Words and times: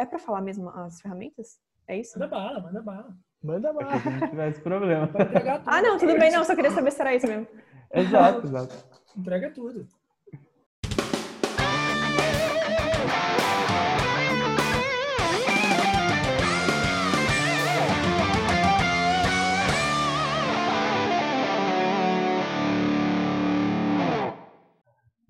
É 0.00 0.06
pra 0.06 0.18
falar 0.18 0.40
mesmo 0.40 0.70
as 0.70 0.98
ferramentas? 1.02 1.60
É 1.86 1.98
isso? 1.98 2.18
Manda 2.18 2.30
bala, 2.34 2.58
manda 2.62 2.80
bala. 2.80 3.14
Manda 3.42 3.74
Pra 3.74 3.84
mais. 3.84 4.02
que 4.02 4.08
a 4.08 4.12
gente 4.12 4.30
tivesse 4.30 4.60
problema. 4.62 5.10
Ah, 5.66 5.82
não, 5.82 5.98
tudo 5.98 6.18
bem, 6.18 6.32
não. 6.32 6.42
Só 6.42 6.54
queria 6.56 6.70
saber 6.70 6.90
se 6.90 7.02
era 7.02 7.14
isso 7.14 7.26
mesmo. 7.26 7.46
exato, 7.92 8.46
exato. 8.46 8.74
Entrega 9.14 9.50
tudo. 9.50 9.86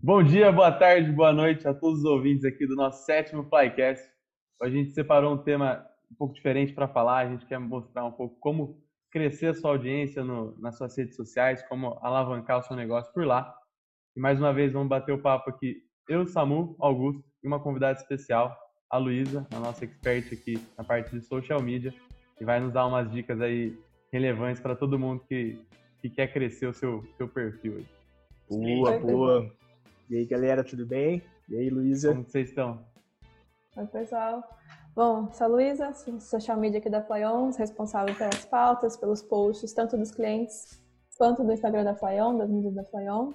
Bom 0.03 0.23
dia, 0.23 0.51
boa 0.51 0.73
tarde, 0.73 1.13
boa 1.13 1.33
noite 1.33 1.69
a 1.69 1.75
todos 1.75 2.01
os 2.01 2.05
ouvintes 2.05 2.45
aqui 2.45 2.67
do 2.67 2.75
nosso 2.75 3.05
sétimo 3.05 3.45
Flycast. 3.45 4.03
A 4.61 4.69
gente 4.69 4.91
separou 4.91 5.35
um 5.35 5.39
tema 5.39 5.87
um 6.11 6.15
pouco 6.15 6.35
diferente 6.35 6.73
para 6.73 6.89
falar. 6.89 7.19
A 7.19 7.31
gente 7.31 7.47
quer 7.47 7.59
mostrar 7.59 8.05
um 8.05 8.13
pouco 8.13 8.37
como 8.41 8.79
crescer 9.11 9.49
a 9.49 9.55
sua 9.55 9.71
audiência 9.71 10.25
no, 10.25 10.57
nas 10.61 10.77
suas 10.77 10.97
redes 10.97 11.17
sociais, 11.17 11.63
como 11.69 11.99
alavancar 12.03 12.59
o 12.59 12.63
seu 12.63 12.77
negócio 12.77 13.13
por 13.13 13.27
lá. 13.27 13.55
E 14.17 14.21
mais 14.21 14.39
uma 14.39 14.53
vez 14.53 14.73
vamos 14.73 14.89
bater 14.89 15.13
o 15.13 15.21
papo 15.21 15.51
aqui, 15.51 15.83
eu, 16.09 16.27
Samu, 16.27 16.77
Augusto 16.79 17.25
e 17.43 17.47
uma 17.47 17.61
convidada 17.61 17.99
especial, 17.99 18.57
a 18.91 18.99
Luísa, 18.99 19.47
a 19.55 19.61
nossa 19.61 19.85
expert 19.85 20.33
aqui 20.33 20.61
na 20.77 20.83
parte 20.83 21.11
de 21.11 21.25
social 21.25 21.63
media, 21.63 21.95
que 22.37 22.45
vai 22.45 22.61
nos 22.61 22.73
dar 22.73 22.87
umas 22.87 23.11
dicas 23.11 23.41
aí 23.41 23.79
relevantes 24.13 24.61
para 24.61 24.75
todo 24.75 24.99
mundo 24.99 25.23
que, 25.29 25.59
que 26.01 26.11
quer 26.11 26.33
crescer 26.33 26.67
o 26.67 26.75
seu, 26.75 27.05
seu 27.17 27.29
perfil. 27.29 27.77
aí. 27.77 27.87
Boa, 28.51 28.99
boa. 28.99 29.53
E 30.09 30.17
aí, 30.17 30.27
galera, 30.27 30.65
tudo 30.65 30.85
bem? 30.85 31.23
E 31.49 31.57
aí, 31.57 31.71
Luísa? 31.71 32.09
Como 32.09 32.25
vocês 32.25 32.49
estão? 32.49 32.85
Oi, 33.77 33.87
pessoal. 33.87 34.43
Bom, 34.97 35.33
sou 35.33 35.45
a 35.45 35.49
Luísa, 35.49 35.93
social 36.19 36.59
media 36.59 36.81
aqui 36.81 36.91
da 36.91 37.01
Flyon, 37.01 37.53
responsável 37.57 38.13
pelas 38.17 38.45
pautas, 38.45 38.97
pelos 38.97 39.23
posts, 39.23 39.73
tanto 39.73 39.97
dos 39.97 40.11
clientes 40.11 40.83
quanto 41.17 41.45
do 41.45 41.53
Instagram 41.53 41.85
da 41.85 41.95
Flyon, 41.95 42.37
das 42.37 42.51
mídias 42.51 42.75
da 42.75 42.83
Flyon. 42.83 43.33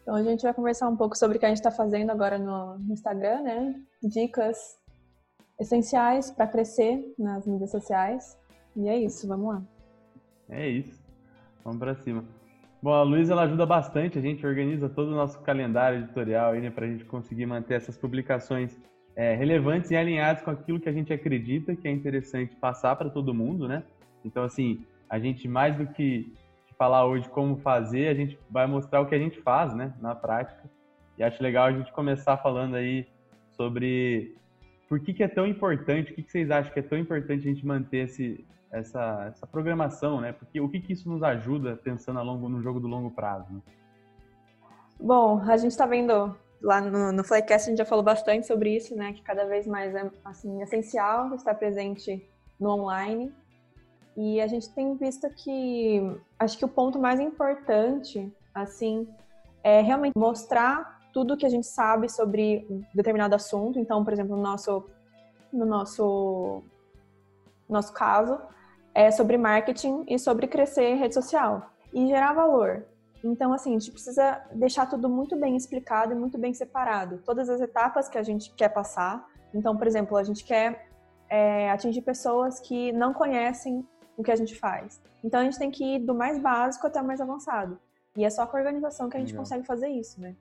Então 0.00 0.14
a 0.14 0.22
gente 0.22 0.42
vai 0.42 0.54
conversar 0.54 0.88
um 0.88 0.96
pouco 0.96 1.18
sobre 1.18 1.36
o 1.36 1.40
que 1.40 1.46
a 1.46 1.48
gente 1.48 1.58
está 1.58 1.72
fazendo 1.72 2.10
agora 2.10 2.38
no, 2.38 2.78
Instagram, 2.92 3.42
né? 3.42 3.74
Dicas 4.00 4.78
essenciais 5.58 6.30
para 6.30 6.46
crescer 6.46 7.12
nas 7.18 7.44
mídias 7.44 7.72
sociais. 7.72 8.38
E 8.76 8.88
é 8.88 8.96
isso, 8.96 9.26
vamos 9.26 9.54
lá. 9.54 9.62
É 10.48 10.68
isso. 10.68 11.02
Vamos 11.64 11.80
para 11.80 11.96
cima. 11.96 12.24
Bom, 12.80 12.92
a 12.92 13.02
Luísa 13.02 13.32
ela 13.32 13.42
ajuda 13.42 13.66
bastante, 13.66 14.20
a 14.20 14.22
gente 14.22 14.46
organiza 14.46 14.88
todo 14.88 15.08
o 15.08 15.16
nosso 15.16 15.40
calendário 15.40 15.98
editorial 15.98 16.54
né, 16.54 16.70
para 16.70 16.86
a 16.86 16.88
gente 16.88 17.04
conseguir 17.04 17.44
manter 17.44 17.74
essas 17.74 17.96
publicações 17.96 18.78
é, 19.18 19.34
relevantes 19.34 19.90
e 19.90 19.96
alinhadas 19.96 20.44
com 20.44 20.52
aquilo 20.52 20.78
que 20.78 20.88
a 20.88 20.92
gente 20.92 21.12
acredita 21.12 21.74
que 21.74 21.88
é 21.88 21.90
interessante 21.90 22.54
passar 22.54 22.94
para 22.94 23.10
todo 23.10 23.34
mundo, 23.34 23.66
né? 23.66 23.82
Então, 24.24 24.44
assim, 24.44 24.86
a 25.10 25.18
gente 25.18 25.48
mais 25.48 25.76
do 25.76 25.88
que 25.88 26.32
falar 26.78 27.04
hoje 27.04 27.28
como 27.30 27.56
fazer, 27.56 28.06
a 28.06 28.14
gente 28.14 28.38
vai 28.48 28.64
mostrar 28.68 29.00
o 29.00 29.06
que 29.06 29.16
a 29.16 29.18
gente 29.18 29.40
faz, 29.40 29.74
né, 29.74 29.92
na 30.00 30.14
prática. 30.14 30.62
E 31.18 31.24
acho 31.24 31.42
legal 31.42 31.66
a 31.66 31.72
gente 31.72 31.92
começar 31.92 32.36
falando 32.36 32.76
aí 32.76 33.08
sobre 33.56 34.36
por 34.88 35.00
que, 35.00 35.12
que 35.12 35.24
é 35.24 35.28
tão 35.28 35.44
importante, 35.44 36.12
o 36.12 36.14
que, 36.14 36.22
que 36.22 36.30
vocês 36.30 36.48
acham 36.48 36.72
que 36.72 36.78
é 36.78 36.82
tão 36.82 36.96
importante 36.96 37.40
a 37.40 37.52
gente 37.52 37.66
manter 37.66 38.04
esse, 38.04 38.46
essa, 38.70 39.26
essa 39.34 39.48
programação, 39.48 40.20
né? 40.20 40.30
Porque 40.30 40.60
o 40.60 40.68
que, 40.68 40.78
que 40.78 40.92
isso 40.92 41.10
nos 41.10 41.24
ajuda 41.24 41.74
pensando 41.74 42.20
a 42.20 42.22
longo, 42.22 42.48
no 42.48 42.62
jogo 42.62 42.78
do 42.78 42.86
longo 42.86 43.10
prazo? 43.10 43.52
Né? 43.52 43.60
Bom, 45.00 45.40
a 45.40 45.56
gente 45.56 45.72
está 45.72 45.86
vendo 45.86 46.36
lá 46.62 46.80
no, 46.80 47.12
no 47.12 47.24
Flycast, 47.24 47.68
a 47.68 47.70
gente 47.70 47.78
já 47.78 47.84
falou 47.84 48.04
bastante 48.04 48.46
sobre 48.46 48.76
isso, 48.76 48.94
né? 48.94 49.12
Que 49.12 49.22
cada 49.22 49.44
vez 49.44 49.66
mais 49.66 49.94
é 49.94 50.10
assim, 50.24 50.60
essencial 50.62 51.34
estar 51.34 51.54
presente 51.54 52.28
no 52.58 52.70
online. 52.70 53.32
E 54.16 54.40
a 54.40 54.46
gente 54.46 54.68
tem 54.70 54.96
visto 54.96 55.28
que 55.30 56.00
acho 56.38 56.58
que 56.58 56.64
o 56.64 56.68
ponto 56.68 56.98
mais 56.98 57.20
importante, 57.20 58.32
assim, 58.52 59.06
é 59.62 59.80
realmente 59.80 60.14
mostrar 60.16 60.98
tudo 61.12 61.36
que 61.36 61.46
a 61.46 61.48
gente 61.48 61.66
sabe 61.66 62.08
sobre 62.08 62.66
um 62.68 62.82
determinado 62.94 63.34
assunto. 63.34 63.78
Então, 63.78 64.02
por 64.04 64.12
exemplo, 64.12 64.36
no 64.36 64.42
nosso, 64.42 64.84
no 65.52 65.64
nosso, 65.64 66.62
nosso 67.68 67.92
caso, 67.92 68.40
é 68.94 69.10
sobre 69.10 69.36
marketing 69.36 70.04
e 70.08 70.18
sobre 70.18 70.48
crescer 70.48 70.94
rede 70.94 71.14
social 71.14 71.70
e 71.92 72.08
gerar 72.08 72.32
valor. 72.32 72.84
Então, 73.22 73.52
assim, 73.52 73.74
a 73.74 73.78
gente 73.78 73.90
precisa 73.90 74.42
deixar 74.52 74.86
tudo 74.86 75.08
muito 75.08 75.36
bem 75.36 75.56
explicado 75.56 76.12
e 76.12 76.16
muito 76.16 76.38
bem 76.38 76.54
separado. 76.54 77.18
Todas 77.24 77.48
as 77.48 77.60
etapas 77.60 78.08
que 78.08 78.18
a 78.18 78.22
gente 78.22 78.52
quer 78.54 78.68
passar. 78.68 79.26
Então, 79.52 79.76
por 79.76 79.86
exemplo, 79.86 80.16
a 80.16 80.22
gente 80.22 80.44
quer 80.44 80.88
é, 81.28 81.70
atingir 81.70 82.02
pessoas 82.02 82.60
que 82.60 82.92
não 82.92 83.12
conhecem 83.12 83.86
o 84.16 84.22
que 84.22 84.30
a 84.30 84.36
gente 84.36 84.54
faz. 84.54 85.02
Então, 85.22 85.40
a 85.40 85.44
gente 85.44 85.58
tem 85.58 85.70
que 85.70 85.96
ir 85.96 85.98
do 86.00 86.14
mais 86.14 86.38
básico 86.40 86.86
até 86.86 87.00
o 87.00 87.04
mais 87.04 87.20
avançado. 87.20 87.78
E 88.16 88.24
é 88.24 88.30
só 88.30 88.46
com 88.46 88.56
a 88.56 88.60
organização 88.60 89.08
que 89.08 89.16
a 89.16 89.20
gente 89.20 89.30
Legal. 89.30 89.44
consegue 89.44 89.66
fazer 89.66 89.88
isso, 89.88 90.20
né? 90.20 90.34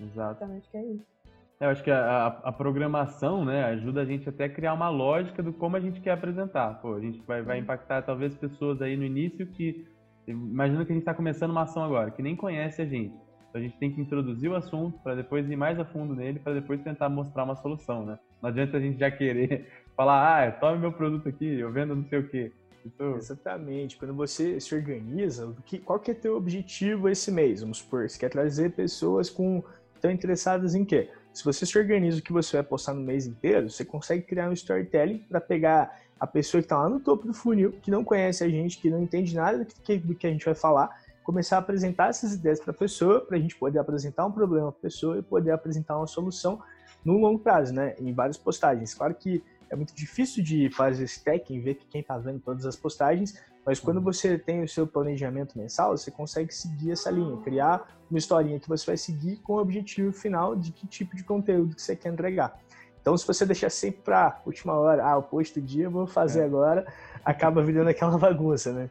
Exato. 0.00 0.42
Exatamente, 0.42 0.68
que 0.70 0.76
é 0.76 0.84
isso. 0.84 1.18
Eu 1.60 1.70
acho 1.70 1.82
que 1.82 1.90
a, 1.90 2.00
a, 2.00 2.26
a 2.26 2.52
programação, 2.52 3.44
né, 3.44 3.64
ajuda 3.64 4.02
a 4.02 4.04
gente 4.04 4.28
até 4.28 4.44
a 4.44 4.48
criar 4.48 4.74
uma 4.74 4.88
lógica 4.88 5.42
do 5.42 5.52
como 5.52 5.76
a 5.76 5.80
gente 5.80 6.00
quer 6.00 6.12
apresentar. 6.12 6.80
Pô, 6.80 6.94
a 6.94 7.00
gente 7.00 7.20
vai, 7.22 7.42
vai 7.42 7.58
impactar 7.58 8.02
talvez 8.02 8.34
pessoas 8.36 8.80
aí 8.80 8.96
no 8.96 9.04
início 9.04 9.44
que 9.44 9.84
imagina 10.32 10.84
que 10.84 10.92
a 10.92 10.94
gente 10.94 11.02
está 11.02 11.14
começando 11.14 11.50
uma 11.50 11.62
ação 11.62 11.82
agora, 11.82 12.10
que 12.10 12.22
nem 12.22 12.36
conhece 12.36 12.82
a 12.82 12.84
gente. 12.84 13.14
Então 13.48 13.60
a 13.60 13.64
gente 13.64 13.78
tem 13.78 13.90
que 13.90 14.00
introduzir 14.00 14.50
o 14.50 14.54
assunto 14.54 14.98
para 14.98 15.14
depois 15.14 15.48
ir 15.50 15.56
mais 15.56 15.78
a 15.80 15.84
fundo 15.84 16.14
nele, 16.14 16.38
para 16.38 16.54
depois 16.54 16.80
tentar 16.82 17.08
mostrar 17.08 17.44
uma 17.44 17.56
solução, 17.56 18.04
né? 18.04 18.18
Não 18.42 18.50
adianta 18.50 18.76
a 18.76 18.80
gente 18.80 18.98
já 18.98 19.10
querer 19.10 19.66
falar, 19.96 20.46
ah, 20.46 20.52
tome 20.52 20.78
meu 20.78 20.92
produto 20.92 21.28
aqui, 21.28 21.58
eu 21.58 21.72
vendo 21.72 21.96
não 21.96 22.04
sei 22.04 22.18
o 22.18 22.28
quê. 22.28 22.52
Isso... 22.84 23.02
Exatamente. 23.16 23.96
Quando 23.96 24.14
você 24.14 24.60
se 24.60 24.74
organiza, 24.74 25.54
que, 25.64 25.78
qual 25.78 25.98
que 25.98 26.10
é 26.10 26.14
teu 26.14 26.36
objetivo 26.36 27.08
esse 27.08 27.30
mês? 27.30 27.60
Vamos 27.60 27.78
supor, 27.78 28.08
você 28.08 28.18
quer 28.18 28.30
trazer 28.30 28.72
pessoas 28.72 29.30
com 29.30 29.62
estão 29.94 30.10
interessadas 30.10 30.74
em 30.74 30.84
quê? 30.84 31.10
Se 31.32 31.44
você 31.44 31.66
se 31.66 31.78
organiza 31.78 32.18
o 32.18 32.22
que 32.22 32.32
você 32.32 32.56
vai 32.56 32.64
postar 32.64 32.94
no 32.94 33.00
mês 33.00 33.26
inteiro, 33.26 33.68
você 33.68 33.84
consegue 33.84 34.22
criar 34.22 34.48
um 34.48 34.52
storytelling 34.52 35.18
para 35.18 35.40
pegar 35.40 36.00
a 36.18 36.26
pessoa 36.26 36.60
que 36.60 36.66
está 36.66 36.78
lá 36.78 36.88
no 36.88 37.00
topo 37.00 37.26
do 37.26 37.34
funil, 37.34 37.72
que 37.82 37.90
não 37.90 38.04
conhece 38.04 38.42
a 38.44 38.48
gente, 38.48 38.78
que 38.78 38.90
não 38.90 39.02
entende 39.02 39.34
nada 39.34 39.58
do 39.58 39.66
que, 39.66 39.98
do 39.98 40.14
que 40.14 40.26
a 40.26 40.30
gente 40.30 40.44
vai 40.44 40.54
falar, 40.54 40.90
começar 41.22 41.56
a 41.56 41.58
apresentar 41.60 42.08
essas 42.08 42.34
ideias 42.34 42.58
para 42.58 42.70
a 42.70 42.74
pessoa, 42.74 43.20
para 43.20 43.36
a 43.36 43.40
gente 43.40 43.56
poder 43.56 43.78
apresentar 43.78 44.24
um 44.26 44.32
problema 44.32 44.72
para 44.72 44.78
a 44.78 44.82
pessoa 44.82 45.18
e 45.18 45.22
poder 45.22 45.50
apresentar 45.50 45.96
uma 45.96 46.06
solução 46.06 46.60
no 47.04 47.18
longo 47.18 47.38
prazo, 47.38 47.72
né? 47.72 47.94
Em 47.98 48.12
várias 48.12 48.36
postagens. 48.36 48.94
Claro 48.94 49.14
que 49.14 49.42
é 49.70 49.76
muito 49.76 49.94
difícil 49.94 50.42
de 50.42 50.70
fazer 50.70 51.04
esse 51.04 51.22
tracking, 51.22 51.60
ver 51.60 51.74
que 51.74 51.86
quem 51.86 52.00
está 52.00 52.16
vendo 52.16 52.40
todas 52.40 52.64
as 52.64 52.76
postagens, 52.76 53.38
mas 53.64 53.78
quando 53.78 54.00
você 54.00 54.38
tem 54.38 54.62
o 54.62 54.68
seu 54.68 54.86
planejamento 54.86 55.58
mensal, 55.58 55.96
você 55.96 56.10
consegue 56.10 56.54
seguir 56.54 56.92
essa 56.92 57.10
linha, 57.10 57.36
criar 57.42 57.86
uma 58.10 58.18
historinha 58.18 58.58
que 58.58 58.66
você 58.68 58.86
vai 58.86 58.96
seguir 58.96 59.36
com 59.42 59.54
o 59.54 59.58
objetivo 59.58 60.10
final 60.10 60.56
de 60.56 60.72
que 60.72 60.86
tipo 60.86 61.14
de 61.14 61.22
conteúdo 61.22 61.76
que 61.76 61.82
você 61.82 61.94
quer 61.94 62.10
entregar. 62.10 62.58
Então, 63.08 63.16
se 63.16 63.26
você 63.26 63.46
deixar 63.46 63.70
sempre 63.70 64.02
para 64.02 64.38
última 64.44 64.74
hora, 64.74 65.02
ah, 65.02 65.16
o 65.16 65.22
post 65.22 65.58
do 65.58 65.66
dia 65.66 65.84
eu 65.84 65.90
vou 65.90 66.06
fazer 66.06 66.42
É. 66.42 66.44
agora, 66.44 66.86
acaba 67.24 67.62
virando 67.62 67.88
aquela 67.88 68.18
bagunça, 68.20 68.70
né? 68.70 68.90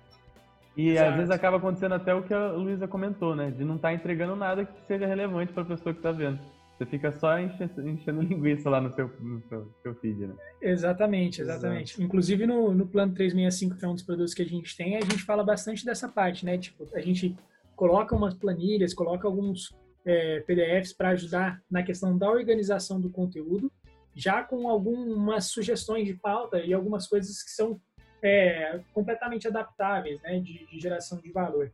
E 0.76 0.90
Exato. 0.90 1.10
às 1.12 1.16
vezes 1.18 1.30
acaba 1.30 1.58
acontecendo 1.58 1.94
até 1.94 2.16
o 2.16 2.24
que 2.24 2.34
a 2.34 2.52
Luísa 2.54 2.88
comentou, 2.88 3.36
né? 3.36 3.52
De 3.52 3.64
não 3.64 3.76
estar 3.76 3.94
entregando 3.94 4.36
nada 4.36 4.66
que 4.66 4.74
seja 4.88 5.06
relevante 5.06 5.54
para 5.54 5.62
a 5.62 5.66
pessoa 5.68 5.94
que 5.94 6.00
está 6.00 6.12
vendo. 6.12 6.40
Você 6.76 6.86
fica 6.88 7.12
só 7.12 7.38
enchendo, 7.38 7.88
enchendo 7.88 8.22
linguiça 8.26 8.68
lá 8.72 8.82
no 8.82 8.92
seu, 8.92 9.08
no 9.20 9.40
seu, 9.50 9.72
seu 9.84 9.94
feed, 9.94 10.26
né? 10.26 10.34
Exatamente, 10.64 11.42
exatamente. 11.42 12.02
Inclusive 12.02 12.48
no, 12.48 12.74
no 12.74 12.88
plano 12.88 13.14
365, 13.14 13.78
que 13.78 13.86
é 13.86 13.88
um 13.88 13.94
dos 13.94 14.04
produtos 14.04 14.34
que 14.34 14.42
a 14.42 14.46
gente 14.46 14.76
tem, 14.76 14.96
a 14.98 15.02
gente 15.02 15.24
fala 15.24 15.44
bastante 15.44 15.86
dessa 15.86 16.10
parte, 16.10 16.44
né? 16.44 16.58
Tipo, 16.58 16.88
a 16.96 17.02
gente 17.02 17.36
coloca 17.76 18.16
umas 18.16 18.34
planilhas, 18.34 18.96
coloca 18.96 19.28
alguns 19.28 19.76
é, 20.04 20.40
PDFs 20.40 20.94
para 20.94 21.10
ajudar 21.10 21.62
na 21.70 21.84
questão 21.84 22.18
da 22.18 22.28
organização 22.32 23.00
do 23.00 23.12
conteúdo, 23.12 23.72
já 24.18 24.44
com 24.44 24.68
algumas 24.68 25.46
sugestões 25.46 26.08
de 26.08 26.16
pauta 26.16 26.60
e 26.60 26.74
algumas 26.74 27.08
coisas 27.08 27.44
que 27.44 27.52
são 27.52 27.80
é, 28.24 28.80
completamente 28.94 29.48
adaptáveis, 29.48 30.20
né? 30.24 30.40
De, 30.40 30.66
de 30.66 30.80
geração 30.80 31.20
de 31.20 31.32
valor. 31.32 31.72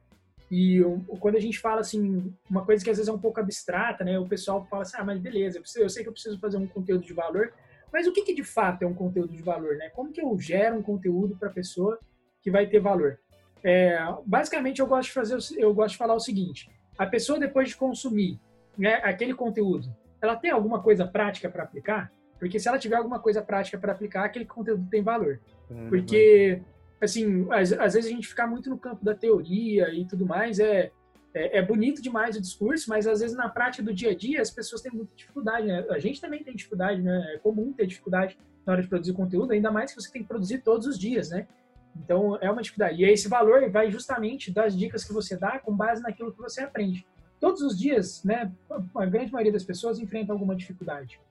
E 0.52 0.82
o- 0.82 1.00
quando 1.22 1.38
a 1.38 1.40
gente 1.40 1.58
fala 1.58 1.80
assim, 1.80 2.34
uma 2.50 2.66
coisa 2.66 2.84
que 2.84 2.90
às 2.90 2.98
vezes 2.98 3.08
é 3.10 3.14
um 3.14 3.18
pouco 3.20 3.40
abstrata, 3.40 4.04
né? 4.04 4.20
O 4.20 4.28
pessoal 4.28 4.66
fala 4.66 4.82
assim, 4.82 4.98
ah, 5.00 5.06
mas 5.06 5.20
beleza, 5.20 5.58
eu, 5.58 5.62
preciso- 5.62 5.86
eu 5.86 5.90
sei 5.90 6.04
que 6.04 6.10
eu 6.10 6.14
preciso 6.14 6.38
fazer 6.40 6.58
um 6.58 6.68
conteúdo 6.68 7.06
de 7.06 7.14
valor, 7.14 7.54
mas 7.94 8.06
o 8.08 8.12
que, 8.12 8.24
que 8.24 8.34
de 8.36 8.44
fato 8.44 8.84
é 8.84 8.86
um 8.86 8.94
conteúdo 8.94 9.32
de 9.32 9.42
valor, 9.42 9.78
né? 9.78 9.90
Como 9.92 10.12
que 10.12 10.22
eu 10.22 10.38
gero 10.38 10.76
um 10.78 10.84
conteúdo 10.84 11.38
para 11.38 11.48
a 11.48 11.54
pessoa 11.54 11.98
que 12.42 12.52
vai 12.52 12.68
ter 12.68 12.80
valor? 12.82 13.20
É, 13.64 13.98
basicamente, 14.26 14.82
eu 14.82 14.86
gosto 14.88 15.08
de 15.08 15.14
fazer, 15.14 15.38
eu 15.58 15.74
gosto 15.74 15.94
de 15.94 15.98
falar 15.98 16.14
o 16.14 16.20
seguinte: 16.20 16.70
a 16.98 17.06
pessoa 17.08 17.40
depois 17.40 17.70
de 17.70 17.78
consumir 17.78 18.38
né, 18.78 18.96
aquele 18.96 19.34
conteúdo, 19.34 19.96
ela 20.22 20.36
tem 20.36 20.52
alguma 20.52 20.82
coisa 20.84 21.08
prática 21.08 21.50
para 21.50 21.64
aplicar? 21.64 22.12
Porque 22.44 22.60
se 22.60 22.68
ela 22.68 22.78
tiver 22.78 22.98
alguma 22.98 23.20
coisa 23.20 23.42
prática 23.42 23.78
para 23.78 23.94
aplicar, 23.94 24.26
aquele 24.26 24.44
conteúdo 24.44 24.86
tem 24.92 25.02
valor. 25.02 25.40
Porque, 25.88 26.62
assim, 27.00 27.48
às, 27.50 27.72
às 27.72 27.94
vezes 27.94 28.12
a 28.12 28.14
gente 28.14 28.28
ficar 28.28 28.48
muito 28.48 28.70
no 28.70 28.78
campo 28.78 29.04
da 29.04 29.16
teoria 29.16 29.90
e 29.94 30.04
tudo 30.04 30.26
mais 30.26 30.60
é, 30.60 30.92
é, 31.34 31.60
é 31.60 31.62
bonito 31.62 32.02
demais 32.02 32.36
o 32.36 32.42
discurso, 32.42 32.90
mas 32.90 33.08
às 33.08 33.22
vezes 33.22 33.34
na 33.34 33.48
prática 33.48 33.82
do 33.82 33.94
dia 33.94 34.12
a 34.12 34.14
dia 34.14 34.42
as 34.42 34.52
pessoas 34.52 34.82
têm 34.82 34.92
muita 34.92 35.16
dificuldade, 35.16 35.68
né? 35.68 35.86
A 35.90 36.00
gente 36.00 36.20
também 36.20 36.44
tem 36.44 36.54
dificuldade, 36.54 37.02
né? 37.02 37.34
É 37.34 37.38
comum 37.38 37.72
ter 37.72 37.88
dificuldade 37.88 38.38
na 38.66 38.74
hora 38.74 38.82
de 38.82 38.90
produzir 38.90 39.14
conteúdo, 39.14 39.54
ainda 39.54 39.72
mais 39.72 39.94
que 39.94 40.02
você 40.02 40.12
tem 40.12 40.22
que 40.22 40.28
produzir 40.28 40.58
todos 40.64 40.86
os 40.86 41.00
dias, 41.00 41.30
né? 41.30 41.48
Então, 41.96 42.38
é 42.42 42.52
uma 42.52 42.62
dificuldade. 42.62 43.02
E 43.02 43.06
esse 43.06 43.30
valor 43.30 43.70
vai 43.70 43.90
justamente 43.90 44.52
das 44.52 44.78
dicas 44.78 45.06
que 45.06 45.14
você 45.14 45.38
dá 45.38 45.60
com 45.60 45.74
base 45.74 46.04
naquilo 46.04 46.34
que 46.34 46.42
você 46.42 46.60
aprende. 46.60 47.08
Todos 47.40 47.62
os 47.62 47.80
dias, 47.80 48.22
né, 48.26 48.52
a 48.96 49.06
grande 49.06 49.32
maioria 49.32 49.54
das 49.54 49.64
pessoas 49.64 49.98
enfrenta 49.98 50.34
alguma 50.34 50.54
dificuldade. 50.54 51.22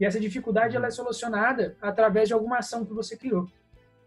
E 0.00 0.06
essa 0.06 0.18
dificuldade 0.18 0.74
ela 0.74 0.86
é 0.86 0.90
solucionada 0.90 1.76
através 1.80 2.26
de 2.26 2.34
alguma 2.34 2.58
ação 2.58 2.86
que 2.86 2.94
você 2.94 3.16
criou. 3.16 3.46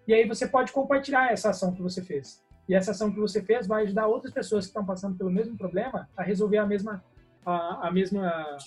E 0.08 0.14
aí 0.14 0.28
você 0.28 0.48
pode 0.48 0.72
compartilhar 0.72 1.32
essa 1.32 1.52
ação 1.52 1.72
que 1.74 1.82
você 1.82 2.02
fez. 2.02 2.44
E 2.68 2.74
essa 2.74 2.92
ação 2.92 3.12
que 3.12 3.20
você 3.20 3.42
fez 3.42 3.68
vai 3.68 3.84
ajudar 3.84 4.08
outras 4.08 4.34
pessoas 4.34 4.66
que 4.66 4.70
estão 4.70 4.86
passando 4.86 5.16
pelo 5.16 5.30
mesmo 5.30 5.56
problema 5.56 6.10
a 6.18 6.24
resolver 6.24 6.58
a 6.58 6.66
mesma 6.66 7.04
a, 7.46 7.88
a 7.88 7.92
mesma 7.92 8.58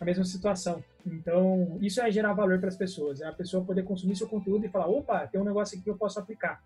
a 0.00 0.04
mesma 0.04 0.24
situação. 0.24 0.82
Então, 1.04 1.78
isso 1.80 2.00
é 2.00 2.10
gerar 2.10 2.32
valor 2.32 2.58
para 2.58 2.68
as 2.68 2.76
pessoas. 2.76 3.20
É 3.20 3.26
a 3.26 3.32
pessoa 3.32 3.64
poder 3.64 3.82
consumir 3.82 4.16
seu 4.16 4.28
conteúdo 4.28 4.64
e 4.64 4.68
falar, 4.68 4.88
opa, 4.88 5.26
tem 5.26 5.38
um 5.38 5.44
negócio 5.44 5.74
aqui 5.74 5.84
que 5.84 5.90
eu 5.90 5.96
posso 5.96 6.18
aplicar. 6.18 6.62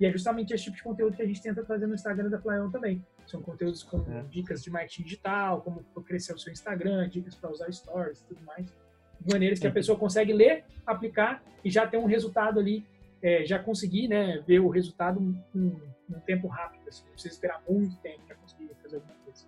E 0.00 0.06
é 0.06 0.10
justamente 0.10 0.54
esse 0.54 0.64
tipo 0.64 0.76
de 0.76 0.82
conteúdo 0.82 1.16
que 1.16 1.22
a 1.22 1.26
gente 1.26 1.42
tenta 1.42 1.62
trazer 1.64 1.86
no 1.86 1.94
Instagram 1.94 2.30
da 2.30 2.38
Flyon 2.38 2.70
também. 2.70 3.04
São 3.26 3.42
conteúdos 3.42 3.82
com 3.82 3.98
é. 4.10 4.22
dicas 4.30 4.62
de 4.62 4.70
marketing 4.70 5.02
digital, 5.02 5.60
como 5.60 5.82
crescer 6.02 6.32
o 6.32 6.38
seu 6.38 6.52
Instagram, 6.52 7.08
dicas 7.08 7.34
para 7.34 7.50
usar 7.50 7.70
stories 7.70 8.20
e 8.20 8.24
tudo 8.24 8.40
mais. 8.46 8.72
De 9.20 9.32
maneiras 9.32 9.58
que 9.58 9.66
a 9.66 9.70
pessoa 9.70 9.98
consegue 9.98 10.32
ler, 10.32 10.64
aplicar 10.86 11.42
e 11.64 11.70
já 11.70 11.86
ter 11.86 11.98
um 11.98 12.06
resultado 12.06 12.58
ali, 12.60 12.84
é, 13.22 13.44
já 13.44 13.58
conseguir 13.58 14.08
né, 14.08 14.42
ver 14.46 14.60
o 14.60 14.68
resultado 14.68 15.20
em 15.54 15.72
um 16.10 16.20
tempo 16.20 16.46
rápido. 16.46 16.88
Assim, 16.88 17.04
não 17.04 17.12
precisa 17.12 17.34
esperar 17.34 17.62
muito 17.68 17.96
tempo 17.96 18.20
para 18.26 18.36
conseguir 18.36 18.70
fazer 18.82 18.96
alguma 18.96 19.14
coisa. 19.24 19.44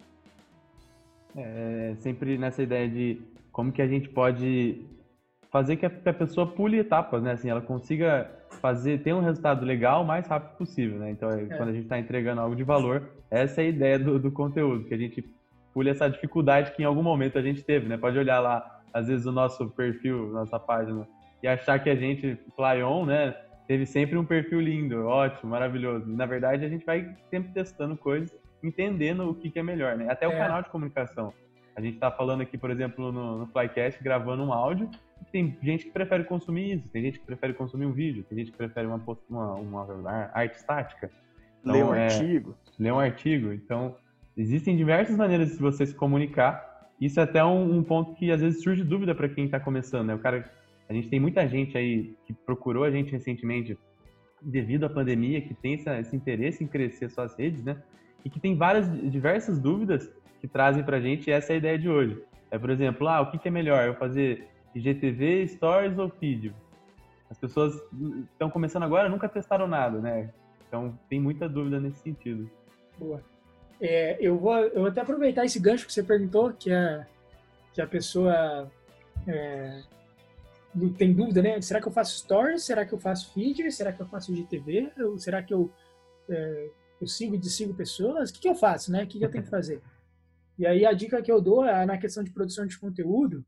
É, 1.36 1.94
sempre 1.98 2.36
nessa 2.36 2.62
ideia 2.62 2.88
de 2.88 3.22
como 3.52 3.72
que 3.72 3.82
a 3.82 3.86
gente 3.86 4.08
pode 4.08 4.84
fazer 5.50 5.76
que 5.76 5.84
a, 5.84 5.90
pessoa 5.90 6.46
pule 6.46 6.78
etapas, 6.78 7.22
né? 7.22 7.32
Assim, 7.32 7.50
ela 7.50 7.60
consiga 7.60 8.30
fazer, 8.60 9.02
ter 9.02 9.12
um 9.12 9.20
resultado 9.20 9.64
legal 9.64 10.02
o 10.02 10.06
mais 10.06 10.26
rápido 10.26 10.56
possível, 10.56 10.98
né? 10.98 11.10
Então, 11.10 11.28
é. 11.28 11.44
quando 11.56 11.70
a 11.70 11.72
gente 11.72 11.84
está 11.84 11.98
entregando 11.98 12.40
algo 12.40 12.54
de 12.54 12.62
valor, 12.62 13.10
essa 13.30 13.60
é 13.60 13.64
a 13.64 13.68
ideia 13.68 13.98
do, 13.98 14.18
do, 14.18 14.30
conteúdo, 14.30 14.84
que 14.84 14.94
a 14.94 14.98
gente 14.98 15.24
pule 15.74 15.90
essa 15.90 16.08
dificuldade 16.08 16.72
que 16.72 16.82
em 16.82 16.84
algum 16.84 17.02
momento 17.02 17.38
a 17.38 17.42
gente 17.42 17.62
teve, 17.62 17.88
né? 17.88 17.96
Pode 17.96 18.18
olhar 18.18 18.38
lá, 18.38 18.79
às 18.92 19.08
vezes, 19.08 19.26
o 19.26 19.32
nosso 19.32 19.68
perfil, 19.70 20.28
nossa 20.28 20.58
página, 20.58 21.06
e 21.42 21.48
achar 21.48 21.78
que 21.78 21.90
a 21.90 21.96
gente, 21.96 22.38
Flyon, 22.54 23.06
né? 23.06 23.34
Teve 23.66 23.86
sempre 23.86 24.18
um 24.18 24.24
perfil 24.24 24.60
lindo, 24.60 25.06
ótimo, 25.06 25.50
maravilhoso. 25.50 26.04
Na 26.06 26.26
verdade, 26.26 26.64
a 26.64 26.68
gente 26.68 26.84
vai 26.84 27.14
sempre 27.30 27.52
testando 27.52 27.96
coisas, 27.96 28.36
entendendo 28.62 29.30
o 29.30 29.34
que, 29.34 29.48
que 29.48 29.60
é 29.60 29.62
melhor, 29.62 29.96
né? 29.96 30.10
Até 30.10 30.26
o 30.26 30.32
é. 30.32 30.38
canal 30.38 30.62
de 30.62 30.70
comunicação. 30.70 31.32
A 31.76 31.80
gente 31.80 31.94
está 31.94 32.10
falando 32.10 32.40
aqui, 32.40 32.58
por 32.58 32.70
exemplo, 32.70 33.12
no, 33.12 33.38
no 33.38 33.46
Flycast, 33.46 34.02
gravando 34.02 34.42
um 34.42 34.52
áudio. 34.52 34.90
Tem 35.30 35.56
gente 35.62 35.86
que 35.86 35.90
prefere 35.92 36.24
consumir 36.24 36.78
isso, 36.78 36.88
tem 36.88 37.02
gente 37.02 37.20
que 37.20 37.24
prefere 37.24 37.54
consumir 37.54 37.86
um 37.86 37.92
vídeo, 37.92 38.24
tem 38.24 38.38
gente 38.38 38.50
que 38.50 38.56
prefere 38.56 38.86
uma, 38.86 39.00
uma, 39.28 39.84
uma 39.84 40.30
arte 40.34 40.56
estática. 40.56 41.10
Então, 41.60 41.72
ler 41.72 41.84
um 41.84 41.94
é, 41.94 42.04
artigo. 42.04 42.56
Ler 42.78 42.92
um 42.92 42.98
artigo. 42.98 43.52
Então, 43.52 43.96
existem 44.36 44.76
diversas 44.76 45.16
maneiras 45.16 45.52
de 45.52 45.58
você 45.58 45.86
se 45.86 45.94
comunicar. 45.94 46.69
Isso 47.00 47.18
é 47.18 47.22
até 47.22 47.42
um, 47.42 47.78
um 47.78 47.82
ponto 47.82 48.14
que 48.14 48.30
às 48.30 48.40
vezes 48.40 48.62
surge 48.62 48.84
dúvida 48.84 49.14
para 49.14 49.28
quem 49.28 49.46
está 49.46 49.58
começando. 49.58 50.08
Né? 50.08 50.14
O 50.14 50.18
cara, 50.18 50.50
a 50.88 50.92
gente 50.92 51.08
tem 51.08 51.18
muita 51.18 51.48
gente 51.48 51.78
aí 51.78 52.14
que 52.26 52.32
procurou 52.32 52.84
a 52.84 52.90
gente 52.90 53.10
recentemente 53.10 53.78
devido 54.42 54.84
à 54.84 54.90
pandemia, 54.90 55.40
que 55.40 55.54
tem 55.54 55.74
essa, 55.74 55.98
esse 55.98 56.14
interesse 56.14 56.62
em 56.62 56.66
crescer 56.66 57.10
suas 57.10 57.34
redes, 57.38 57.62
né? 57.62 57.82
E 58.24 58.30
que 58.30 58.40
tem 58.40 58.56
várias, 58.56 58.90
diversas 59.10 59.58
dúvidas 59.58 60.10
que 60.40 60.48
trazem 60.48 60.82
para 60.82 60.96
a 60.96 61.00
gente 61.00 61.30
essa 61.30 61.52
é 61.52 61.54
a 61.54 61.58
ideia 61.58 61.78
de 61.78 61.88
hoje. 61.88 62.22
É, 62.50 62.58
por 62.58 62.70
exemplo, 62.70 63.06
ah, 63.08 63.20
o 63.20 63.30
que, 63.30 63.38
que 63.38 63.48
é 63.48 63.50
melhor, 63.50 63.86
eu 63.86 63.94
fazer 63.94 64.48
IGTV, 64.74 65.46
Stories 65.48 65.98
ou 65.98 66.10
vídeo? 66.20 66.54
As 67.30 67.38
pessoas 67.38 67.74
estão 68.32 68.50
começando 68.50 68.82
agora, 68.82 69.08
nunca 69.08 69.28
testaram 69.28 69.68
nada, 69.68 70.00
né? 70.00 70.30
Então 70.66 70.98
tem 71.08 71.20
muita 71.20 71.48
dúvida 71.48 71.78
nesse 71.78 72.00
sentido. 72.00 72.50
Boa. 72.98 73.22
É, 73.80 74.18
eu, 74.20 74.38
vou, 74.38 74.56
eu 74.58 74.86
até 74.86 75.00
aproveitar 75.00 75.44
esse 75.44 75.58
gancho 75.58 75.86
que 75.86 75.92
você 75.92 76.02
perguntou, 76.02 76.52
que, 76.52 76.70
é, 76.70 77.06
que 77.72 77.80
a 77.80 77.86
pessoa 77.86 78.70
é, 79.26 79.82
tem 80.98 81.12
dúvida, 81.12 81.42
né? 81.42 81.60
Será 81.62 81.80
que 81.80 81.88
eu 81.88 81.92
faço 81.92 82.18
stories? 82.18 82.62
Será 82.62 82.84
que 82.84 82.92
eu 82.92 82.98
faço 82.98 83.32
feed? 83.32 83.70
Será 83.72 83.92
que 83.92 84.00
eu 84.00 84.06
faço 84.06 84.32
IGTV? 84.32 84.92
Ou 84.98 85.18
será 85.18 85.42
que 85.42 85.54
eu, 85.54 85.70
é, 86.28 86.70
eu 87.00 87.06
sigo 87.06 87.38
de 87.38 87.48
cinco 87.48 87.74
pessoas? 87.74 88.30
O 88.30 88.32
que, 88.34 88.40
que 88.40 88.48
eu 88.48 88.54
faço, 88.54 88.92
né? 88.92 89.04
O 89.04 89.06
que, 89.06 89.18
que 89.18 89.24
eu 89.24 89.30
tenho 89.30 89.44
que 89.44 89.50
fazer? 89.50 89.80
E 90.58 90.66
aí 90.66 90.84
a 90.84 90.92
dica 90.92 91.22
que 91.22 91.32
eu 91.32 91.40
dou 91.40 91.64
é, 91.64 91.86
na 91.86 91.96
questão 91.96 92.22
de 92.22 92.30
produção 92.30 92.66
de 92.66 92.78
conteúdo 92.78 93.44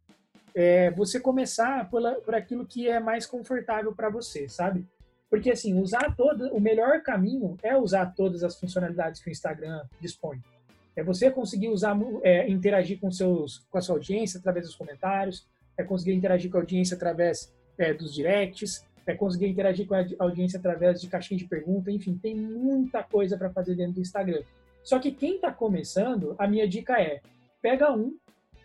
é 0.55 0.91
você 0.93 1.21
começar 1.21 1.89
por, 1.91 2.03
por 2.23 2.35
aquilo 2.35 2.67
que 2.67 2.89
é 2.89 2.99
mais 2.99 3.27
confortável 3.27 3.95
para 3.95 4.09
você, 4.09 4.49
sabe? 4.49 4.87
Porque 5.33 5.51
assim, 5.51 5.73
usar 5.81 6.15
todo, 6.15 6.55
o 6.55 6.61
melhor 6.61 7.01
caminho 7.01 7.57
é 7.63 7.75
usar 7.75 8.05
todas 8.15 8.45
as 8.45 8.61
funcionalidades 8.61 9.19
que 9.19 9.31
o 9.31 9.33
Instagram 9.33 9.83
dispõe. 9.99 10.39
É 10.95 11.03
você 11.03 11.31
conseguir 11.31 11.71
usar, 11.71 11.99
é, 12.23 12.47
interagir 12.51 13.01
com 13.01 13.11
seus, 13.11 13.61
com 13.71 13.79
a 13.79 13.81
sua 13.81 13.95
audiência 13.95 14.39
através 14.39 14.67
dos 14.67 14.77
comentários, 14.77 15.49
é 15.75 15.83
conseguir 15.83 16.13
interagir 16.13 16.51
com 16.51 16.59
a 16.59 16.61
audiência 16.61 16.97
através 16.97 17.51
é, 17.79 17.95
dos 17.95 18.13
directs, 18.13 18.85
é 19.07 19.15
conseguir 19.15 19.47
interagir 19.47 19.87
com 19.87 19.95
a 19.95 20.05
audiência 20.19 20.59
através 20.59 21.01
de 21.01 21.09
caixinha 21.09 21.39
de 21.39 21.47
pergunta, 21.47 21.91
enfim, 21.91 22.15
tem 22.23 22.37
muita 22.37 23.03
coisa 23.03 23.35
para 23.39 23.49
fazer 23.49 23.75
dentro 23.75 23.95
do 23.95 24.01
Instagram. 24.03 24.43
Só 24.83 24.99
que 24.99 25.11
quem 25.11 25.37
está 25.37 25.51
começando, 25.51 26.35
a 26.39 26.47
minha 26.47 26.69
dica 26.69 27.01
é: 27.01 27.23
pega 27.63 27.91
um 27.91 28.19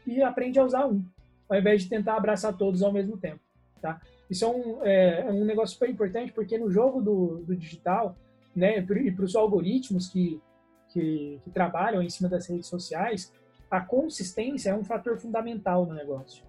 e 0.05 0.21
aprende 0.21 0.59
a 0.59 0.65
usar 0.65 0.85
um, 0.85 1.01
ao 1.47 1.57
invés 1.57 1.83
de 1.83 1.87
tentar 1.87 2.17
abraçar 2.17 2.57
todos 2.57 2.83
ao 2.83 2.91
mesmo 2.91 3.17
tempo, 3.17 3.39
tá? 3.81 4.01
Isso 4.29 4.45
é 4.45 4.47
um, 4.47 4.83
é, 4.83 5.21
é 5.21 5.31
um 5.31 5.45
negócio 5.45 5.73
super 5.73 5.89
importante 5.89 6.31
porque 6.31 6.57
no 6.57 6.69
jogo 6.69 7.01
do, 7.01 7.37
do 7.45 7.55
digital, 7.55 8.15
né, 8.55 8.79
e 8.79 9.11
para 9.11 9.25
os 9.25 9.35
algoritmos 9.35 10.09
que, 10.09 10.41
que, 10.89 11.39
que 11.43 11.49
trabalham 11.51 12.01
em 12.01 12.09
cima 12.09 12.27
das 12.27 12.47
redes 12.47 12.67
sociais, 12.67 13.31
a 13.69 13.81
consistência 13.81 14.71
é 14.71 14.75
um 14.75 14.83
fator 14.83 15.17
fundamental 15.17 15.85
no 15.85 15.93
negócio. 15.93 16.43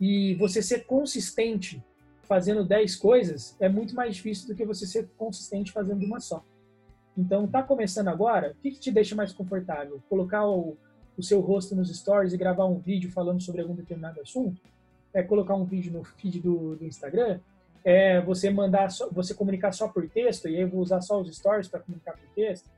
E 0.00 0.34
você 0.34 0.62
ser 0.62 0.84
consistente 0.84 1.82
fazendo 2.22 2.64
10 2.64 2.96
coisas 2.96 3.56
é 3.60 3.68
muito 3.68 3.94
mais 3.94 4.16
difícil 4.16 4.48
do 4.48 4.54
que 4.54 4.64
você 4.64 4.86
ser 4.86 5.08
consistente 5.16 5.72
fazendo 5.72 6.04
uma 6.04 6.18
só. 6.18 6.44
Então, 7.16 7.46
tá 7.46 7.62
começando 7.62 8.08
agora, 8.08 8.52
o 8.52 8.62
que, 8.62 8.70
que 8.70 8.80
te 8.80 8.90
deixa 8.90 9.14
mais 9.14 9.32
confortável? 9.32 10.02
Colocar 10.08 10.48
o, 10.48 10.76
o 11.16 11.22
seu 11.22 11.40
rosto 11.40 11.76
nos 11.76 11.94
stories 11.94 12.32
e 12.32 12.38
gravar 12.38 12.64
um 12.64 12.78
vídeo 12.78 13.10
falando 13.10 13.42
sobre 13.42 13.60
algum 13.60 13.74
determinado 13.74 14.20
assunto? 14.20 14.60
É 15.14 15.22
colocar 15.22 15.54
um 15.54 15.64
vídeo 15.64 15.92
no 15.92 16.04
feed 16.04 16.40
do, 16.40 16.76
do 16.76 16.84
Instagram? 16.84 17.40
É 17.84 18.20
você 18.20 18.48
mandar, 18.50 18.90
só, 18.90 19.08
você 19.10 19.34
comunicar 19.34 19.72
só 19.72 19.88
por 19.88 20.08
texto 20.08 20.48
e 20.48 20.60
eu 20.60 20.68
vou 20.68 20.80
usar 20.80 21.00
só 21.00 21.20
os 21.20 21.34
stories 21.34 21.68
para 21.68 21.80
comunicar 21.80 22.12
por 22.12 22.28
texto? 22.34 22.70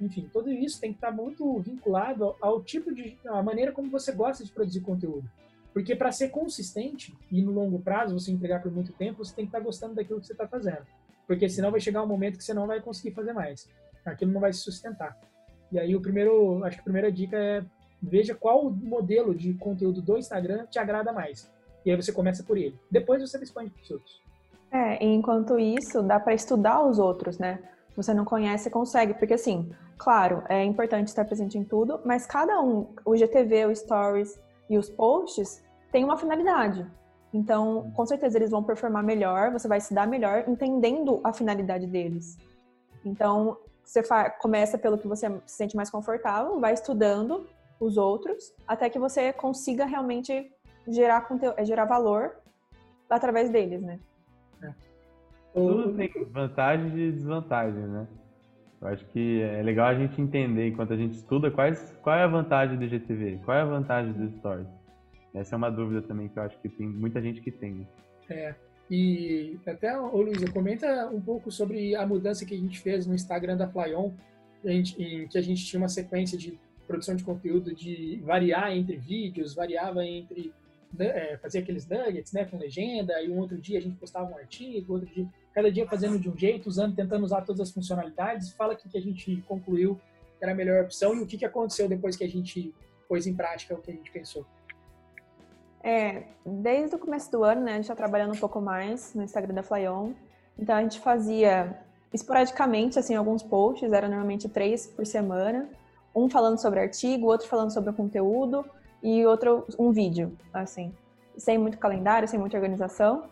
Enfim, 0.00 0.28
tudo 0.32 0.50
isso 0.50 0.80
tem 0.80 0.92
que 0.92 0.98
estar 0.98 1.10
tá 1.10 1.16
muito 1.16 1.58
vinculado 1.60 2.24
ao, 2.24 2.36
ao 2.40 2.62
tipo 2.62 2.94
de, 2.94 3.18
a 3.26 3.42
maneira 3.42 3.72
como 3.72 3.90
você 3.90 4.12
gosta 4.12 4.44
de 4.44 4.52
produzir 4.52 4.80
conteúdo. 4.80 5.28
Porque 5.72 5.94
para 5.94 6.12
ser 6.12 6.30
consistente 6.30 7.14
e 7.30 7.42
no 7.42 7.52
longo 7.52 7.78
prazo 7.78 8.18
você 8.18 8.30
entregar 8.30 8.62
por 8.62 8.72
muito 8.72 8.92
tempo, 8.92 9.24
você 9.24 9.34
tem 9.34 9.44
que 9.44 9.48
estar 9.48 9.58
tá 9.58 9.64
gostando 9.64 9.94
daquilo 9.94 10.20
que 10.20 10.26
você 10.26 10.32
está 10.32 10.46
fazendo 10.46 10.86
porque 11.30 11.48
senão 11.48 11.70
vai 11.70 11.78
chegar 11.78 12.02
um 12.02 12.08
momento 12.08 12.38
que 12.38 12.42
você 12.42 12.52
não 12.52 12.66
vai 12.66 12.80
conseguir 12.80 13.14
fazer 13.14 13.32
mais. 13.32 13.68
Aquilo 14.04 14.32
não 14.32 14.40
vai 14.40 14.52
se 14.52 14.58
sustentar. 14.62 15.16
E 15.70 15.78
aí 15.78 15.94
o 15.94 16.00
primeiro, 16.00 16.64
acho 16.64 16.78
que 16.78 16.80
a 16.80 16.82
primeira 16.82 17.12
dica 17.12 17.36
é 17.36 17.64
veja 18.02 18.34
qual 18.34 18.68
modelo 18.68 19.32
de 19.32 19.54
conteúdo 19.54 20.02
do 20.02 20.18
Instagram 20.18 20.66
te 20.66 20.80
agrada 20.80 21.12
mais. 21.12 21.48
E 21.84 21.90
aí 21.90 21.96
você 21.96 22.12
começa 22.12 22.42
por 22.42 22.56
ele. 22.56 22.78
Depois 22.90 23.20
você 23.20 23.38
expande 23.38 23.70
para 23.70 23.82
os 23.82 23.90
outros. 23.90 24.20
É, 24.70 25.04
enquanto 25.04 25.58
isso, 25.58 26.02
dá 26.02 26.20
para 26.20 26.34
estudar 26.34 26.84
os 26.84 26.98
outros, 26.98 27.38
né? 27.38 27.58
Se 27.90 27.96
você 27.96 28.14
não 28.14 28.24
conhece, 28.24 28.70
consegue. 28.70 29.14
Porque, 29.14 29.34
assim, 29.34 29.70
claro, 29.98 30.42
é 30.48 30.64
importante 30.64 31.08
estar 31.08 31.24
presente 31.24 31.58
em 31.58 31.64
tudo, 31.64 32.00
mas 32.04 32.26
cada 32.26 32.60
um, 32.60 32.86
o 33.04 33.16
GTV, 33.16 33.66
o 33.66 33.74
Stories 33.74 34.38
e 34.68 34.78
os 34.78 34.88
posts, 34.88 35.62
tem 35.90 36.04
uma 36.04 36.16
finalidade. 36.16 36.86
Então, 37.32 37.90
com 37.94 38.06
certeza 38.06 38.38
eles 38.38 38.50
vão 38.50 38.62
performar 38.62 39.02
melhor, 39.02 39.50
você 39.52 39.68
vai 39.68 39.80
se 39.80 39.94
dar 39.94 40.06
melhor 40.06 40.44
entendendo 40.48 41.20
a 41.22 41.32
finalidade 41.32 41.86
deles. 41.86 42.36
Então, 43.04 43.56
você 43.84 44.02
começa 44.40 44.78
pelo 44.78 44.98
que 44.98 45.08
você 45.08 45.28
se 45.46 45.56
sente 45.56 45.76
mais 45.76 45.90
confortável, 45.90 46.60
vai 46.60 46.74
estudando 46.74 47.46
os 47.80 47.96
outros, 47.96 48.52
até 48.68 48.90
que 48.90 48.98
você 48.98 49.32
consiga 49.32 49.84
realmente 49.84 50.52
gerar, 50.92 51.22
conteúdo, 51.22 51.54
é, 51.58 51.64
gerar 51.64 51.84
valor 51.84 52.36
através 53.08 53.50
deles, 53.50 53.82
né? 53.82 53.98
É. 54.62 54.72
Tudo 55.54 55.94
tem 55.94 56.10
vantagens 56.30 56.92
e 56.94 57.12
desvantagens, 57.12 57.88
né? 57.88 58.06
Eu 58.80 58.88
acho 58.88 59.04
que 59.06 59.42
é 59.42 59.62
legal 59.62 59.88
a 59.88 59.94
gente 59.94 60.20
entender, 60.20 60.68
enquanto 60.68 60.92
a 60.94 60.96
gente 60.96 61.14
estuda, 61.14 61.50
quais, 61.50 61.94
qual 62.02 62.16
é 62.16 62.22
a 62.22 62.28
vantagem 62.28 62.78
do 62.78 62.88
GTV, 62.88 63.40
qual 63.44 63.56
é 63.56 63.60
a 63.60 63.66
vantagem 63.66 64.12
do 64.12 64.30
Stories. 64.38 64.66
Essa 65.34 65.54
é 65.54 65.58
uma 65.58 65.70
dúvida 65.70 66.02
também 66.02 66.28
que 66.28 66.38
eu 66.38 66.42
acho 66.42 66.58
que 66.60 66.68
tem 66.68 66.88
muita 66.88 67.20
gente 67.20 67.40
que 67.40 67.50
tem. 67.50 67.74
Né? 67.74 67.86
É. 68.30 68.54
E 68.90 69.58
até, 69.66 69.96
ô 69.98 70.20
Luísa, 70.20 70.50
comenta 70.50 71.08
um 71.12 71.20
pouco 71.20 71.52
sobre 71.52 71.94
a 71.94 72.04
mudança 72.06 72.44
que 72.44 72.54
a 72.54 72.58
gente 72.58 72.80
fez 72.80 73.06
no 73.06 73.14
Instagram 73.14 73.56
da 73.56 73.68
Flyon, 73.68 74.10
em 74.64 74.82
que 74.82 75.38
a 75.38 75.40
gente 75.40 75.64
tinha 75.64 75.80
uma 75.80 75.88
sequência 75.88 76.36
de 76.36 76.58
produção 76.88 77.14
de 77.14 77.22
conteúdo 77.22 77.72
de 77.72 78.20
variar 78.24 78.72
entre 78.72 78.96
vídeos, 78.96 79.54
variava 79.54 80.04
entre 80.04 80.52
fazia 81.40 81.60
aqueles 81.60 81.86
nuggets, 81.86 82.32
né, 82.32 82.44
com 82.44 82.58
legenda, 82.58 83.20
e 83.22 83.30
um 83.30 83.38
outro 83.38 83.58
dia 83.58 83.78
a 83.78 83.82
gente 83.82 83.96
postava 83.96 84.30
um 84.30 84.36
artigo, 84.36 84.94
outro 84.94 85.08
dia, 85.08 85.26
cada 85.54 85.70
dia 85.70 85.86
fazendo 85.86 86.18
de 86.18 86.28
um 86.28 86.36
jeito, 86.36 86.68
usando, 86.68 86.94
tentando 86.94 87.24
usar 87.24 87.42
todas 87.42 87.60
as 87.60 87.70
funcionalidades. 87.70 88.52
Fala 88.52 88.74
o 88.74 88.76
que, 88.76 88.88
que 88.88 88.98
a 88.98 89.02
gente 89.02 89.42
concluiu 89.48 89.98
que 90.38 90.44
era 90.44 90.52
a 90.52 90.54
melhor 90.54 90.84
opção 90.84 91.14
e 91.14 91.20
o 91.20 91.26
que, 91.26 91.38
que 91.38 91.44
aconteceu 91.44 91.88
depois 91.88 92.16
que 92.16 92.24
a 92.24 92.28
gente 92.28 92.74
pôs 93.08 93.26
em 93.26 93.34
prática 93.34 93.74
o 93.74 93.78
que 93.78 93.90
a 93.90 93.94
gente 93.94 94.10
pensou. 94.10 94.46
É, 95.82 96.24
desde 96.44 96.94
o 96.94 96.98
começo 96.98 97.30
do 97.30 97.42
ano, 97.42 97.62
né, 97.62 97.72
a 97.72 97.74
gente 97.74 97.84
está 97.84 97.96
trabalhando 97.96 98.34
um 98.34 98.38
pouco 98.38 98.60
mais 98.60 99.14
no 99.14 99.22
Instagram 99.22 99.54
da 99.54 99.62
Flyon. 99.62 100.12
Então 100.58 100.76
a 100.76 100.82
gente 100.82 101.00
fazia 101.00 101.78
esporadicamente, 102.12 102.98
assim, 102.98 103.14
alguns 103.14 103.42
posts, 103.42 103.92
era 103.92 104.08
normalmente 104.08 104.48
três 104.48 104.86
por 104.86 105.06
semana, 105.06 105.68
um 106.14 106.28
falando 106.28 106.60
sobre 106.60 106.80
artigo, 106.80 107.26
outro 107.26 107.46
falando 107.46 107.72
sobre 107.72 107.90
o 107.90 107.94
conteúdo 107.94 108.64
e 109.02 109.24
outro 109.26 109.66
um 109.78 109.90
vídeo, 109.90 110.36
assim, 110.52 110.92
sem 111.36 111.58
muito 111.58 111.78
calendário, 111.78 112.28
sem 112.28 112.38
muita 112.38 112.56
organização. 112.56 113.24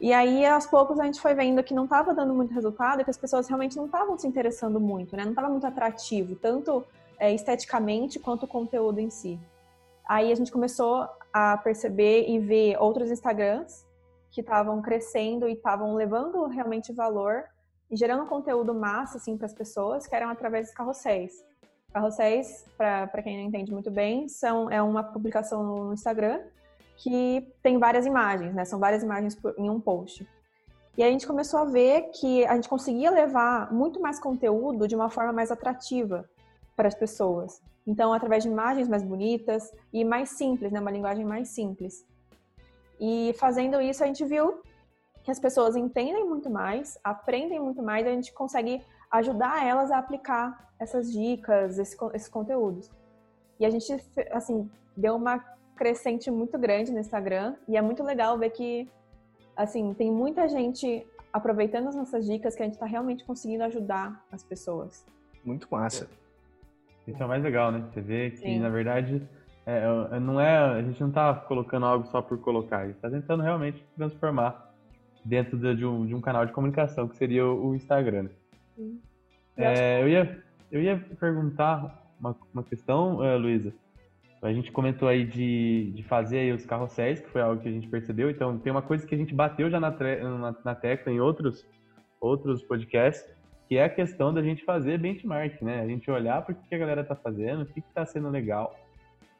E 0.00 0.12
aí, 0.12 0.44
aos 0.44 0.66
poucos, 0.66 0.98
a 0.98 1.04
gente 1.04 1.20
foi 1.20 1.34
vendo 1.34 1.62
que 1.62 1.74
não 1.74 1.84
estava 1.84 2.12
dando 2.12 2.34
muito 2.34 2.52
resultado, 2.52 3.04
que 3.04 3.10
as 3.10 3.16
pessoas 3.16 3.48
realmente 3.48 3.76
não 3.76 3.86
estavam 3.86 4.18
se 4.18 4.26
interessando 4.26 4.80
muito, 4.80 5.16
né? 5.16 5.22
Não 5.24 5.30
estava 5.30 5.48
muito 5.48 5.66
atrativo, 5.66 6.34
tanto 6.36 6.84
é, 7.18 7.32
esteticamente 7.32 8.18
quanto 8.18 8.44
o 8.44 8.48
conteúdo 8.48 8.98
em 8.98 9.10
si. 9.10 9.38
Aí 10.06 10.30
a 10.30 10.34
gente 10.34 10.52
começou 10.52 11.08
a 11.32 11.56
perceber 11.56 12.28
e 12.28 12.38
ver 12.38 12.76
outros 12.78 13.10
Instagrams 13.10 13.86
que 14.30 14.40
estavam 14.40 14.82
crescendo 14.82 15.48
e 15.48 15.52
estavam 15.52 15.94
levando 15.94 16.44
realmente 16.46 16.92
valor 16.92 17.44
e 17.90 17.96
gerando 17.96 18.26
conteúdo 18.26 18.74
massa 18.74 19.16
assim 19.16 19.36
para 19.36 19.46
as 19.46 19.54
pessoas, 19.54 20.06
que 20.06 20.14
eram 20.14 20.28
através 20.28 20.66
dos 20.66 20.74
carrosséis. 20.74 21.44
Carrosséis, 21.94 22.66
para 22.76 23.22
quem 23.22 23.38
não 23.38 23.44
entende 23.44 23.70
muito 23.70 23.88
bem, 23.88 24.28
são 24.28 24.68
é 24.68 24.82
uma 24.82 25.04
publicação 25.04 25.62
no 25.62 25.94
Instagram 25.94 26.40
que 26.96 27.46
tem 27.62 27.78
várias 27.78 28.04
imagens, 28.04 28.52
né? 28.52 28.64
São 28.64 28.80
várias 28.80 29.04
imagens 29.04 29.36
por, 29.36 29.54
em 29.56 29.70
um 29.70 29.80
post. 29.80 30.28
E 30.98 31.04
a 31.04 31.08
gente 31.08 31.24
começou 31.24 31.60
a 31.60 31.64
ver 31.64 32.10
que 32.10 32.44
a 32.46 32.56
gente 32.56 32.68
conseguia 32.68 33.12
levar 33.12 33.72
muito 33.72 34.00
mais 34.00 34.18
conteúdo 34.18 34.88
de 34.88 34.96
uma 34.96 35.08
forma 35.08 35.32
mais 35.32 35.52
atrativa 35.52 36.28
para 36.74 36.88
as 36.88 36.96
pessoas. 36.96 37.62
Então, 37.86 38.12
através 38.12 38.42
de 38.42 38.48
imagens 38.48 38.88
mais 38.88 39.04
bonitas 39.04 39.72
e 39.92 40.04
mais 40.04 40.30
simples, 40.30 40.72
né? 40.72 40.80
Uma 40.80 40.90
linguagem 40.90 41.24
mais 41.24 41.50
simples. 41.50 42.04
E 42.98 43.32
fazendo 43.38 43.80
isso, 43.80 44.02
a 44.02 44.06
gente 44.08 44.24
viu 44.24 44.60
que 45.22 45.30
as 45.30 45.38
pessoas 45.38 45.76
entendem 45.76 46.24
muito 46.24 46.50
mais, 46.50 46.98
aprendem 47.04 47.60
muito 47.60 47.82
mais, 47.84 48.04
a 48.04 48.10
gente 48.10 48.32
consegue 48.32 48.82
ajudar 49.14 49.64
elas 49.64 49.90
a 49.90 49.98
aplicar 49.98 50.72
essas 50.78 51.12
dicas, 51.12 51.78
esse, 51.78 51.96
esses 52.12 52.28
conteúdos. 52.28 52.90
E 53.60 53.64
a 53.64 53.70
gente, 53.70 53.92
assim, 54.32 54.68
deu 54.96 55.14
uma 55.14 55.38
crescente 55.76 56.30
muito 56.30 56.58
grande 56.58 56.92
no 56.92 56.98
Instagram 56.98 57.54
e 57.68 57.76
é 57.76 57.82
muito 57.82 58.02
legal 58.02 58.36
ver 58.36 58.50
que, 58.50 58.88
assim, 59.56 59.94
tem 59.94 60.10
muita 60.10 60.48
gente 60.48 61.06
aproveitando 61.32 61.88
as 61.88 61.94
nossas 61.94 62.26
dicas 62.26 62.56
que 62.56 62.62
a 62.62 62.64
gente 62.64 62.74
está 62.74 62.86
realmente 62.86 63.24
conseguindo 63.24 63.62
ajudar 63.64 64.24
as 64.32 64.42
pessoas. 64.42 65.06
Muito 65.44 65.68
massa. 65.70 66.08
Isso 67.06 67.22
é 67.22 67.26
o 67.26 67.28
mais 67.28 67.42
legal, 67.42 67.70
né? 67.70 67.84
Você 67.92 68.00
vê 68.00 68.30
que, 68.30 68.38
Sim. 68.38 68.58
na 68.58 68.68
verdade, 68.68 69.22
é, 69.64 69.82
é, 70.12 70.20
não 70.20 70.40
é, 70.40 70.58
a 70.58 70.82
gente 70.82 71.00
não 71.00 71.08
está 71.08 71.34
colocando 71.34 71.86
algo 71.86 72.06
só 72.06 72.20
por 72.20 72.38
colocar, 72.38 72.78
a 72.78 72.86
gente 72.86 72.96
está 72.96 73.10
tentando 73.10 73.42
realmente 73.42 73.84
transformar 73.96 74.72
dentro 75.24 75.56
de, 75.56 75.74
de, 75.76 75.86
um, 75.86 76.04
de 76.04 76.14
um 76.14 76.20
canal 76.20 76.44
de 76.46 76.52
comunicação, 76.52 77.06
que 77.06 77.16
seria 77.16 77.46
o, 77.46 77.68
o 77.68 77.76
É, 79.56 80.02
eu, 80.02 80.08
ia, 80.08 80.44
eu 80.70 80.82
ia 80.82 80.98
perguntar 81.18 82.04
uma, 82.18 82.36
uma 82.52 82.62
questão, 82.62 83.18
uh, 83.18 83.38
Luísa. 83.38 83.72
A 84.42 84.52
gente 84.52 84.70
comentou 84.70 85.08
aí 85.08 85.24
de, 85.24 85.92
de 85.94 86.02
fazer 86.02 86.40
aí 86.40 86.52
os 86.52 86.66
carrosséis, 86.66 87.18
que 87.18 87.30
foi 87.30 87.40
algo 87.40 87.62
que 87.62 87.68
a 87.68 87.72
gente 87.72 87.88
percebeu. 87.88 88.28
Então, 88.28 88.58
tem 88.58 88.70
uma 88.70 88.82
coisa 88.82 89.06
que 89.06 89.14
a 89.14 89.18
gente 89.18 89.34
bateu 89.34 89.70
já 89.70 89.80
na, 89.80 89.90
na, 89.90 90.54
na 90.62 90.74
tecla 90.74 91.10
em 91.10 91.18
outros, 91.18 91.66
outros 92.20 92.62
podcasts, 92.62 93.34
que 93.66 93.78
é 93.78 93.84
a 93.84 93.88
questão 93.88 94.34
da 94.34 94.42
gente 94.42 94.62
fazer 94.62 94.98
benchmark, 94.98 95.62
né? 95.62 95.80
A 95.80 95.86
gente 95.86 96.10
olhar 96.10 96.42
para 96.42 96.52
o 96.52 96.56
que 96.56 96.74
a 96.74 96.78
galera 96.78 97.00
está 97.00 97.16
fazendo, 97.16 97.62
o 97.62 97.66
que 97.66 97.80
está 97.80 98.04
sendo 98.04 98.28
legal, 98.28 98.78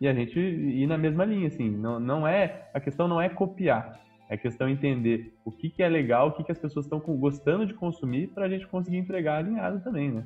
e 0.00 0.08
a 0.08 0.14
gente 0.14 0.38
ir 0.38 0.86
na 0.86 0.96
mesma 0.96 1.26
linha, 1.26 1.48
assim. 1.48 1.68
Não, 1.68 2.00
não 2.00 2.26
é, 2.26 2.70
a 2.72 2.80
questão 2.80 3.06
não 3.06 3.20
é 3.20 3.28
copiar, 3.28 4.00
é 4.28 4.36
questão 4.36 4.68
entender 4.68 5.32
o 5.44 5.50
que, 5.50 5.68
que 5.68 5.82
é 5.82 5.88
legal, 5.88 6.28
o 6.28 6.32
que, 6.32 6.44
que 6.44 6.52
as 6.52 6.58
pessoas 6.58 6.86
estão 6.86 6.98
gostando 6.98 7.66
de 7.66 7.74
consumir 7.74 8.28
para 8.28 8.46
a 8.46 8.48
gente 8.48 8.66
conseguir 8.66 8.96
entregar 8.96 9.38
alinhado 9.38 9.80
também, 9.80 10.10
né? 10.10 10.24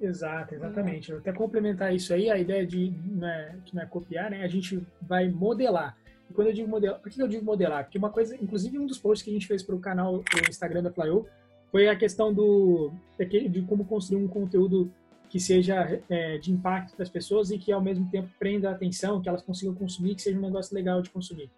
Exato, 0.00 0.54
exatamente. 0.54 1.12
Até 1.12 1.32
complementar 1.32 1.94
isso 1.94 2.12
aí, 2.12 2.28
a 2.30 2.38
ideia 2.38 2.66
de 2.66 2.90
né, 2.90 3.56
que 3.64 3.74
não 3.74 3.82
é 3.82 3.86
copiar, 3.86 4.30
né? 4.30 4.42
A 4.42 4.48
gente 4.48 4.84
vai 5.00 5.28
modelar. 5.28 5.96
E 6.28 6.34
quando 6.34 6.48
eu 6.48 6.52
digo 6.52 6.68
modelar, 6.68 7.00
por 7.00 7.10
que 7.10 7.22
eu 7.22 7.28
digo 7.28 7.44
modelar? 7.44 7.84
Porque 7.84 7.98
uma 7.98 8.10
coisa, 8.10 8.36
inclusive 8.36 8.78
um 8.78 8.86
dos 8.86 8.98
posts 8.98 9.22
que 9.22 9.30
a 9.30 9.32
gente 9.32 9.46
fez 9.46 9.62
para 9.62 9.74
o 9.74 9.80
canal, 9.80 10.16
o 10.16 10.50
Instagram 10.50 10.82
da 10.82 10.90
Flyo, 10.90 11.26
foi 11.70 11.88
a 11.88 11.96
questão 11.96 12.32
do 12.32 12.92
de 13.18 13.62
como 13.62 13.84
construir 13.84 14.22
um 14.22 14.28
conteúdo 14.28 14.92
que 15.28 15.40
seja 15.40 16.02
é, 16.10 16.36
de 16.36 16.52
impacto 16.52 16.94
para 16.94 17.04
as 17.04 17.08
pessoas 17.08 17.50
e 17.50 17.58
que 17.58 17.72
ao 17.72 17.80
mesmo 17.80 18.10
tempo 18.10 18.28
prenda 18.38 18.68
a 18.68 18.72
atenção, 18.72 19.22
que 19.22 19.28
elas 19.28 19.42
consigam 19.42 19.74
consumir, 19.74 20.14
que 20.14 20.22
seja 20.22 20.36
um 20.36 20.42
negócio 20.42 20.74
legal 20.74 21.00
de 21.00 21.08
consumir 21.08 21.48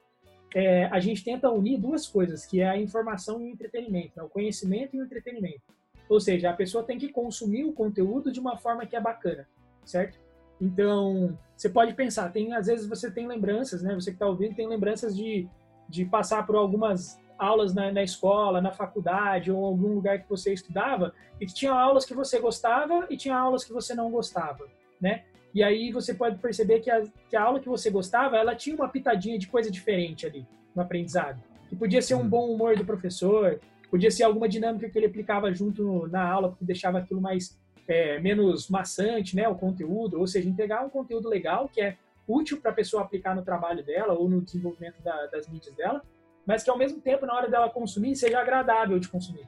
é, 0.55 0.85
a 0.87 1.01
gente 1.01 1.25
tenta 1.25 1.51
unir 1.51 1.79
duas 1.79 2.07
coisas, 2.07 2.47
que 2.47 2.61
é 2.61 2.69
a 2.69 2.79
informação 2.79 3.41
e 3.41 3.51
o 3.51 3.53
entretenimento, 3.53 4.13
né? 4.17 4.23
o 4.23 4.29
conhecimento 4.29 4.95
e 4.95 5.01
o 5.01 5.05
entretenimento. 5.05 5.63
Ou 6.09 6.21
seja, 6.21 6.51
a 6.51 6.55
pessoa 6.55 6.85
tem 6.85 6.97
que 6.97 7.09
consumir 7.09 7.65
o 7.65 7.73
conteúdo 7.73 8.31
de 8.31 8.39
uma 8.39 8.57
forma 8.57 8.87
que 8.87 8.95
é 8.95 9.01
bacana, 9.01 9.49
certo? 9.85 10.19
Então, 10.61 11.37
você 11.57 11.69
pode 11.69 11.95
pensar, 11.95 12.31
tem 12.31 12.55
às 12.55 12.67
vezes 12.67 12.87
você 12.87 13.11
tem 13.11 13.27
lembranças, 13.27 13.83
né? 13.83 13.95
Você 13.95 14.11
que 14.11 14.17
está 14.17 14.27
ouvindo 14.27 14.55
tem 14.55 14.69
lembranças 14.69 15.17
de, 15.17 15.49
de 15.89 16.05
passar 16.05 16.47
por 16.47 16.55
algumas 16.55 17.19
aulas 17.37 17.75
na, 17.75 17.91
na, 17.91 18.03
escola, 18.03 18.61
na 18.61 18.71
faculdade 18.71 19.51
ou 19.51 19.65
algum 19.65 19.95
lugar 19.95 20.23
que 20.23 20.29
você 20.29 20.53
estudava 20.53 21.13
e 21.41 21.47
que 21.47 21.55
tinha 21.55 21.73
aulas 21.73 22.05
que 22.05 22.15
você 22.15 22.39
gostava 22.39 23.07
e 23.11 23.17
tinha 23.17 23.37
aulas 23.37 23.65
que 23.65 23.73
você 23.73 23.93
não 23.95 24.11
gostava, 24.11 24.69
né? 25.01 25.25
E 25.55 25.63
aí 25.63 25.93
você 25.93 26.13
pode 26.13 26.39
perceber 26.39 26.81
que 26.81 26.91
a, 26.91 27.03
que 27.31 27.37
a 27.37 27.43
aula 27.43 27.61
que 27.61 27.69
você 27.69 27.89
gostava, 27.89 28.37
ela 28.37 28.57
tinha 28.57 28.75
uma 28.75 28.89
pitadinha 28.89 29.39
de 29.39 29.47
coisa 29.47 29.71
diferente 29.71 30.27
ali 30.27 30.45
no 30.75 30.83
aprendizado. 30.83 31.41
Que 31.69 31.77
podia 31.77 32.03
ser 32.03 32.15
um 32.17 32.23
uhum. 32.23 32.29
bom 32.29 32.51
humor 32.51 32.77
do 32.77 32.85
professor, 32.85 33.61
podia 33.89 34.11
ser 34.11 34.25
alguma 34.25 34.49
dinâmica 34.49 34.89
que 34.91 34.99
ele 34.99 35.07
aplicava 35.07 35.55
junto 35.55 36.09
na 36.09 36.29
aula, 36.29 36.55
que 36.59 36.65
deixava 36.65 36.99
aquilo 36.99 37.21
mais 37.21 37.57
é, 37.87 38.19
menos 38.19 38.69
maçante, 38.69 39.37
né, 39.37 39.49
o 39.49 39.55
conteúdo, 39.55 40.19
ou 40.19 40.27
seja, 40.27 40.49
entregar 40.49 40.85
um 40.85 40.91
conteúdo 40.91 41.29
legal 41.29 41.69
que 41.69 41.81
é 41.81 41.97
útil 42.27 42.61
para 42.61 42.73
a 42.73 42.75
pessoa 42.75 43.03
aplicar 43.03 43.37
no 43.37 43.45
trabalho 43.45 43.85
dela 43.85 44.15
ou 44.15 44.29
no 44.29 44.41
desenvolvimento 44.41 45.01
da, 45.03 45.27
das 45.27 45.47
mídias 45.47 45.75
dela, 45.77 46.03
mas 46.45 46.65
que 46.65 46.71
ao 46.71 46.79
mesmo 46.79 47.01
tempo, 47.01 47.27
na 47.27 47.35
hora 47.35 47.49
dela 47.49 47.71
consumir, 47.71 48.17
seja 48.17 48.41
agradável 48.41 48.99
de 48.99 49.09
consumir. 49.09 49.47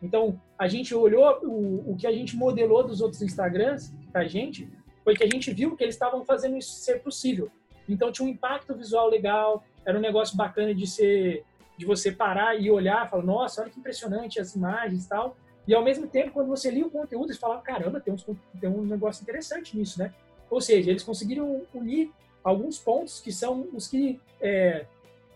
Então, 0.00 0.40
a 0.56 0.68
gente 0.68 0.94
olhou 0.94 1.40
o, 1.42 1.92
o 1.92 1.96
que 1.96 2.06
a 2.06 2.12
gente 2.12 2.36
modelou 2.36 2.86
dos 2.86 3.00
outros 3.00 3.20
Instagrams 3.22 3.92
para 4.12 4.20
a 4.22 4.28
gente 4.28 4.68
foi 5.08 5.16
que 5.16 5.24
a 5.24 5.26
gente 5.26 5.50
viu 5.54 5.74
que 5.74 5.82
eles 5.82 5.94
estavam 5.94 6.22
fazendo 6.22 6.58
isso 6.58 6.80
ser 6.80 7.00
possível. 7.00 7.50
Então 7.88 8.12
tinha 8.12 8.26
um 8.26 8.30
impacto 8.30 8.74
visual 8.74 9.08
legal, 9.08 9.64
era 9.82 9.96
um 9.96 10.02
negócio 10.02 10.36
bacana 10.36 10.74
de 10.74 10.86
ser 10.86 11.44
de 11.78 11.86
você 11.86 12.12
parar 12.12 12.60
e 12.60 12.70
olhar, 12.70 13.08
falar, 13.08 13.22
nossa, 13.22 13.62
olha 13.62 13.70
que 13.70 13.80
impressionante 13.80 14.38
as 14.38 14.54
imagens 14.54 15.06
e 15.06 15.08
tal. 15.08 15.34
E 15.66 15.74
ao 15.74 15.82
mesmo 15.82 16.06
tempo, 16.06 16.32
quando 16.32 16.48
você 16.48 16.70
lia 16.70 16.86
o 16.86 16.90
conteúdo, 16.90 17.32
você 17.32 17.38
falava, 17.38 17.62
caramba, 17.62 18.00
tem, 18.00 18.12
uns, 18.12 18.26
tem 18.60 18.68
um 18.68 18.84
negócio 18.84 19.22
interessante 19.22 19.78
nisso, 19.78 19.98
né? 19.98 20.12
Ou 20.50 20.60
seja, 20.60 20.90
eles 20.90 21.02
conseguiram 21.02 21.62
unir 21.72 22.10
alguns 22.44 22.78
pontos 22.78 23.18
que 23.18 23.32
são 23.32 23.66
os 23.72 23.86
que 23.86 24.20
é, 24.42 24.84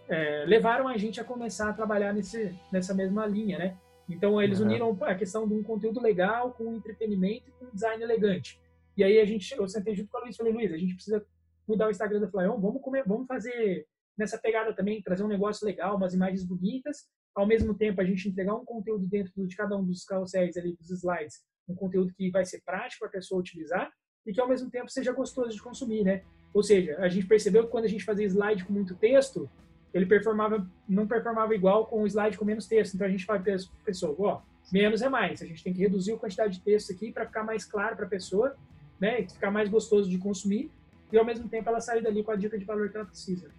é, 0.06 0.44
levaram 0.46 0.86
a 0.86 0.98
gente 0.98 1.18
a 1.18 1.24
começar 1.24 1.70
a 1.70 1.72
trabalhar 1.72 2.12
nesse, 2.12 2.54
nessa 2.70 2.92
mesma 2.92 3.24
linha, 3.24 3.56
né? 3.56 3.76
Então, 4.06 4.42
eles 4.42 4.60
uhum. 4.60 4.66
uniram 4.66 4.98
a 5.00 5.14
questão 5.14 5.48
de 5.48 5.54
um 5.54 5.62
conteúdo 5.62 5.98
legal 5.98 6.50
com 6.58 6.74
entretenimento 6.74 7.44
e 7.48 7.52
com 7.52 7.70
design 7.72 8.02
elegante. 8.02 8.60
E 8.96 9.04
aí 9.04 9.18
a 9.18 9.24
gente, 9.24 9.54
eu 9.56 9.66
sentei 9.68 9.94
junto 9.94 10.10
com 10.10 10.18
a 10.18 10.20
Luiz 10.22 10.34
e 10.34 10.38
falei, 10.38 10.52
Luiz, 10.52 10.72
a 10.72 10.76
gente 10.76 10.94
precisa 10.94 11.24
mudar 11.66 11.86
o 11.86 11.90
Instagram 11.90 12.20
da 12.20 12.28
Flyon, 12.28 12.60
vamos, 12.60 12.82
comer, 12.82 13.04
vamos 13.06 13.26
fazer 13.26 13.86
nessa 14.16 14.38
pegada 14.38 14.74
também, 14.74 15.00
trazer 15.02 15.22
um 15.22 15.28
negócio 15.28 15.66
legal, 15.66 15.96
umas 15.96 16.12
imagens 16.12 16.44
bonitas, 16.44 17.08
ao 17.34 17.46
mesmo 17.46 17.74
tempo 17.74 18.00
a 18.00 18.04
gente 18.04 18.28
entregar 18.28 18.54
um 18.54 18.64
conteúdo 18.64 19.06
dentro 19.06 19.46
de 19.46 19.56
cada 19.56 19.76
um 19.76 19.84
dos 19.84 20.04
carrosséis 20.04 20.56
ali, 20.56 20.76
dos 20.76 20.90
slides, 20.90 21.40
um 21.68 21.74
conteúdo 21.74 22.12
que 22.14 22.30
vai 22.30 22.44
ser 22.44 22.60
prático 22.62 23.00
para 23.00 23.08
a 23.08 23.12
pessoa 23.12 23.40
utilizar 23.40 23.90
e 24.26 24.32
que 24.32 24.40
ao 24.40 24.48
mesmo 24.48 24.70
tempo 24.70 24.90
seja 24.90 25.12
gostoso 25.12 25.50
de 25.50 25.62
consumir, 25.62 26.04
né? 26.04 26.22
Ou 26.52 26.62
seja, 26.62 26.96
a 26.98 27.08
gente 27.08 27.26
percebeu 27.26 27.64
que 27.64 27.70
quando 27.70 27.86
a 27.86 27.88
gente 27.88 28.04
fazia 28.04 28.26
slide 28.26 28.64
com 28.64 28.72
muito 28.72 28.94
texto, 28.94 29.48
ele 29.94 30.06
performava, 30.06 30.68
não 30.88 31.06
performava 31.06 31.54
igual 31.54 31.86
com 31.86 32.02
um 32.02 32.06
slide 32.06 32.36
com 32.36 32.44
menos 32.44 32.66
texto. 32.66 32.94
Então 32.94 33.06
a 33.06 33.10
gente 33.10 33.24
fala 33.24 33.40
para 33.40 33.54
a 33.54 33.84
pessoa, 33.84 34.14
ó, 34.18 34.42
menos 34.70 35.02
é 35.02 35.08
mais. 35.08 35.42
A 35.42 35.46
gente 35.46 35.64
tem 35.64 35.72
que 35.72 35.80
reduzir 35.80 36.12
a 36.12 36.18
quantidade 36.18 36.58
de 36.58 36.62
texto 36.62 36.92
aqui 36.92 37.10
para 37.10 37.26
ficar 37.26 37.42
mais 37.42 37.64
claro 37.64 37.96
para 37.96 38.06
a 38.06 38.08
pessoa 38.08 38.54
né, 39.02 39.26
ficar 39.28 39.50
mais 39.50 39.68
gostoso 39.68 40.08
de 40.08 40.16
consumir 40.16 40.70
e 41.12 41.18
ao 41.18 41.24
mesmo 41.24 41.48
tempo 41.48 41.68
ela 41.68 41.80
sair 41.80 42.00
dali 42.00 42.22
com 42.22 42.30
a 42.30 42.36
dica 42.36 42.56
de 42.56 42.64
valor 42.64 42.88
que 42.88 42.96
ela 42.96 43.04
precisa. 43.04 43.50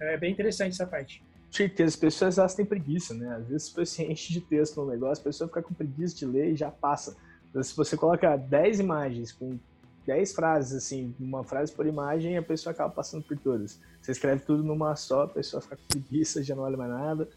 É 0.00 0.16
bem 0.16 0.32
interessante 0.32 0.72
essa 0.72 0.86
parte. 0.86 1.22
Certeza, 1.50 1.90
as 1.90 1.96
pessoas 1.96 2.38
elas 2.38 2.54
têm 2.54 2.64
preguiça, 2.64 3.12
né? 3.12 3.36
Às 3.36 3.46
vezes 3.46 3.70
você 3.70 4.10
enche 4.10 4.32
de 4.32 4.40
texto 4.40 4.80
no 4.80 4.90
negócio, 4.90 5.20
a 5.20 5.24
pessoa 5.24 5.48
fica 5.48 5.62
com 5.62 5.74
preguiça 5.74 6.16
de 6.16 6.24
ler 6.24 6.52
e 6.52 6.56
já 6.56 6.70
passa. 6.70 7.14
Então, 7.50 7.62
se 7.62 7.76
você 7.76 7.94
coloca 7.94 8.36
10 8.36 8.80
imagens 8.80 9.32
com 9.32 9.58
10 10.06 10.32
frases, 10.32 10.84
assim, 10.84 11.14
uma 11.20 11.44
frase 11.44 11.72
por 11.72 11.86
imagem, 11.86 12.38
a 12.38 12.42
pessoa 12.42 12.72
acaba 12.72 12.90
passando 12.90 13.22
por 13.22 13.36
todas. 13.36 13.78
Você 14.00 14.12
escreve 14.12 14.42
tudo 14.46 14.62
numa 14.62 14.96
só, 14.96 15.24
a 15.24 15.28
pessoa 15.28 15.60
fica 15.60 15.76
com 15.76 15.86
preguiça, 15.88 16.42
já 16.42 16.54
não 16.54 16.62
olha 16.62 16.76
mais 16.76 16.90
nada 16.90 17.28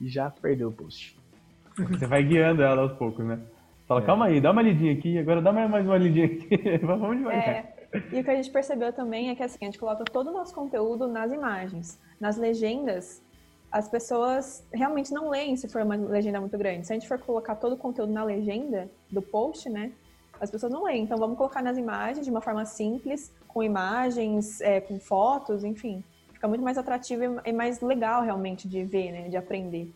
e 0.00 0.06
já 0.06 0.30
perdeu 0.30 0.68
o 0.68 0.72
post. 0.72 1.18
Você 1.76 2.06
vai 2.06 2.22
guiando 2.22 2.62
ela 2.62 2.82
aos 2.82 2.92
poucos, 2.92 3.24
né? 3.24 3.40
Fala, 3.86 4.00
é. 4.00 4.04
calma 4.04 4.26
aí, 4.26 4.40
dá 4.40 4.50
uma 4.50 4.62
lidinha 4.62 4.92
aqui, 4.92 5.18
agora 5.18 5.40
dá 5.40 5.52
mais 5.52 5.86
uma 5.86 5.96
lidinha 5.96 6.26
aqui. 6.26 6.78
Vamos 6.84 7.18
devagar. 7.18 7.48
É, 7.48 7.74
e 8.12 8.20
o 8.20 8.24
que 8.24 8.30
a 8.30 8.34
gente 8.34 8.50
percebeu 8.50 8.92
também 8.92 9.30
é 9.30 9.34
que 9.34 9.42
assim, 9.42 9.58
a 9.62 9.64
gente 9.66 9.78
coloca 9.78 10.04
todo 10.04 10.28
o 10.30 10.32
nosso 10.32 10.54
conteúdo 10.54 11.06
nas 11.06 11.32
imagens. 11.32 12.00
Nas 12.20 12.36
legendas, 12.36 13.22
as 13.70 13.88
pessoas 13.88 14.66
realmente 14.72 15.12
não 15.12 15.28
leem 15.28 15.56
se 15.56 15.68
for 15.68 15.82
uma 15.82 15.94
legenda 15.94 16.40
muito 16.40 16.56
grande. 16.58 16.86
Se 16.86 16.92
a 16.92 16.96
gente 16.96 17.06
for 17.06 17.18
colocar 17.18 17.54
todo 17.56 17.74
o 17.74 17.76
conteúdo 17.76 18.12
na 18.12 18.24
legenda 18.24 18.90
do 19.10 19.22
post, 19.22 19.68
né? 19.68 19.92
As 20.40 20.50
pessoas 20.50 20.72
não 20.72 20.82
leem. 20.82 21.04
Então 21.04 21.16
vamos 21.16 21.36
colocar 21.36 21.62
nas 21.62 21.78
imagens 21.78 22.24
de 22.24 22.30
uma 22.30 22.40
forma 22.40 22.64
simples, 22.64 23.32
com 23.46 23.62
imagens, 23.62 24.60
é, 24.60 24.80
com 24.80 24.98
fotos, 24.98 25.62
enfim. 25.62 26.02
Fica 26.32 26.48
muito 26.48 26.62
mais 26.62 26.76
atrativo 26.76 27.40
e 27.44 27.52
mais 27.52 27.80
legal 27.80 28.22
realmente 28.22 28.68
de 28.68 28.84
ver, 28.84 29.12
né? 29.12 29.28
De 29.28 29.36
aprender. 29.36 29.92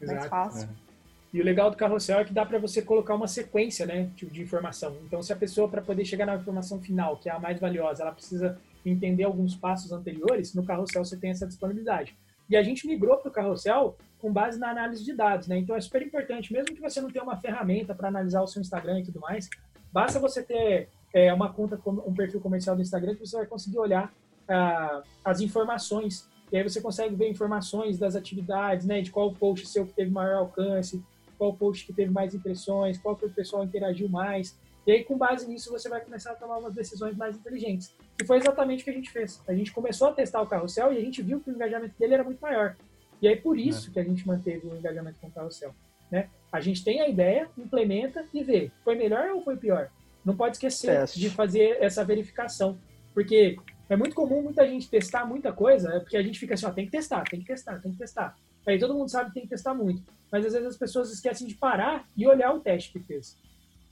Exato, 0.00 0.18
mais 0.18 0.28
fácil. 0.28 0.68
É. 0.68 0.91
E 1.32 1.40
o 1.40 1.44
legal 1.44 1.70
do 1.70 1.76
carrossel 1.76 2.20
é 2.20 2.24
que 2.24 2.32
dá 2.32 2.44
para 2.44 2.58
você 2.58 2.82
colocar 2.82 3.14
uma 3.14 3.26
sequência, 3.26 3.86
né, 3.86 4.10
tipo 4.14 4.30
de 4.30 4.42
informação. 4.42 4.94
Então, 5.06 5.22
se 5.22 5.32
a 5.32 5.36
pessoa 5.36 5.66
para 5.66 5.80
poder 5.80 6.04
chegar 6.04 6.26
na 6.26 6.36
informação 6.36 6.80
final, 6.80 7.16
que 7.16 7.28
é 7.28 7.32
a 7.32 7.38
mais 7.38 7.58
valiosa, 7.58 8.02
ela 8.02 8.12
precisa 8.12 8.58
entender 8.84 9.24
alguns 9.24 9.54
passos 9.56 9.92
anteriores, 9.92 10.54
no 10.54 10.64
carrossel 10.64 11.04
você 11.04 11.16
tem 11.16 11.30
essa 11.30 11.46
disponibilidade. 11.46 12.14
E 12.50 12.56
a 12.56 12.62
gente 12.62 12.86
migrou 12.86 13.16
para 13.16 13.30
o 13.30 13.32
carrossel 13.32 13.96
com 14.18 14.30
base 14.30 14.58
na 14.58 14.70
análise 14.70 15.02
de 15.04 15.14
dados, 15.14 15.48
né? 15.48 15.56
Então 15.56 15.74
é 15.74 15.80
super 15.80 16.02
importante, 16.02 16.52
mesmo 16.52 16.74
que 16.74 16.80
você 16.80 17.00
não 17.00 17.10
tenha 17.10 17.24
uma 17.24 17.36
ferramenta 17.36 17.94
para 17.94 18.08
analisar 18.08 18.42
o 18.42 18.46
seu 18.46 18.60
Instagram 18.60 19.00
e 19.00 19.04
tudo 19.04 19.20
mais, 19.20 19.48
basta 19.90 20.20
você 20.20 20.42
ter 20.42 20.88
é, 21.14 21.32
uma 21.32 21.52
conta, 21.52 21.80
um 21.86 22.12
perfil 22.12 22.40
comercial 22.40 22.76
do 22.76 22.82
Instagram 22.82 23.14
que 23.14 23.26
você 23.26 23.36
vai 23.36 23.46
conseguir 23.46 23.78
olhar 23.78 24.12
ah, 24.48 25.02
as 25.24 25.40
informações. 25.40 26.28
E 26.50 26.56
aí 26.56 26.62
você 26.62 26.80
consegue 26.80 27.14
ver 27.14 27.30
informações 27.30 27.98
das 27.98 28.14
atividades, 28.14 28.86
né? 28.86 29.00
De 29.00 29.10
qual 29.10 29.32
post 29.32 29.66
seu 29.66 29.86
que 29.86 29.92
teve 29.94 30.10
maior 30.10 30.36
alcance, 30.36 31.02
qual 31.42 31.54
post 31.54 31.84
que 31.84 31.92
teve 31.92 32.12
mais 32.12 32.32
impressões, 32.36 32.98
qual 32.98 33.16
que 33.16 33.26
o 33.26 33.30
pessoal 33.30 33.64
interagiu 33.64 34.08
mais. 34.08 34.56
E 34.86 34.92
aí, 34.92 35.02
com 35.02 35.18
base 35.18 35.48
nisso, 35.48 35.72
você 35.72 35.88
vai 35.88 36.00
começar 36.00 36.30
a 36.30 36.34
tomar 36.36 36.58
umas 36.58 36.72
decisões 36.72 37.16
mais 37.16 37.36
inteligentes. 37.36 37.92
E 38.22 38.24
foi 38.24 38.36
exatamente 38.36 38.82
o 38.82 38.84
que 38.84 38.90
a 38.90 38.94
gente 38.94 39.10
fez. 39.10 39.42
A 39.48 39.52
gente 39.52 39.72
começou 39.72 40.08
a 40.08 40.12
testar 40.12 40.40
o 40.40 40.46
carrossel 40.46 40.92
e 40.92 40.98
a 40.98 41.00
gente 41.00 41.20
viu 41.20 41.40
que 41.40 41.50
o 41.50 41.54
engajamento 41.54 41.98
dele 41.98 42.14
era 42.14 42.22
muito 42.22 42.38
maior. 42.38 42.76
E 43.20 43.26
aí, 43.26 43.36
por 43.36 43.58
isso 43.58 43.90
é. 43.90 43.92
que 43.92 43.98
a 43.98 44.04
gente 44.04 44.24
manteve 44.24 44.68
o 44.68 44.76
engajamento 44.76 45.18
com 45.20 45.26
o 45.26 45.30
carrossel. 45.32 45.74
Né? 46.12 46.28
A 46.52 46.60
gente 46.60 46.84
tem 46.84 47.00
a 47.00 47.08
ideia, 47.08 47.48
implementa 47.58 48.24
e 48.32 48.44
vê. 48.44 48.70
Foi 48.84 48.94
melhor 48.94 49.30
ou 49.30 49.42
foi 49.42 49.56
pior? 49.56 49.90
Não 50.24 50.36
pode 50.36 50.56
esquecer 50.56 51.00
Teste. 51.00 51.18
de 51.18 51.28
fazer 51.28 51.78
essa 51.80 52.04
verificação. 52.04 52.78
Porque 53.12 53.56
é 53.88 53.96
muito 53.96 54.14
comum 54.14 54.42
muita 54.42 54.64
gente 54.68 54.88
testar 54.88 55.26
muita 55.26 55.52
coisa, 55.52 55.92
é 55.94 55.98
porque 55.98 56.16
a 56.16 56.22
gente 56.22 56.38
fica 56.38 56.54
assim, 56.54 56.66
ó, 56.66 56.70
tem 56.70 56.84
que 56.84 56.92
testar, 56.92 57.24
tem 57.24 57.40
que 57.40 57.46
testar, 57.46 57.80
tem 57.80 57.90
que 57.90 57.98
testar. 57.98 58.36
Aí 58.66 58.78
todo 58.78 58.94
mundo 58.94 59.10
sabe 59.10 59.28
que 59.28 59.34
tem 59.34 59.42
que 59.42 59.48
testar 59.48 59.74
muito. 59.74 60.02
Mas 60.30 60.46
às 60.46 60.52
vezes 60.52 60.68
as 60.68 60.76
pessoas 60.76 61.12
esquecem 61.12 61.46
de 61.46 61.54
parar 61.54 62.06
e 62.16 62.26
olhar 62.26 62.54
o 62.54 62.60
teste 62.60 62.92
que 62.92 63.00
fez. 63.00 63.36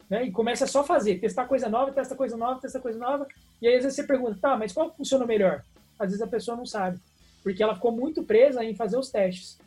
Né? 0.08 0.24
E 0.24 0.32
começa 0.32 0.66
só 0.66 0.80
a 0.80 0.84
fazer, 0.84 1.20
testar 1.20 1.46
coisa 1.46 1.68
nova, 1.68 1.92
testa 1.92 2.14
coisa 2.14 2.36
nova, 2.36 2.60
testa 2.60 2.80
coisa 2.80 2.98
nova. 2.98 3.26
E 3.60 3.68
aí 3.68 3.76
às 3.76 3.84
vezes 3.84 3.96
você 3.96 4.04
pergunta, 4.04 4.38
tá, 4.40 4.56
mas 4.56 4.72
qual 4.72 4.92
funciona 4.92 5.26
melhor? 5.26 5.62
Às 5.98 6.10
vezes 6.10 6.22
a 6.22 6.26
pessoa 6.26 6.56
não 6.56 6.66
sabe. 6.66 6.98
Porque 7.42 7.62
ela 7.62 7.74
ficou 7.74 7.92
muito 7.92 8.22
presa 8.22 8.64
em 8.64 8.74
fazer 8.74 8.96
os 8.96 9.10
testes. 9.10 9.58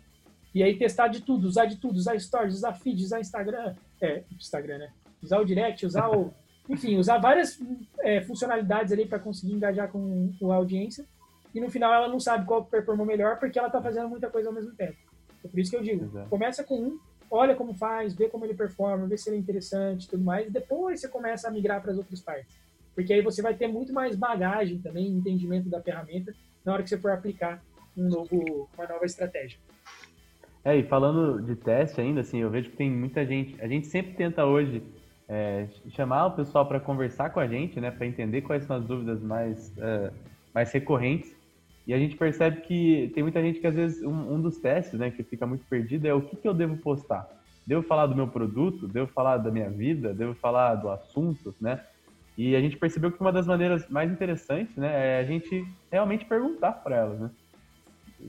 E 0.53 0.61
aí 0.61 0.77
testar 0.77 1.07
de 1.07 1.21
tudo, 1.21 1.47
usar 1.47 1.65
de 1.65 1.77
tudo, 1.77 1.97
usar 1.97 2.19
stories, 2.19 2.55
usar 2.55 2.73
feed, 2.73 3.03
usar 3.03 3.19
Instagram. 3.19 3.75
É, 4.01 4.23
Instagram, 4.31 4.77
né? 4.79 4.91
Usar 5.21 5.39
o 5.39 5.45
direct, 5.45 5.85
usar 5.85 6.09
o. 6.09 6.33
Enfim, 6.69 6.97
usar 6.97 7.17
várias 7.17 7.59
é, 7.99 8.21
funcionalidades 8.21 8.93
ali 8.93 9.05
para 9.05 9.19
conseguir 9.19 9.53
engajar 9.53 9.91
com, 9.91 10.31
com 10.39 10.51
a 10.51 10.55
audiência 10.55 11.05
e 11.53 11.61
no 11.61 11.69
final 11.69 11.93
ela 11.93 12.07
não 12.07 12.19
sabe 12.19 12.45
qual 12.45 12.65
performou 12.65 13.05
melhor 13.05 13.39
porque 13.39 13.57
ela 13.57 13.67
está 13.67 13.81
fazendo 13.81 14.09
muita 14.09 14.29
coisa 14.29 14.49
ao 14.49 14.55
mesmo 14.55 14.73
tempo. 14.73 14.97
É 15.43 15.47
por 15.47 15.59
isso 15.59 15.71
que 15.71 15.77
eu 15.77 15.83
digo, 15.83 16.05
Exato. 16.05 16.29
começa 16.29 16.63
com 16.63 16.75
um, 16.75 16.99
olha 17.29 17.55
como 17.55 17.73
faz, 17.73 18.13
vê 18.13 18.29
como 18.29 18.45
ele 18.45 18.53
performa, 18.53 19.07
vê 19.07 19.17
se 19.17 19.29
ele 19.29 19.37
é 19.37 19.39
interessante 19.39 20.05
e 20.05 20.09
tudo 20.09 20.23
mais, 20.23 20.47
e 20.47 20.51
depois 20.51 21.01
você 21.01 21.07
começa 21.07 21.47
a 21.47 21.51
migrar 21.51 21.81
para 21.81 21.91
as 21.91 21.97
outras 21.97 22.21
partes. 22.21 22.55
Porque 22.95 23.11
aí 23.11 23.21
você 23.21 23.41
vai 23.41 23.55
ter 23.55 23.67
muito 23.67 23.91
mais 23.91 24.15
bagagem 24.15 24.79
também, 24.79 25.07
entendimento 25.07 25.69
da 25.69 25.81
ferramenta, 25.81 26.33
na 26.63 26.73
hora 26.73 26.83
que 26.83 26.89
você 26.89 26.97
for 26.97 27.11
aplicar 27.11 27.61
um 27.97 28.07
novo, 28.07 28.69
uma 28.77 28.87
nova 28.87 29.05
estratégia. 29.05 29.59
É, 30.63 30.77
e 30.77 30.83
falando 30.83 31.41
de 31.41 31.55
teste 31.55 31.99
ainda, 31.99 32.21
assim, 32.21 32.39
eu 32.39 32.49
vejo 32.49 32.69
que 32.69 32.77
tem 32.77 32.89
muita 32.89 33.25
gente, 33.25 33.59
a 33.61 33.67
gente 33.67 33.87
sempre 33.87 34.13
tenta 34.13 34.45
hoje 34.45 34.81
é, 35.27 35.67
chamar 35.89 36.27
o 36.27 36.31
pessoal 36.31 36.65
para 36.67 36.79
conversar 36.79 37.31
com 37.31 37.39
a 37.39 37.47
gente, 37.47 37.79
né, 37.81 37.91
para 37.91 38.05
entender 38.05 38.41
quais 38.41 38.63
são 38.63 38.77
as 38.77 38.85
dúvidas 38.85 39.21
mais, 39.21 39.75
é, 39.77 40.11
mais 40.53 40.71
recorrentes. 40.71 41.32
E 41.85 41.93
a 41.93 41.99
gente 41.99 42.15
percebe 42.15 42.61
que 42.61 43.11
tem 43.13 43.23
muita 43.23 43.41
gente 43.41 43.59
que 43.59 43.67
às 43.67 43.75
vezes 43.75 44.03
um, 44.03 44.33
um 44.33 44.41
dos 44.41 44.57
testes, 44.57 44.97
né, 44.97 45.11
que 45.11 45.23
fica 45.23 45.45
muito 45.45 45.65
perdido 45.65 46.07
é 46.07 46.13
o 46.13 46.21
que, 46.21 46.35
que 46.35 46.47
eu 46.47 46.53
devo 46.53 46.77
postar. 46.77 47.27
Devo 47.65 47.83
falar 47.83 48.07
do 48.07 48.15
meu 48.15 48.27
produto? 48.27 48.87
Devo 48.87 49.07
falar 49.07 49.37
da 49.37 49.51
minha 49.51 49.69
vida? 49.69 50.13
Devo 50.13 50.33
falar 50.33 50.75
do 50.75 50.89
assunto, 50.89 51.53
né? 51.59 51.81
E 52.37 52.55
a 52.55 52.61
gente 52.61 52.77
percebeu 52.77 53.11
que 53.11 53.21
uma 53.21 53.31
das 53.31 53.45
maneiras 53.45 53.87
mais 53.89 54.11
interessantes, 54.11 54.75
né, 54.75 55.17
é 55.17 55.19
a 55.19 55.23
gente 55.23 55.65
realmente 55.91 56.25
perguntar 56.25 56.71
para 56.71 56.95
elas, 56.95 57.19
né, 57.19 57.29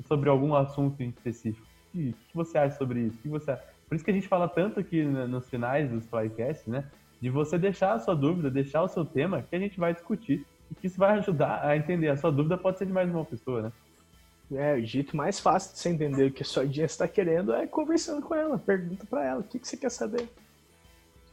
sobre 0.07 0.29
algum 0.29 0.55
assunto 0.55 1.03
em 1.03 1.09
específico. 1.09 1.67
O 1.89 1.97
que, 1.97 2.13
que 2.13 2.37
você 2.37 2.59
acha 2.59 2.77
sobre 2.77 3.01
isso? 3.01 3.19
O 3.19 3.23
que 3.23 3.29
você 3.29 3.57
Por 3.89 3.95
isso 3.95 4.05
que 4.05 4.11
a 4.11 4.15
gente 4.15 4.29
fala 4.29 4.49
tanto 4.49 4.79
aqui 4.79 5.03
nos 5.03 5.49
finais 5.49 5.91
dos 5.91 6.05
podcasts, 6.07 6.67
né, 6.67 6.85
de 7.21 7.31
você 7.31 7.57
deixar 7.57 7.95
a 7.95 7.99
sua 7.99 8.15
dúvida, 8.15 8.51
deixar 8.51 8.83
o 8.83 8.89
seu 8.89 9.05
tema, 9.05 9.43
que 9.43 9.57
a 9.57 9.59
gente 9.59 9.79
vai 9.79 9.95
discutir 9.95 10.45
que 10.81 10.87
isso 10.87 10.99
vai 10.99 11.19
ajudar 11.19 11.65
a 11.65 11.77
entender. 11.77 12.09
A 12.09 12.17
sua 12.17 12.31
dúvida 12.31 12.57
pode 12.57 12.79
ser 12.79 12.87
de 12.87 12.93
mais 12.93 13.11
uma 13.11 13.25
pessoa, 13.25 13.63
né? 13.63 13.73
É, 14.53 14.75
o 14.75 14.85
jeito 14.85 15.17
mais 15.17 15.41
fácil 15.41 15.73
de 15.73 15.79
você 15.79 15.89
entender 15.89 16.27
o 16.27 16.31
que 16.31 16.43
a 16.43 16.47
sua 16.47 16.63
audiência 16.63 16.95
está 16.95 17.09
querendo 17.09 17.55
é 17.55 17.67
conversando 17.67 18.23
com 18.23 18.35
ela. 18.35 18.59
Pergunta 18.59 19.07
para 19.07 19.25
ela 19.25 19.41
o 19.41 19.45
que, 19.45 19.59
que 19.59 19.67
você 19.67 19.77
quer 19.77 19.91
saber. 19.91 20.29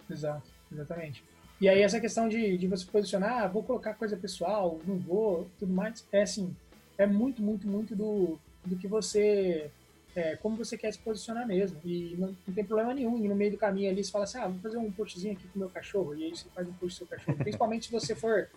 Exato, 0.10 0.50
exatamente. 0.72 1.24
E 1.60 1.70
aí 1.70 1.82
essa 1.82 2.00
questão 2.00 2.28
de, 2.28 2.58
de 2.58 2.68
você 2.68 2.86
posicionar, 2.86 3.44
ah, 3.44 3.48
vou 3.48 3.62
colocar 3.64 3.94
coisa 3.94 4.18
pessoal, 4.18 4.80
não 4.86 4.98
vou, 4.98 5.48
tudo 5.60 5.72
mais, 5.72 6.04
é 6.12 6.24
assim, 6.24 6.56
é 6.98 7.06
muito, 7.06 7.42
muito, 7.42 7.68
muito 7.68 7.96
do, 7.96 8.40
do 8.66 8.76
que 8.76 8.88
você, 8.88 9.70
é, 10.16 10.36
como 10.38 10.56
você 10.56 10.78
quer 10.78 10.92
se 10.92 11.00
posicionar 11.00 11.46
mesmo. 11.46 11.78
E 11.86 12.16
não, 12.18 12.36
não, 12.48 12.54
tem 12.54 12.66
problema 12.66 12.94
nenhum. 12.94 13.24
E 13.24 13.28
no 13.28 13.36
meio 13.36 13.52
do 13.52 13.58
caminho 13.58 13.92
ali 13.92 14.04
você 14.04 14.12
fala 14.12 14.24
assim, 14.24 14.40
ah, 14.40 14.48
vou 14.48 14.60
fazer 14.60 14.78
um 14.78 14.92
postzinho 14.92 15.34
aqui 15.34 15.48
com 15.50 15.58
o 15.58 15.60
meu 15.60 15.70
cachorro. 15.70 16.16
E 16.16 16.26
aí 16.26 16.30
você 16.36 16.50
faz 16.50 16.68
um 16.68 16.74
post 16.74 16.96
do 16.96 16.98
seu 16.98 17.08
cachorro. 17.08 17.38
Principalmente 17.44 17.86
se 17.86 17.92
você 17.92 18.16
for 18.16 18.50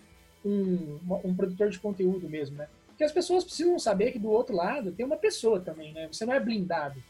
um, 0.45 0.99
um 1.23 1.35
produtor 1.35 1.69
de 1.69 1.79
conteúdo 1.79 2.29
mesmo, 2.29 2.57
né? 2.57 2.67
Porque 2.87 3.03
as 3.03 3.11
pessoas 3.11 3.43
precisam 3.43 3.77
saber 3.77 4.11
que 4.11 4.19
do 4.19 4.29
outro 4.29 4.55
lado 4.55 4.91
tem 4.91 5.05
uma 5.05 5.17
pessoa 5.17 5.59
também, 5.59 5.91
né? 5.91 6.07
Você 6.11 6.25
não 6.25 6.33
é 6.33 6.39
blindado, 6.39 7.01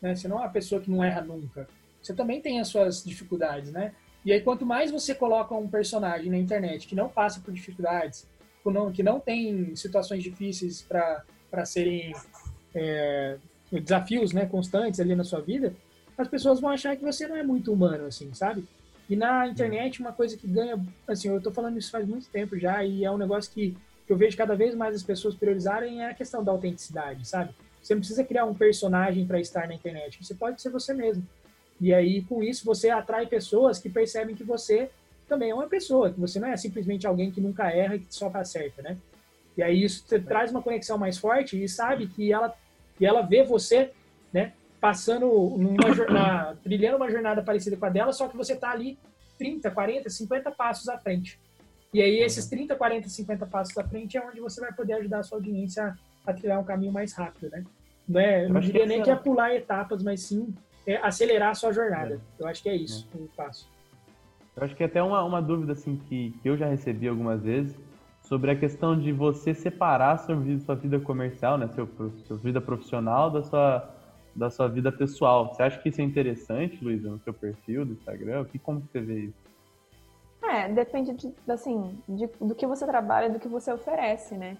né? 0.00 0.14
Você 0.14 0.28
não 0.28 0.36
é 0.36 0.40
uma 0.40 0.50
pessoa 0.50 0.80
que 0.80 0.90
não 0.90 1.02
erra 1.02 1.22
nunca. 1.22 1.66
Você 2.00 2.14
também 2.14 2.40
tem 2.40 2.60
as 2.60 2.68
suas 2.68 3.02
dificuldades, 3.02 3.72
né? 3.72 3.92
E 4.24 4.32
aí, 4.32 4.40
quanto 4.40 4.64
mais 4.64 4.90
você 4.90 5.14
coloca 5.14 5.54
um 5.54 5.68
personagem 5.68 6.30
na 6.30 6.38
internet 6.38 6.86
que 6.86 6.94
não 6.94 7.08
passa 7.08 7.40
por 7.40 7.52
dificuldades, 7.52 8.26
que 8.62 8.70
não, 8.70 8.92
que 8.92 9.02
não 9.02 9.20
tem 9.20 9.74
situações 9.76 10.22
difíceis 10.22 10.80
para 10.82 11.66
serem 11.66 12.14
é, 12.74 13.36
desafios 13.70 14.32
né, 14.32 14.46
constantes 14.46 15.00
ali 15.00 15.14
na 15.14 15.24
sua 15.24 15.40
vida, 15.40 15.74
as 16.16 16.28
pessoas 16.28 16.60
vão 16.60 16.70
achar 16.70 16.96
que 16.96 17.04
você 17.04 17.26
não 17.26 17.36
é 17.36 17.42
muito 17.42 17.72
humano, 17.72 18.06
assim, 18.06 18.32
sabe? 18.32 18.64
E 19.08 19.16
na 19.16 19.46
internet, 19.46 20.00
uma 20.00 20.12
coisa 20.12 20.36
que 20.36 20.46
ganha, 20.46 20.82
assim, 21.06 21.28
eu 21.28 21.40
tô 21.40 21.50
falando 21.50 21.78
isso 21.78 21.90
faz 21.90 22.06
muito 22.06 22.28
tempo 22.28 22.58
já, 22.58 22.82
e 22.84 23.04
é 23.04 23.10
um 23.10 23.18
negócio 23.18 23.52
que, 23.52 23.76
que 24.06 24.12
eu 24.12 24.16
vejo 24.16 24.36
cada 24.36 24.54
vez 24.56 24.74
mais 24.74 24.94
as 24.94 25.02
pessoas 25.02 25.34
priorizarem 25.34 26.02
é 26.02 26.10
a 26.10 26.14
questão 26.14 26.42
da 26.42 26.52
autenticidade, 26.52 27.26
sabe? 27.28 27.54
Você 27.82 27.94
não 27.94 28.00
precisa 28.00 28.24
criar 28.24 28.46
um 28.46 28.54
personagem 28.54 29.26
para 29.26 29.38
estar 29.38 29.68
na 29.68 29.74
internet, 29.74 30.24
você 30.24 30.34
pode 30.34 30.62
ser 30.62 30.70
você 30.70 30.94
mesmo. 30.94 31.26
E 31.80 31.92
aí, 31.92 32.22
com 32.22 32.42
isso, 32.42 32.64
você 32.64 32.88
atrai 32.88 33.26
pessoas 33.26 33.78
que 33.78 33.90
percebem 33.90 34.34
que 34.34 34.44
você 34.44 34.90
também 35.28 35.50
é 35.50 35.54
uma 35.54 35.66
pessoa, 35.66 36.10
que 36.10 36.20
você 36.20 36.38
não 36.38 36.48
é 36.48 36.56
simplesmente 36.56 37.06
alguém 37.06 37.30
que 37.30 37.40
nunca 37.40 37.70
erra 37.70 37.96
e 37.96 38.00
que 38.00 38.14
só 38.14 38.30
tá 38.30 38.44
certa, 38.44 38.80
né? 38.82 38.96
E 39.56 39.62
aí 39.62 39.84
isso 39.84 40.04
você 40.06 40.18
traz 40.18 40.50
uma 40.50 40.62
conexão 40.62 40.98
mais 40.98 41.18
forte 41.18 41.62
e 41.62 41.68
sabe 41.68 42.06
que 42.06 42.32
ela, 42.32 42.54
e 42.98 43.06
ela 43.06 43.22
vê 43.22 43.42
você? 43.42 43.92
Passando 44.84 45.26
numa 45.56 45.94
jornada, 45.94 46.58
trilhando 46.62 46.98
uma 46.98 47.10
jornada 47.10 47.42
parecida 47.42 47.74
com 47.74 47.86
a 47.86 47.88
dela, 47.88 48.12
só 48.12 48.28
que 48.28 48.36
você 48.36 48.52
está 48.52 48.70
ali 48.70 48.98
30, 49.38 49.70
40, 49.70 50.10
50 50.10 50.50
passos 50.50 50.90
à 50.90 50.98
frente. 50.98 51.40
E 51.90 52.02
aí 52.02 52.18
esses 52.18 52.46
30, 52.50 52.76
40, 52.76 53.08
50 53.08 53.46
passos 53.46 53.78
à 53.78 53.82
frente 53.82 54.18
é 54.18 54.22
onde 54.22 54.40
você 54.40 54.60
vai 54.60 54.74
poder 54.74 54.92
ajudar 54.92 55.20
a 55.20 55.22
sua 55.22 55.38
audiência 55.38 55.96
a, 56.26 56.30
a 56.30 56.34
trilhar 56.34 56.60
um 56.60 56.64
caminho 56.64 56.92
mais 56.92 57.14
rápido, 57.14 57.50
né? 57.50 57.64
Não, 58.06 58.20
é, 58.20 58.46
não 58.46 58.60
diria 58.60 58.84
nem 58.84 59.02
que 59.02 59.10
é 59.10 59.16
pular 59.16 59.54
etapas, 59.54 60.02
mas 60.02 60.20
sim 60.20 60.54
é 60.86 60.96
acelerar 60.96 61.52
a 61.52 61.54
sua 61.54 61.72
jornada. 61.72 62.16
É. 62.16 62.42
Eu 62.42 62.46
acho 62.46 62.62
que 62.62 62.68
é 62.68 62.76
isso 62.76 63.08
é. 63.14 63.16
o 63.16 63.26
passo. 63.34 63.66
Eu 64.54 64.64
acho 64.64 64.76
que 64.76 64.84
até 64.84 65.02
uma, 65.02 65.24
uma 65.24 65.40
dúvida 65.40 65.72
assim 65.72 65.96
que, 65.96 66.38
que 66.42 66.48
eu 66.50 66.58
já 66.58 66.66
recebi 66.66 67.08
algumas 67.08 67.42
vezes 67.42 67.74
sobre 68.20 68.50
a 68.50 68.54
questão 68.54 69.00
de 69.00 69.12
você 69.12 69.54
separar 69.54 70.18
sua 70.18 70.36
vida, 70.36 70.62
sua 70.62 70.74
vida 70.74 71.00
comercial, 71.00 71.56
né, 71.56 71.68
seu, 71.68 71.88
sua 72.26 72.36
vida 72.36 72.60
profissional 72.60 73.30
da 73.30 73.42
sua 73.42 73.93
da 74.34 74.50
sua 74.50 74.68
vida 74.68 74.90
pessoal. 74.90 75.52
Você 75.52 75.62
acha 75.62 75.78
que 75.78 75.88
isso 75.88 76.00
é 76.00 76.04
interessante, 76.04 76.82
Luísa, 76.82 77.08
no 77.08 77.20
seu 77.20 77.32
perfil 77.32 77.84
do 77.84 77.92
Instagram? 77.92 78.44
Que, 78.44 78.58
como 78.58 78.80
você 78.80 79.00
vê 79.00 79.20
isso? 79.26 79.44
É, 80.42 80.68
depende 80.68 81.14
de, 81.14 81.34
assim, 81.48 81.98
de, 82.08 82.26
do 82.40 82.54
que 82.54 82.66
você 82.66 82.84
trabalha, 82.86 83.30
do 83.30 83.38
que 83.38 83.48
você 83.48 83.72
oferece, 83.72 84.36
né? 84.36 84.58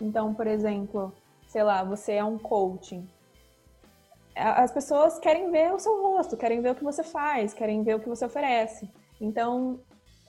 Então, 0.00 0.34
por 0.34 0.46
exemplo, 0.46 1.12
sei 1.46 1.62
lá, 1.62 1.84
você 1.84 2.14
é 2.14 2.24
um 2.24 2.38
coaching. 2.38 3.08
As 4.34 4.72
pessoas 4.72 5.18
querem 5.18 5.50
ver 5.50 5.72
o 5.72 5.78
seu 5.78 6.02
rosto, 6.02 6.36
querem 6.36 6.60
ver 6.60 6.70
o 6.70 6.74
que 6.74 6.82
você 6.82 7.02
faz, 7.02 7.52
querem 7.52 7.82
ver 7.82 7.96
o 7.96 8.00
que 8.00 8.08
você 8.08 8.24
oferece. 8.24 8.90
Então, 9.20 9.80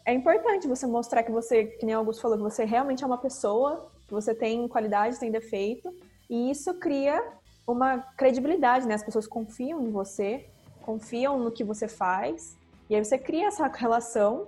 é 0.05 0.13
importante 0.13 0.67
você 0.67 0.85
mostrar 0.85 1.23
que 1.23 1.31
você, 1.31 1.65
que 1.65 1.85
nem 1.85 1.95
Augusto 1.95 2.21
falou, 2.21 2.37
que 2.37 2.43
você 2.43 2.65
realmente 2.65 3.03
é 3.03 3.07
uma 3.07 3.17
pessoa, 3.17 3.89
que 4.05 4.13
você 4.13 4.35
tem 4.35 4.67
qualidade, 4.67 5.19
tem 5.19 5.31
defeito, 5.31 5.89
e 6.29 6.51
isso 6.51 6.73
cria 6.75 7.23
uma 7.65 7.99
credibilidade, 8.17 8.87
né? 8.87 8.95
As 8.95 9.03
pessoas 9.03 9.27
confiam 9.27 9.81
em 9.81 9.91
você, 9.91 10.47
confiam 10.81 11.39
no 11.39 11.51
que 11.51 11.63
você 11.63 11.87
faz, 11.87 12.57
e 12.89 12.95
aí 12.95 13.03
você 13.03 13.17
cria 13.17 13.47
essa 13.47 13.67
relação, 13.75 14.47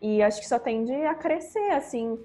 e 0.00 0.22
acho 0.22 0.40
que 0.40 0.48
só 0.48 0.58
tende 0.58 0.92
a 0.92 1.14
crescer, 1.14 1.70
assim, 1.70 2.18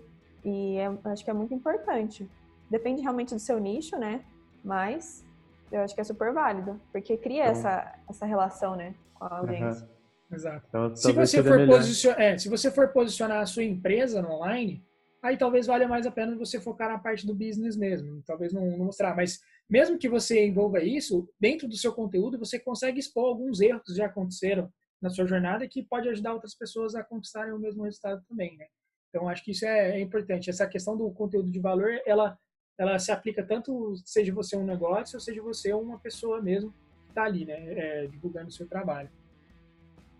e 0.43 0.77
é, 0.77 0.91
acho 1.05 1.23
que 1.23 1.29
é 1.29 1.33
muito 1.33 1.53
importante. 1.53 2.29
Depende 2.69 3.01
realmente 3.01 3.33
do 3.33 3.39
seu 3.39 3.59
nicho, 3.59 3.97
né? 3.97 4.23
Mas 4.63 5.25
eu 5.71 5.81
acho 5.81 5.95
que 5.95 6.01
é 6.01 6.03
super 6.03 6.33
válido, 6.33 6.79
porque 6.91 7.15
cria 7.17 7.43
então, 7.43 7.51
essa, 7.53 7.95
essa 8.09 8.25
relação, 8.25 8.75
né, 8.75 8.93
com 9.13 9.25
a 9.25 9.37
audiência. 9.37 9.85
Uhum. 9.85 10.35
Exato. 10.35 10.65
Então, 10.69 10.95
se, 10.95 11.11
você 11.11 11.43
for 11.43 11.65
posicion... 11.65 12.13
é, 12.17 12.37
se 12.37 12.49
você 12.49 12.71
for 12.71 12.87
posicionar 12.89 13.41
a 13.41 13.45
sua 13.45 13.63
empresa 13.63 14.21
no 14.21 14.31
online, 14.31 14.83
aí 15.21 15.37
talvez 15.37 15.67
valha 15.67 15.87
mais 15.87 16.05
a 16.05 16.11
pena 16.11 16.37
você 16.37 16.59
focar 16.59 16.89
na 16.89 16.97
parte 16.97 17.25
do 17.25 17.35
business 17.35 17.75
mesmo, 17.75 18.23
talvez 18.25 18.53
não, 18.53 18.65
não, 18.77 18.85
mostrar, 18.85 19.15
mas 19.15 19.39
mesmo 19.71 19.97
que 19.97 20.09
você 20.09 20.45
envolva 20.45 20.83
isso, 20.83 21.29
dentro 21.39 21.65
do 21.65 21.77
seu 21.77 21.93
conteúdo 21.93 22.37
você 22.37 22.59
consegue 22.59 22.99
expor 22.99 23.29
alguns 23.29 23.61
erros 23.61 23.83
que 23.83 23.95
já 23.95 24.07
aconteceram 24.07 24.69
na 25.01 25.09
sua 25.09 25.25
jornada 25.25 25.67
que 25.67 25.81
pode 25.81 26.09
ajudar 26.09 26.33
outras 26.33 26.53
pessoas 26.53 26.93
a 26.93 27.03
conquistarem 27.03 27.53
o 27.53 27.59
mesmo 27.59 27.83
resultado 27.83 28.21
também, 28.27 28.57
né? 28.57 28.65
Então 29.09 29.29
acho 29.29 29.43
que 29.43 29.51
isso 29.51 29.65
é, 29.65 29.97
é 29.97 30.01
importante. 30.01 30.49
Essa 30.49 30.67
questão 30.67 30.97
do 30.97 31.09
conteúdo 31.11 31.49
de 31.49 31.59
valor, 31.59 31.89
ela 32.05 32.37
ela 32.77 32.97
se 32.97 33.11
aplica 33.11 33.43
tanto 33.45 33.93
seja 34.05 34.33
você 34.33 34.57
um 34.57 34.65
negócio 34.65 35.15
ou 35.15 35.21
seja 35.21 35.41
você 35.41 35.71
uma 35.71 35.99
pessoa 35.99 36.41
mesmo 36.41 36.71
que 37.05 37.09
está 37.09 37.23
ali, 37.23 37.45
né, 37.45 37.53
é, 37.73 38.07
divulgando 38.07 38.47
o 38.47 38.51
seu 38.51 38.67
trabalho. 38.67 39.09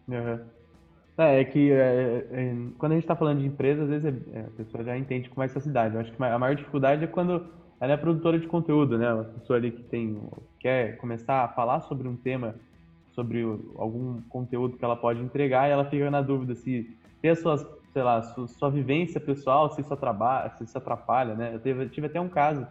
Uhum. 0.08 0.46
É, 1.18 1.42
é, 1.42 1.46
que 1.46 1.72
é, 1.72 2.28
é, 2.32 2.56
quando 2.78 2.94
a 2.94 2.96
gente 2.96 3.04
está 3.04 3.16
falando 3.16 3.40
de 3.40 3.48
empresa, 3.48 3.84
às 3.84 3.90
vezes 3.90 4.06
é, 4.06 4.40
é, 4.40 4.42
a 4.42 4.52
pessoa 4.52 4.84
já 4.84 4.98
entende 4.98 5.30
com 5.30 5.40
mais 5.40 5.52
facilidade. 5.52 5.96
Eu 5.96 6.02
acho 6.02 6.12
que 6.12 6.24
a 6.24 6.40
maior 6.40 6.56
dificuldade 6.56 7.04
é 7.04 7.08
quando 7.08 7.50
ela 7.82 7.94
é 7.94 7.98
produtora 7.98 8.38
de 8.39 8.46
conteúdo, 8.46 8.96
né? 8.96 9.12
Uma 9.12 9.24
pessoa 9.24 9.58
ali 9.58 9.72
que 9.72 9.82
tem 9.82 10.22
quer 10.60 10.98
começar 10.98 11.44
a 11.44 11.48
falar 11.48 11.82
sobre 11.82 12.08
um 12.08 12.15
tema, 12.15 12.54
sobre 13.15 13.41
algum 13.76 14.22
conteúdo 14.30 14.78
que 14.78 14.86
ela 14.86 14.96
pode 14.96 15.20
entregar, 15.20 15.67
e 15.67 15.72
ela 15.72 15.84
fica 15.86 16.12
na 16.12 16.22
dúvida 16.22 16.54
se 16.54 16.96
ter 17.20 17.30
as 17.30 17.39
suas, 17.39 17.65
sei 17.91 18.04
lá, 18.04 18.22
sua, 18.22 18.48
sua 18.48 18.70
vivência 18.70 19.20
pessoal, 19.20 19.72
se 19.72 19.82
isso, 19.82 19.91
atrapalha, 19.91 20.52
se 20.52 20.63
isso 20.63 20.78
atrapalha, 20.78 21.34
né? 21.34 21.60
Eu 21.65 21.89
tive 21.89 22.06
até 22.06 22.22
um 22.22 22.30
caso 22.30 22.67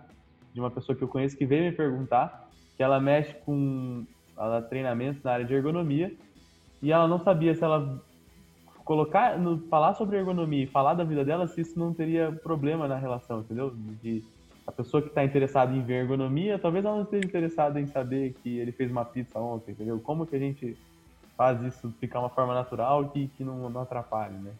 de 0.55 0.61
uma 0.61 0.71
pessoa 0.71 0.97
que 0.97 1.03
eu 1.03 1.09
conheço 1.09 1.37
que 1.37 1.45
veio 1.45 1.65
me 1.65 1.73
perguntar 1.73 2.49
que 2.77 2.83
ela 2.83 3.01
mexe 3.01 3.35
com 3.45 4.07
ela 4.39 4.63
treinamentos 4.63 5.23
na 5.25 5.33
área 5.33 5.45
de 5.45 5.53
ergonomia 5.53 6.15
e 6.81 6.93
ela 6.93 7.09
não 7.09 7.19
sabia 7.19 7.53
se 7.55 7.65
ela 7.65 8.01
colocar, 8.85 9.37
no, 9.39 9.59
falar 9.69 9.95
sobre 9.95 10.17
ergonomia 10.17 10.63
e 10.63 10.67
falar 10.69 10.95
da 10.95 11.03
vida 11.03 11.25
dela, 11.25 11.49
se 11.49 11.61
isso 11.61 11.77
não 11.79 11.93
teria 11.93 12.31
problema 12.31 12.87
na 12.87 12.97
relação, 12.97 13.41
entendeu? 13.41 13.75
De 14.01 14.25
a 14.71 14.73
pessoa 14.73 15.03
que 15.03 15.09
está 15.09 15.25
interessada 15.25 15.75
em 15.75 15.83
ver 15.83 16.03
ergonomia, 16.03 16.59
talvez 16.59 16.85
ela 16.85 16.95
não 16.95 17.03
esteja 17.03 17.27
interessada 17.27 17.81
em 17.81 17.87
saber 17.87 18.35
que 18.35 18.59
ele 18.59 18.71
fez 18.71 18.91
uma 18.91 19.05
pizza 19.05 19.39
ontem, 19.39 19.73
entendeu? 19.73 20.01
Como 20.01 20.25
que 20.25 20.37
a 20.37 20.39
gente 20.39 20.79
faz 21.37 21.61
isso 21.63 21.93
ficar 21.99 22.21
uma 22.21 22.31
forma 22.31 22.55
natural 22.55 23.09
que, 23.09 23.29
que 23.37 23.43
não, 23.43 23.69
não 23.69 23.83
atrapalhe, 23.83 24.37
né? 24.39 24.53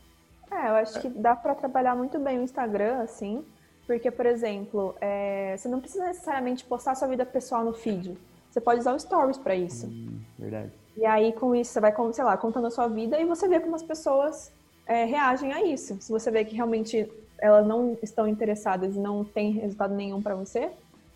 É, 0.51 0.69
eu 0.69 0.75
acho 0.75 1.01
que 1.01 1.09
dá 1.09 1.37
para 1.37 1.55
trabalhar 1.55 1.95
muito 1.95 2.19
bem 2.19 2.41
o 2.41 2.43
Instagram, 2.43 3.03
assim, 3.03 3.45
porque, 3.87 4.11
por 4.11 4.27
exemplo, 4.27 4.97
é, 5.01 5.57
você 5.57 5.69
não 5.69 5.81
precisa 5.81 6.05
necessariamente 6.07 6.65
postar 6.65 6.97
sua 6.97 7.07
vida 7.07 7.25
pessoal 7.25 7.65
no 7.65 7.73
feed. 7.73 8.19
Você 8.51 8.61
pode 8.61 8.81
usar 8.81 8.95
o 8.95 8.99
Stories 8.99 9.39
para 9.39 9.55
isso. 9.55 9.87
Hum, 9.87 10.19
verdade. 10.37 10.73
E 10.97 11.07
aí, 11.07 11.33
com 11.33 11.55
isso, 11.55 11.71
você 11.71 11.81
vai, 11.81 11.95
sei 12.13 12.25
lá, 12.25 12.37
contando 12.37 12.67
a 12.67 12.71
sua 12.71 12.89
vida 12.89 13.21
e 13.21 13.25
você 13.25 13.47
vê 13.47 13.61
como 13.61 13.77
as 13.77 13.83
pessoas 13.83 14.53
é, 14.87 15.05
reagem 15.05 15.53
a 15.53 15.65
isso. 15.65 15.97
Se 16.01 16.11
você 16.11 16.33
vê 16.33 16.45
que 16.45 16.57
realmente 16.57 17.09
elas 17.41 17.67
não 17.67 17.97
estão 18.03 18.27
interessadas 18.29 18.97
e 18.97 18.99
não 18.99 19.25
tem 19.25 19.53
resultado 19.53 19.95
nenhum 19.95 20.23
para 20.23 20.35
você, 20.35 20.71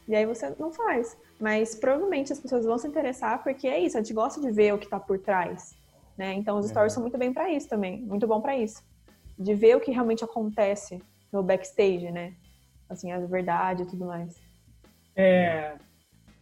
e 0.09 0.15
aí 0.15 0.27
você 0.27 0.55
não 0.59 0.73
faz. 0.73 1.17
Mas 1.41 1.75
provavelmente 1.75 2.33
as 2.33 2.39
pessoas 2.39 2.65
vão 2.65 2.79
se 2.79 2.87
interessar 2.87 3.43
porque 3.43 3.67
é 3.67 3.79
isso, 3.79 3.97
a 3.97 4.01
gente 4.01 4.13
gosta 4.13 4.41
de 4.41 4.51
ver 4.51 4.75
o 4.75 4.79
que 4.79 4.85
está 4.85 4.99
por 4.99 5.19
trás. 5.19 5.75
Né? 6.17 6.35
Então 6.35 6.59
os 6.59 6.69
stories 6.69 6.93
é. 6.93 6.95
são 6.95 7.03
muito 7.03 7.19
bem 7.19 7.33
para 7.33 7.51
isso 7.51 7.69
também, 7.69 8.01
muito 8.01 8.27
bom 8.27 8.41
para 8.41 8.57
isso. 8.57 8.83
De 9.39 9.55
ver 9.55 9.77
o 9.77 9.81
que 9.81 9.91
realmente 9.91 10.25
acontece 10.25 11.03
no 11.33 11.43
backstage, 11.43 12.11
né? 12.13 12.35
Assim, 12.89 13.11
a 13.11 13.19
verdade 13.19 13.83
e 13.83 13.87
tudo 13.87 14.05
mais. 14.05 14.37
É, 15.17 15.75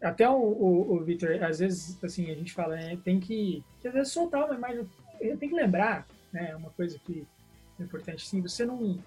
até 0.02 0.28
o, 0.28 0.34
o, 0.34 0.96
o 0.96 1.04
Victor, 1.04 1.42
às 1.42 1.60
vezes, 1.60 2.02
assim, 2.02 2.30
a 2.30 2.34
gente 2.34 2.52
fala, 2.52 2.76
né, 2.76 2.98
tem 3.04 3.20
que, 3.20 3.64
que 3.80 3.88
às 3.88 3.94
vezes 3.94 4.12
soltar 4.12 4.44
uma 4.44 4.54
imagem, 4.54 4.86
tem 5.18 5.48
que 5.48 5.54
lembrar, 5.54 6.06
né, 6.32 6.54
uma 6.56 6.70
coisa 6.70 6.98
que 6.98 7.26
é 7.78 7.82
importante, 7.82 8.24
assim, 8.26 8.42
você 8.42 8.66
não, 8.66 8.98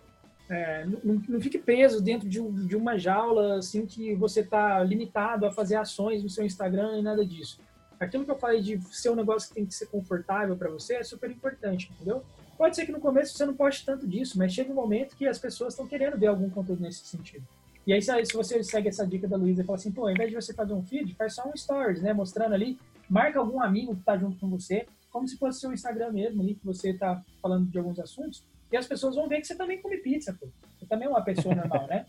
é, 0.50 0.86
não, 0.86 1.22
não, 1.28 1.42
fique 1.42 1.58
preso 1.58 2.02
dentro 2.02 2.30
de, 2.30 2.40
um, 2.40 2.52
de 2.52 2.76
uma 2.76 2.98
jaula, 2.98 3.58
assim, 3.58 3.86
que 3.86 4.14
você 4.14 4.42
está 4.42 4.84
limitado 4.84 5.46
a 5.46 5.52
fazer 5.52 5.76
ações 5.76 6.22
no 6.22 6.30
seu 6.30 6.46
Instagram 6.46 7.00
e 7.00 7.02
nada 7.02 7.26
disso. 7.26 7.60
Aquilo 8.00 8.26
que 8.26 8.32
eu 8.32 8.38
falei 8.38 8.62
de 8.62 8.80
ser 8.96 9.10
um 9.10 9.16
negócio 9.16 9.50
que 9.50 9.56
tem 9.56 9.66
que 9.66 9.74
ser 9.74 9.88
confortável 9.88 10.56
para 10.56 10.70
você 10.70 10.96
é 10.96 11.04
super 11.04 11.32
importante, 11.32 11.90
entendeu? 11.96 12.24
Pode 12.58 12.76
ser 12.76 12.86
que 12.86 12.92
no 12.92 13.00
começo 13.00 13.36
você 13.36 13.46
não 13.46 13.56
poste 13.56 13.86
tanto 13.86 14.08
disso, 14.08 14.38
mas 14.38 14.54
chega 14.54 14.72
um 14.72 14.76
momento 14.76 15.16
que 15.16 15.28
as 15.28 15.40
pessoas 15.40 15.74
estão 15.74 15.88
querendo 15.88 16.18
ver 16.18 16.28
algum 16.28 16.50
conteúdo 16.50 16.82
nesse 16.82 17.06
sentido. 17.06 17.46
E 17.88 17.94
aí, 17.94 18.02
se 18.02 18.34
você 18.34 18.64
segue 18.64 18.88
essa 18.88 19.06
dica 19.06 19.28
da 19.28 19.38
Luísa 19.38 19.62
e 19.62 19.66
fala 19.66 19.78
assim, 19.78 19.92
pô, 19.92 20.04
ao 20.04 20.12
invés 20.12 20.30
de 20.30 20.36
você 20.36 20.54
fazer 20.54 20.74
um 20.74 20.84
feed, 20.84 21.14
faz 21.16 21.36
só 21.36 21.48
um 21.48 21.56
stories, 21.56 22.02
né? 22.02 22.14
Mostrando 22.14 22.54
ali, 22.54 22.80
marca 23.10 23.40
algum 23.40 23.62
amigo 23.62 23.96
que 23.96 24.04
tá 24.04 24.18
junto 24.18 24.40
com 24.40 24.50
você, 24.50 24.88
como 25.12 25.28
se 25.28 25.38
fosse 25.38 25.60
seu 25.60 25.72
Instagram 25.72 26.12
mesmo 26.12 26.42
ali, 26.42 26.56
que 26.56 26.66
você 26.66 26.94
tá 26.94 27.24
falando 27.42 27.70
de 27.70 27.78
alguns 27.78 28.00
assuntos, 28.00 28.44
e 28.72 28.78
as 28.78 28.88
pessoas 28.88 29.16
vão 29.16 29.28
ver 29.28 29.42
que 29.42 29.48
você 29.48 29.56
também 29.56 29.82
come 29.82 29.98
pizza, 29.98 30.36
pô. 30.40 30.48
Você 30.78 30.86
também 30.86 31.08
é 31.08 31.10
uma 31.10 31.24
pessoa 31.24 31.54
normal, 31.56 31.88
né? 31.88 32.06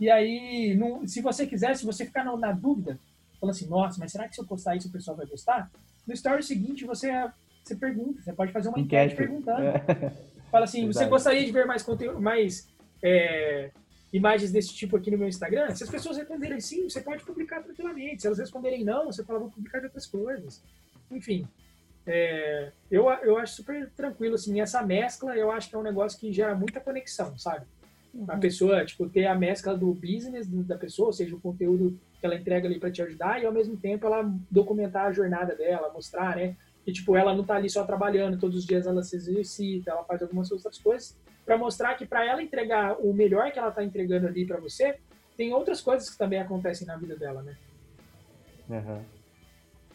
E 0.00 0.10
aí, 0.10 0.74
não, 0.76 1.06
se 1.06 1.20
você 1.20 1.46
quiser, 1.46 1.76
se 1.76 1.84
você 1.84 2.04
ficar 2.04 2.24
na, 2.24 2.36
na 2.36 2.52
dúvida, 2.52 2.98
falando 3.40 3.54
assim, 3.54 3.68
nossa, 3.68 3.98
mas 3.98 4.12
será 4.12 4.28
que 4.28 4.34
se 4.34 4.40
eu 4.40 4.46
postar 4.46 4.76
isso 4.76 4.88
o 4.88 4.92
pessoal 4.92 5.16
vai 5.16 5.26
gostar? 5.26 5.70
No 6.06 6.14
story 6.14 6.42
seguinte, 6.42 6.84
você, 6.84 7.10
você 7.62 7.76
pergunta, 7.76 8.22
você 8.22 8.32
pode 8.32 8.52
fazer 8.52 8.68
uma 8.68 8.80
enquete, 8.80 9.14
enquete 9.14 9.28
perguntando. 9.28 9.62
É. 9.62 10.12
Fala 10.50 10.64
assim, 10.64 10.86
você 10.86 11.04
gostaria 11.06 11.44
de 11.44 11.52
ver 11.52 11.66
mais 11.66 11.82
conteúdo, 11.82 12.20
mais... 12.20 12.68
É, 13.02 13.70
imagens 14.12 14.50
desse 14.50 14.74
tipo 14.74 14.96
aqui 14.96 15.10
no 15.10 15.18
meu 15.18 15.28
Instagram, 15.28 15.74
se 15.74 15.84
as 15.84 15.90
pessoas 15.90 16.16
responderem 16.16 16.60
sim, 16.60 16.88
você 16.88 17.00
pode 17.00 17.24
publicar 17.24 17.62
tranquilamente. 17.62 18.22
Se 18.22 18.26
elas 18.26 18.38
responderem 18.38 18.84
não, 18.84 19.06
você 19.06 19.24
fala, 19.24 19.38
vou 19.38 19.50
publicar 19.50 19.80
de 19.80 19.86
outras 19.86 20.06
coisas. 20.06 20.62
Enfim, 21.10 21.46
é, 22.10 22.72
eu, 22.90 23.08
eu 23.22 23.36
acho 23.36 23.56
super 23.56 23.90
tranquilo, 23.90 24.34
assim, 24.34 24.60
essa 24.60 24.82
mescla 24.82 25.36
eu 25.36 25.50
acho 25.52 25.68
que 25.68 25.76
é 25.76 25.78
um 25.78 25.82
negócio 25.82 26.18
que 26.18 26.32
gera 26.32 26.54
muita 26.54 26.80
conexão, 26.80 27.36
sabe? 27.36 27.66
Uhum. 28.14 28.24
A 28.26 28.38
pessoa, 28.38 28.84
tipo, 28.84 29.06
ter 29.10 29.26
a 29.26 29.34
mescla 29.34 29.76
do 29.76 29.92
business 29.92 30.48
da 30.48 30.78
pessoa, 30.78 31.08
ou 31.08 31.12
seja, 31.12 31.36
o 31.36 31.40
conteúdo 31.40 31.98
que 32.18 32.24
ela 32.24 32.34
entrega 32.34 32.66
ali 32.66 32.80
para 32.80 32.90
te 32.90 33.02
ajudar, 33.02 33.42
e 33.42 33.46
ao 33.46 33.52
mesmo 33.52 33.76
tempo 33.76 34.06
ela 34.06 34.22
documentar 34.50 35.06
a 35.06 35.12
jornada 35.12 35.54
dela, 35.54 35.92
mostrar, 35.92 36.36
né? 36.36 36.56
Que, 36.82 36.92
tipo, 36.92 37.14
ela 37.14 37.34
não 37.34 37.44
tá 37.44 37.56
ali 37.56 37.68
só 37.68 37.84
trabalhando, 37.84 38.40
todos 38.40 38.56
os 38.56 38.64
dias 38.64 38.86
ela 38.86 39.02
se 39.02 39.14
exercita, 39.14 39.90
ela 39.90 40.04
faz 40.04 40.22
algumas 40.22 40.50
outras 40.50 40.78
coisas, 40.78 41.14
para 41.44 41.58
mostrar 41.58 41.94
que 41.94 42.06
para 42.06 42.24
ela 42.24 42.42
entregar 42.42 42.96
o 43.00 43.12
melhor 43.12 43.52
que 43.52 43.58
ela 43.58 43.68
está 43.68 43.84
entregando 43.84 44.26
ali 44.26 44.46
para 44.46 44.58
você, 44.58 44.96
tem 45.36 45.52
outras 45.52 45.82
coisas 45.82 46.08
que 46.08 46.16
também 46.16 46.40
acontecem 46.40 46.86
na 46.86 46.96
vida 46.96 47.14
dela, 47.14 47.42
né? 47.42 47.54
Uhum. 48.70 49.02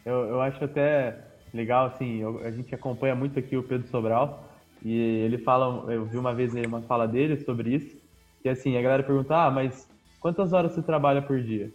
Eu, 0.06 0.28
eu 0.28 0.40
acho 0.40 0.64
até 0.64 1.33
legal, 1.54 1.86
assim, 1.86 2.20
eu, 2.20 2.40
a 2.44 2.50
gente 2.50 2.74
acompanha 2.74 3.14
muito 3.14 3.38
aqui 3.38 3.56
o 3.56 3.62
Pedro 3.62 3.86
Sobral, 3.86 4.44
e 4.84 4.92
ele 4.92 5.38
fala, 5.38 5.90
eu 5.92 6.04
vi 6.04 6.18
uma 6.18 6.34
vez 6.34 6.52
uma 6.66 6.82
fala 6.82 7.06
dele 7.06 7.36
sobre 7.38 7.74
isso, 7.74 7.96
que 8.42 8.48
assim, 8.48 8.76
a 8.76 8.82
galera 8.82 9.02
pergunta, 9.02 9.34
ah, 9.34 9.50
mas 9.50 9.88
quantas 10.20 10.52
horas 10.52 10.72
você 10.72 10.82
trabalha 10.82 11.22
por 11.22 11.40
dia? 11.40 11.72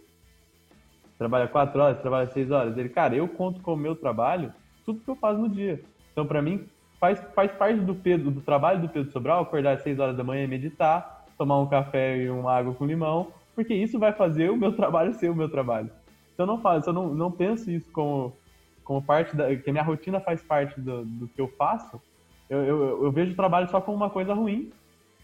Trabalha 1.18 1.48
quatro 1.48 1.80
horas, 1.80 2.00
trabalha 2.00 2.26
seis 2.28 2.50
horas? 2.50 2.78
Ele, 2.78 2.88
cara, 2.88 3.16
eu 3.16 3.26
conto 3.26 3.60
com 3.60 3.74
o 3.74 3.76
meu 3.76 3.96
trabalho 3.96 4.52
tudo 4.84 5.00
que 5.00 5.10
eu 5.10 5.16
faço 5.16 5.40
no 5.40 5.48
dia. 5.48 5.82
Então, 6.12 6.24
para 6.26 6.40
mim, 6.40 6.64
faz, 6.98 7.20
faz 7.34 7.50
parte 7.52 7.80
do 7.80 7.94
Pedro, 7.94 8.30
do 8.30 8.40
trabalho 8.40 8.80
do 8.80 8.88
Pedro 8.88 9.10
Sobral, 9.10 9.42
acordar 9.42 9.74
às 9.74 9.82
6 9.82 9.98
horas 9.98 10.16
da 10.16 10.24
manhã 10.24 10.44
e 10.44 10.48
meditar, 10.48 11.26
tomar 11.36 11.58
um 11.58 11.66
café 11.66 12.16
e 12.16 12.30
uma 12.30 12.52
água 12.52 12.74
com 12.74 12.86
limão, 12.86 13.28
porque 13.54 13.74
isso 13.74 13.98
vai 13.98 14.12
fazer 14.12 14.50
o 14.50 14.56
meu 14.56 14.72
trabalho 14.76 15.14
ser 15.14 15.30
o 15.30 15.34
meu 15.34 15.48
trabalho. 15.48 15.90
Se 16.36 16.42
eu 16.42 16.46
não 16.46 16.60
faço, 16.60 16.88
eu 16.88 16.92
não, 16.92 17.14
não 17.14 17.30
penso 17.30 17.70
isso 17.70 17.90
como, 17.92 18.34
como 18.84 19.02
parte 19.02 19.36
da. 19.36 19.54
que 19.54 19.68
a 19.68 19.72
minha 19.72 19.84
rotina 19.84 20.20
faz 20.20 20.42
parte 20.42 20.80
do, 20.80 21.04
do 21.04 21.28
que 21.28 21.40
eu 21.40 21.48
faço, 21.48 22.00
eu, 22.48 22.62
eu, 22.64 23.04
eu, 23.04 23.12
vejo 23.12 23.32
o 23.32 23.36
trabalho 23.36 23.70
só 23.70 23.80
como 23.80 23.96
uma 23.96 24.10
coisa 24.10 24.34
ruim 24.34 24.72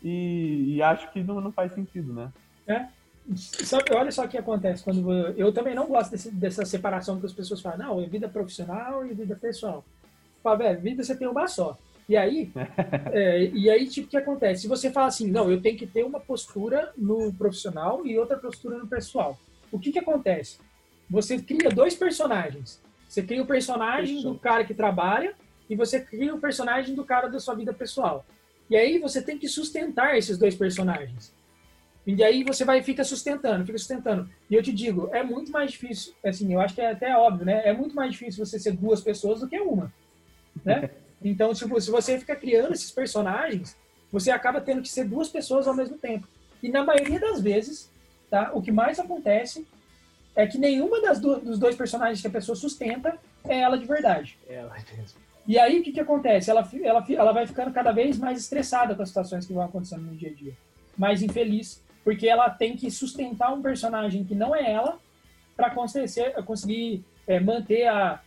e, 0.03 0.77
e 0.77 0.83
acho 0.83 1.13
que 1.13 1.23
não, 1.23 1.41
não 1.41 1.51
faz 1.51 1.73
sentido, 1.73 2.13
né? 2.13 2.33
É. 2.67 2.87
Só, 3.35 3.79
olha 3.91 4.13
só 4.13 4.25
o 4.25 4.29
que 4.29 4.39
acontece 4.39 4.85
quando 4.85 5.11
eu 5.37 5.53
também 5.53 5.75
não 5.75 5.89
gosto 5.89 6.13
desse, 6.13 6.31
dessa 6.31 6.65
separação 6.65 7.19
que 7.19 7.27
as 7.27 7.33
pessoas 7.33 7.61
falam, 7.61 7.79
não, 7.79 8.01
é 8.01 8.07
vida 8.07 8.29
profissional 8.29 9.05
e 9.05 9.13
vida 9.15 9.35
pessoal. 9.35 9.85
Fala, 10.43 10.59
velho, 10.59 10.81
vida 10.81 11.03
você 11.03 11.17
tem 11.17 11.27
uma 11.27 11.49
só. 11.49 11.77
E 12.09 12.17
aí, 12.17 12.53
é, 13.13 13.47
e 13.47 13.69
aí, 13.69 13.89
tipo, 13.89 14.07
o 14.07 14.11
que 14.11 14.17
acontece? 14.17 14.63
Se 14.63 14.69
você 14.69 14.93
fala 14.93 15.09
assim, 15.09 15.29
não, 15.29 15.51
eu 15.51 15.61
tenho 15.61 15.77
que 15.77 15.87
ter 15.87 16.05
uma 16.05 16.21
postura 16.21 16.93
no 16.97 17.33
profissional 17.35 18.07
e 18.07 18.17
outra 18.17 18.39
postura 18.39 18.79
no 18.79 18.87
pessoal. 18.87 19.37
O 19.73 19.79
que 19.79 19.91
que 19.91 19.99
acontece? 19.99 20.59
Você 21.11 21.39
cria 21.43 21.69
dois 21.69 21.97
personagens. 21.97 22.81
Você 23.17 23.23
cria 23.23 23.43
o 23.43 23.47
personagem 23.47 24.21
do 24.21 24.39
cara 24.39 24.63
que 24.63 24.75
trabalha 24.75 25.35
e 25.71 25.75
você 25.75 25.99
cria 25.99 26.35
o 26.35 26.39
personagem 26.39 26.95
do 26.95 27.03
cara 27.03 27.29
da 27.29 27.41
sua 27.41 27.55
vida 27.55 27.73
pessoal. 27.73 28.27
E 28.69 28.77
aí 28.77 28.99
você 28.99 29.23
tem 29.23 29.39
que 29.39 29.49
sustentar 29.49 30.19
esses 30.19 30.37
dois 30.37 30.55
personagens. 30.55 31.33
E 32.07 32.23
aí 32.23 32.45
você 32.45 32.63
vai 32.63 32.83
fica 32.83 33.03
sustentando, 33.05 33.65
fica 33.65 33.79
sustentando. 33.79 34.29
E 34.51 34.55
eu 34.55 34.63
te 34.63 34.71
digo, 34.71 35.09
é 35.15 35.23
muito 35.23 35.51
mais 35.51 35.71
difícil, 35.71 36.13
assim, 36.23 36.53
eu 36.53 36.61
acho 36.61 36.75
que 36.75 36.83
é 36.83 36.91
até 36.91 37.17
óbvio, 37.17 37.47
né? 37.47 37.67
É 37.67 37.73
muito 37.73 37.97
mais 37.97 38.13
difícil 38.13 38.45
você 38.45 38.59
ser 38.59 38.73
duas 38.73 39.01
pessoas 39.01 39.41
do 39.41 39.49
que 39.49 39.59
uma, 39.59 39.91
né? 40.63 40.91
Então, 41.25 41.55
tipo, 41.55 41.81
se 41.81 41.91
você 41.91 42.19
fica 42.19 42.37
criando 42.37 42.75
esses 42.75 42.91
personagens, 42.91 43.75
você 44.13 44.31
acaba 44.31 44.61
tendo 44.61 44.83
que 44.83 44.89
ser 44.91 45.05
duas 45.05 45.31
pessoas 45.31 45.67
ao 45.67 45.75
mesmo 45.75 45.97
tempo. 45.97 46.29
E 46.63 46.69
na 46.69 46.85
maioria 46.85 47.19
das 47.19 47.41
vezes, 47.41 47.91
tá? 48.29 48.51
O 48.53 48.61
que 48.61 48.71
mais 48.71 49.01
acontece 49.01 49.67
é 50.37 50.47
que 50.47 50.59
nenhuma 50.59 51.01
das 51.01 51.19
do, 51.19 51.41
dos 51.41 51.59
dois 51.59 51.75
personagens 51.75 52.21
que 52.21 52.27
a 52.27 52.31
pessoa 52.31 52.55
sustenta 52.55 53.19
é 53.49 53.59
ela 53.61 53.79
de 53.79 53.87
verdade. 53.87 54.39
É 54.47 54.57
ela 54.57 54.75
mesmo. 54.97 55.19
E 55.47 55.59
aí 55.59 55.81
o 55.81 55.83
que, 55.83 55.93
que 55.93 56.01
acontece? 56.01 56.51
Ela, 56.51 56.69
ela, 56.83 57.05
ela 57.09 57.33
vai 57.33 57.47
ficando 57.47 57.73
cada 57.73 57.91
vez 57.93 58.19
mais 58.19 58.39
estressada 58.39 58.95
com 58.95 59.03
as 59.03 59.09
situações 59.09 59.47
que 59.47 59.53
vão 59.53 59.65
acontecendo 59.65 60.03
no 60.03 60.15
dia 60.15 60.31
a 60.31 60.35
dia. 60.35 60.53
Mais 60.99 61.23
infeliz, 61.23 61.83
porque 62.05 62.29
ela 62.29 62.51
tem 62.51 62.77
que 62.77 62.91
sustentar 62.91 63.53
um 63.55 63.63
personagem 63.63 64.25
que 64.25 64.35
não 64.35 64.55
é 64.55 64.71
ela 64.71 64.99
para 65.57 65.71
conseguir, 65.71 66.33
conseguir 66.45 67.05
é, 67.27 67.41
manter 67.41 67.87
a, 67.87 68.21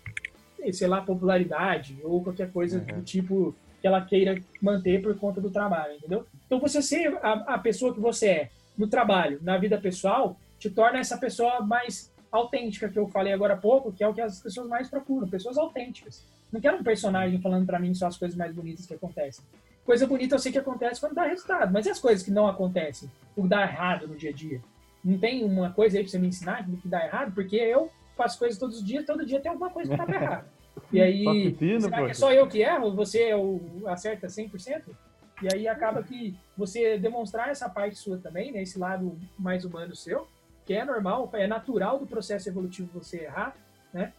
sei 0.71 0.87
lá, 0.87 1.01
popularidade 1.01 1.97
ou 2.03 2.23
qualquer 2.23 2.51
coisa 2.51 2.79
uhum. 2.79 2.99
do 2.99 3.03
tipo 3.03 3.55
que 3.81 3.87
ela 3.87 4.01
queira 4.01 4.41
manter 4.61 5.01
por 5.01 5.17
conta 5.17 5.39
do 5.39 5.49
trabalho, 5.49 5.95
entendeu? 5.95 6.25
Então 6.45 6.59
você 6.59 6.81
ser 6.81 7.17
a, 7.21 7.53
a 7.53 7.57
pessoa 7.57 7.93
que 7.93 7.99
você 7.99 8.27
é 8.27 8.49
no 8.77 8.87
trabalho, 8.87 9.39
na 9.41 9.57
vida 9.57 9.77
pessoal, 9.77 10.37
te 10.59 10.69
torna 10.69 10.99
essa 10.99 11.17
pessoa 11.17 11.61
mais 11.61 12.11
autêntica 12.31 12.89
que 12.89 12.99
eu 12.99 13.07
falei 13.07 13.33
agora 13.33 13.53
há 13.53 13.57
pouco, 13.57 13.91
que 13.91 14.03
é 14.03 14.07
o 14.07 14.13
que 14.13 14.21
as 14.21 14.41
pessoas 14.41 14.67
mais 14.67 14.89
procuram, 14.89 15.27
pessoas 15.27 15.57
autênticas. 15.57 16.23
Não 16.51 16.59
quero 16.59 16.77
um 16.77 16.83
personagem 16.83 17.41
falando 17.41 17.65
para 17.65 17.79
mim 17.79 17.93
só 17.93 18.07
as 18.07 18.17
coisas 18.17 18.37
mais 18.37 18.53
bonitas 18.53 18.85
que 18.85 18.93
acontecem. 18.93 19.43
Coisa 19.85 20.05
bonita 20.05 20.35
eu 20.35 20.39
sei 20.39 20.51
que 20.51 20.57
acontece 20.57 20.99
quando 20.99 21.15
dá 21.15 21.23
resultado, 21.23 21.71
mas 21.71 21.85
e 21.85 21.89
as 21.89 21.99
coisas 21.99 22.21
que 22.21 22.29
não 22.29 22.47
acontecem? 22.47 23.09
O 23.35 23.43
que 23.43 23.49
dá 23.49 23.63
errado 23.63 24.07
no 24.07 24.15
dia 24.15 24.29
a 24.29 24.33
dia? 24.33 24.61
Não 25.03 25.17
tem 25.17 25.43
uma 25.43 25.71
coisa 25.71 25.97
aí 25.97 26.03
pra 26.03 26.11
você 26.11 26.19
me 26.19 26.27
ensinar 26.27 26.67
do 26.67 26.77
que 26.77 26.87
dá 26.87 27.03
errado? 27.05 27.33
Porque 27.33 27.55
eu 27.55 27.89
faço 28.15 28.37
coisas 28.37 28.59
todos 28.59 28.77
os 28.77 28.85
dias, 28.85 29.05
todo 29.05 29.25
dia 29.25 29.39
tem 29.39 29.49
alguma 29.49 29.69
coisa 29.69 29.89
que 29.89 30.05
tá 30.05 30.05
errado. 30.13 30.45
E 30.91 31.01
aí, 31.01 31.53
pedindo, 31.53 31.81
será 31.81 32.05
que 32.05 32.11
é 32.11 32.13
só 32.13 32.31
eu 32.31 32.47
que 32.47 32.61
erro? 32.61 32.93
Você 32.93 33.23
é 33.23 33.35
o, 33.35 33.61
acerta 33.87 34.27
100%? 34.27 34.83
E 35.41 35.47
aí 35.53 35.67
acaba 35.67 36.03
que 36.03 36.35
você 36.57 36.97
demonstrar 36.97 37.49
essa 37.49 37.69
parte 37.69 37.95
sua 37.95 38.17
também, 38.17 38.51
né, 38.51 38.61
esse 38.61 38.77
lado 38.77 39.17
mais 39.37 39.63
humano 39.63 39.95
seu, 39.95 40.27
que 40.69 40.75
é 40.75 40.85
normal, 40.85 41.27
é 41.33 41.47
natural 41.47 41.97
do 41.97 42.05
processo 42.05 42.47
evolutivo 42.47 42.91
você 42.93 43.23
errar, 43.23 43.57
né? 43.91 44.13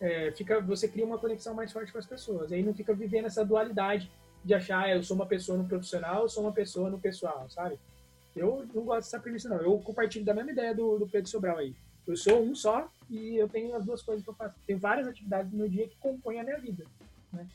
É, 0.00 0.32
fica, 0.32 0.58
você 0.58 0.88
cria 0.88 1.04
uma 1.04 1.18
conexão 1.18 1.52
mais 1.52 1.70
forte 1.70 1.92
com 1.92 1.98
as 1.98 2.06
pessoas. 2.06 2.50
Aí 2.50 2.62
não 2.62 2.72
fica 2.72 2.94
vivendo 2.94 3.26
essa 3.26 3.44
dualidade 3.44 4.10
de 4.42 4.54
achar, 4.54 4.84
ah, 4.84 4.96
eu 4.96 5.02
sou 5.02 5.14
uma 5.14 5.26
pessoa 5.26 5.58
no 5.58 5.68
profissional, 5.68 6.22
eu 6.22 6.30
sou 6.30 6.44
uma 6.44 6.52
pessoa 6.52 6.88
no 6.88 6.98
pessoal, 6.98 7.46
sabe? 7.50 7.78
Eu 8.34 8.66
não 8.74 8.84
gosto 8.84 9.00
dessa 9.00 9.20
premissa, 9.20 9.50
não. 9.50 9.58
Eu 9.58 9.78
compartilho 9.80 10.24
da 10.24 10.32
mesma 10.32 10.52
ideia 10.52 10.74
do, 10.74 10.98
do 10.98 11.06
Pedro 11.06 11.28
Sobral 11.28 11.58
aí. 11.58 11.76
Eu 12.06 12.16
sou 12.16 12.42
um 12.42 12.54
só 12.54 12.90
e 13.10 13.36
eu 13.36 13.46
tenho 13.46 13.76
as 13.76 13.84
duas 13.84 14.00
coisas 14.00 14.24
que 14.24 14.30
eu 14.30 14.34
faço. 14.34 14.56
Tenho 14.66 14.78
várias 14.78 15.06
atividades 15.06 15.52
no 15.52 15.58
meu 15.58 15.68
dia 15.68 15.86
que 15.86 15.96
compõem 15.98 16.40
a 16.40 16.42
minha 16.42 16.58
vida, 16.58 16.86
né? 17.30 17.46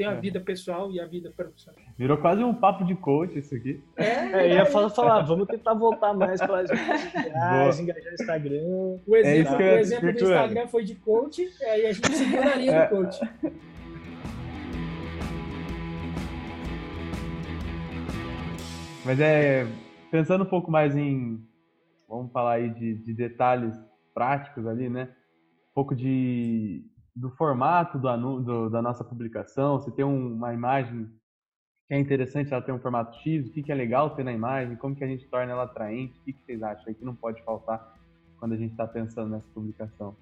Tenho 0.00 0.12
a 0.12 0.14
é. 0.14 0.20
vida 0.20 0.40
pessoal 0.40 0.90
e 0.90 0.98
a 0.98 1.06
vida 1.06 1.30
profissional. 1.30 1.78
Virou 1.98 2.16
quase 2.16 2.42
um 2.42 2.54
papo 2.54 2.86
de 2.86 2.94
coach 2.94 3.38
isso 3.38 3.54
aqui. 3.54 3.84
É, 3.98 4.46
é 4.46 4.54
ia 4.54 4.64
falar, 4.64 4.88
falar, 4.88 5.20
vamos 5.20 5.46
tentar 5.46 5.74
voltar 5.74 6.14
mais 6.14 6.40
para 6.40 6.60
as 6.60 6.70
redes 6.70 7.80
engajar 7.80 8.06
no 8.06 8.14
Instagram. 8.14 8.62
O 9.06 9.14
exemplo, 9.14 9.62
é 9.62 9.74
o 9.74 9.78
exemplo 9.78 10.12
do 10.14 10.18
Instagram 10.18 10.68
foi 10.68 10.84
de 10.84 10.94
coach, 10.94 11.46
aí 11.64 11.84
a 11.84 11.92
gente 11.92 12.16
seguiu 12.16 12.42
na 12.42 12.54
linha 12.54 12.72
é. 12.72 12.86
do 12.86 12.96
coach. 12.96 13.20
Mas 19.04 19.20
é, 19.20 19.66
pensando 20.10 20.44
um 20.44 20.48
pouco 20.48 20.70
mais 20.70 20.96
em, 20.96 21.46
vamos 22.08 22.32
falar 22.32 22.54
aí 22.54 22.70
de, 22.70 22.94
de 22.94 23.12
detalhes 23.12 23.74
práticos 24.14 24.66
ali, 24.66 24.88
né? 24.88 25.10
Um 25.72 25.74
pouco 25.74 25.94
de, 25.94 26.86
do 27.20 27.30
formato 27.30 27.98
do, 27.98 28.40
do, 28.40 28.70
da 28.70 28.80
nossa 28.80 29.04
publicação, 29.04 29.78
se 29.78 29.90
tem 29.92 30.04
um, 30.04 30.34
uma 30.34 30.54
imagem 30.54 31.06
que 31.86 31.94
é 31.94 31.98
interessante 31.98 32.52
ela 32.52 32.62
ter 32.62 32.72
um 32.72 32.78
formato 32.78 33.16
X, 33.18 33.46
o 33.46 33.52
que, 33.52 33.62
que 33.62 33.70
é 33.70 33.74
legal 33.74 34.10
ter 34.10 34.24
na 34.24 34.32
imagem, 34.32 34.76
como 34.76 34.96
que 34.96 35.04
a 35.04 35.06
gente 35.06 35.26
torna 35.28 35.52
ela 35.52 35.64
atraente, 35.64 36.18
o 36.18 36.24
que, 36.24 36.32
que 36.32 36.42
vocês 36.42 36.62
acham 36.62 36.84
aí 36.88 36.94
que 36.94 37.04
não 37.04 37.14
pode 37.14 37.42
faltar 37.42 37.94
quando 38.38 38.52
a 38.52 38.56
gente 38.56 38.70
está 38.70 38.86
pensando 38.86 39.28
nessa 39.30 39.46
publicação? 39.52 40.16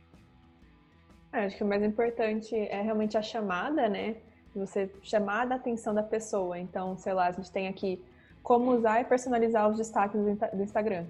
É, 1.32 1.44
acho 1.44 1.56
que 1.56 1.62
o 1.62 1.66
mais 1.66 1.82
importante 1.82 2.56
é 2.56 2.80
realmente 2.80 3.16
a 3.16 3.22
chamada, 3.22 3.88
né? 3.88 4.16
Você 4.56 4.90
chamar 5.02 5.52
a 5.52 5.54
atenção 5.54 5.94
da 5.94 6.02
pessoa. 6.02 6.58
Então, 6.58 6.96
sei 6.96 7.12
lá, 7.12 7.28
a 7.28 7.32
gente 7.32 7.52
tem 7.52 7.68
aqui 7.68 8.02
como 8.42 8.72
usar 8.72 9.02
e 9.02 9.04
personalizar 9.04 9.68
os 9.68 9.76
destaques 9.76 10.18
do 10.18 10.62
Instagram. 10.62 11.06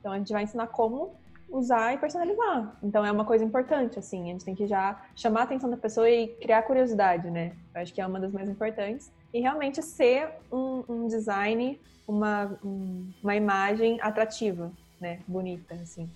Então 0.00 0.12
a 0.12 0.18
gente 0.18 0.32
vai 0.32 0.42
ensinar 0.42 0.66
como 0.66 1.14
usar 1.48 1.94
e 1.94 1.98
personalizar. 1.98 2.76
Então 2.82 3.04
é 3.04 3.10
uma 3.10 3.24
coisa 3.24 3.44
importante, 3.44 3.98
assim, 3.98 4.22
a 4.24 4.32
gente 4.32 4.44
tem 4.44 4.54
que 4.54 4.66
já 4.66 5.04
chamar 5.14 5.40
a 5.40 5.44
atenção 5.44 5.70
da 5.70 5.76
pessoa 5.76 6.08
e 6.08 6.28
criar 6.28 6.62
curiosidade, 6.62 7.30
né? 7.30 7.52
Eu 7.74 7.82
acho 7.82 7.94
que 7.94 8.00
é 8.00 8.06
uma 8.06 8.20
das 8.20 8.32
mais 8.32 8.48
importantes. 8.48 9.10
E 9.32 9.40
realmente 9.40 9.82
ser 9.82 10.30
um, 10.50 10.84
um 10.88 11.06
design, 11.06 11.80
uma, 12.06 12.58
um, 12.64 13.10
uma 13.22 13.36
imagem 13.36 14.00
atrativa, 14.00 14.72
né? 15.00 15.20
Bonita, 15.26 15.74
assim. 15.74 16.08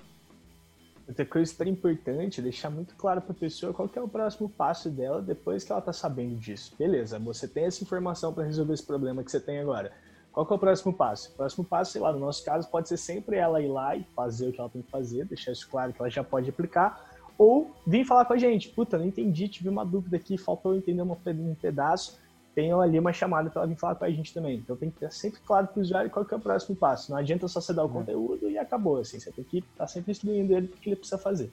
Outra 1.06 1.26
coisa 1.26 1.50
super 1.50 1.66
importante 1.66 2.40
deixar 2.40 2.70
muito 2.70 2.94
claro 2.94 3.20
para 3.20 3.32
a 3.32 3.34
pessoa 3.34 3.74
qual 3.74 3.90
é 3.92 4.00
o 4.00 4.06
próximo 4.06 4.48
passo 4.48 4.88
dela 4.88 5.20
depois 5.20 5.64
que 5.64 5.72
ela 5.72 5.80
está 5.80 5.92
sabendo 5.92 6.36
disso. 6.36 6.72
Beleza, 6.78 7.18
você 7.18 7.48
tem 7.48 7.64
essa 7.64 7.82
informação 7.82 8.32
para 8.32 8.44
resolver 8.44 8.74
esse 8.74 8.86
problema 8.86 9.24
que 9.24 9.30
você 9.30 9.40
tem 9.40 9.58
agora. 9.58 9.90
Qual 10.32 10.46
que 10.46 10.52
é 10.52 10.56
o 10.56 10.58
próximo 10.58 10.92
passo? 10.92 11.30
O 11.30 11.34
próximo 11.34 11.64
passo, 11.64 11.92
sei 11.92 12.00
lá, 12.00 12.12
no 12.12 12.20
nosso 12.20 12.44
caso, 12.44 12.68
pode 12.68 12.88
ser 12.88 12.96
sempre 12.96 13.36
ela 13.36 13.60
ir 13.60 13.68
lá 13.68 13.96
e 13.96 14.04
fazer 14.14 14.48
o 14.48 14.52
que 14.52 14.60
ela 14.60 14.70
tem 14.70 14.82
que 14.82 14.90
fazer, 14.90 15.24
deixar 15.24 15.52
isso 15.52 15.68
claro 15.68 15.92
que 15.92 16.00
ela 16.00 16.08
já 16.08 16.22
pode 16.22 16.48
aplicar, 16.48 17.10
ou 17.36 17.70
vir 17.86 18.04
falar 18.04 18.24
com 18.26 18.34
a 18.34 18.38
gente, 18.38 18.68
puta, 18.68 18.98
não 18.98 19.06
entendi, 19.06 19.48
tive 19.48 19.68
uma 19.68 19.84
dúvida 19.84 20.16
aqui, 20.16 20.36
faltou 20.36 20.76
entender 20.76 21.02
um 21.02 21.54
pedaço, 21.54 22.20
tem 22.54 22.72
ali 22.72 22.98
uma 22.98 23.12
chamada 23.12 23.48
para 23.48 23.62
ela 23.62 23.68
vir 23.68 23.78
falar 23.78 23.94
com 23.94 24.04
a 24.04 24.10
gente 24.10 24.34
também. 24.34 24.56
Então 24.58 24.76
tem 24.76 24.90
que 24.90 24.98
ter 24.98 25.12
sempre 25.12 25.40
claro 25.40 25.66
para 25.68 25.78
o 25.78 25.82
usuário 25.82 26.10
qual 26.10 26.24
que 26.24 26.34
é 26.34 26.36
o 26.36 26.40
próximo 26.40 26.76
passo. 26.76 27.10
Não 27.10 27.18
adianta 27.18 27.48
só 27.48 27.60
você 27.60 27.72
dar 27.72 27.84
o 27.84 27.88
é. 27.88 27.92
conteúdo 27.92 28.50
e 28.50 28.58
acabou, 28.58 28.98
assim, 28.98 29.18
você 29.18 29.32
tem 29.32 29.44
que 29.44 29.58
estar 29.58 29.70
tá 29.78 29.86
sempre 29.86 30.12
instruindo 30.12 30.52
ele 30.52 30.66
o 30.66 30.68
que 30.68 30.90
ele 30.90 30.96
precisa 30.96 31.18
fazer. 31.18 31.50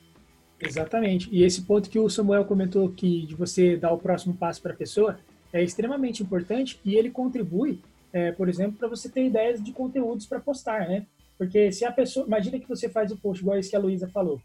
Exatamente. 0.59 1.29
E 1.31 1.43
esse 1.43 1.61
ponto 1.61 1.89
que 1.89 1.99
o 1.99 2.09
Samuel 2.09 2.45
comentou 2.45 2.89
que 2.89 3.25
de 3.25 3.35
você 3.35 3.77
dar 3.77 3.93
o 3.93 3.97
próximo 3.97 4.35
passo 4.35 4.61
para 4.61 4.73
a 4.73 4.75
pessoa 4.75 5.19
é 5.53 5.63
extremamente 5.63 6.21
importante 6.23 6.79
e 6.83 6.95
ele 6.95 7.09
contribui 7.09 7.79
é, 8.17 8.31
por 8.31 8.49
exemplo, 8.49 8.79
para 8.79 8.87
você 8.87 9.07
ter 9.07 9.25
ideias 9.25 9.63
de 9.63 9.71
conteúdos 9.71 10.25
para 10.25 10.39
postar, 10.39 10.87
né? 10.87 11.05
Porque 11.37 11.71
se 11.71 11.85
a 11.85 11.91
pessoa. 11.91 12.25
Imagina 12.25 12.59
que 12.59 12.67
você 12.67 12.89
faz 12.89 13.11
o 13.11 13.17
post, 13.17 13.43
igual 13.43 13.59
esse 13.59 13.69
que 13.69 13.75
a 13.75 13.79
Luísa 13.79 14.07
falou. 14.07 14.41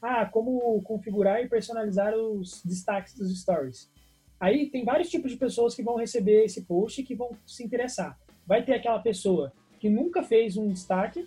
Ah, 0.00 0.24
como 0.26 0.80
configurar 0.82 1.42
e 1.42 1.48
personalizar 1.48 2.14
os 2.14 2.62
destaques 2.64 3.14
dos 3.14 3.36
stories. 3.40 3.90
Aí 4.38 4.70
tem 4.70 4.84
vários 4.84 5.08
tipos 5.08 5.32
de 5.32 5.36
pessoas 5.36 5.74
que 5.74 5.82
vão 5.82 5.96
receber 5.96 6.44
esse 6.44 6.62
post 6.62 7.00
e 7.00 7.04
que 7.04 7.16
vão 7.16 7.30
se 7.44 7.64
interessar. 7.64 8.16
Vai 8.46 8.62
ter 8.64 8.74
aquela 8.74 9.00
pessoa 9.00 9.52
que 9.80 9.88
nunca 9.88 10.22
fez 10.22 10.56
um 10.56 10.68
destaque, 10.68 11.26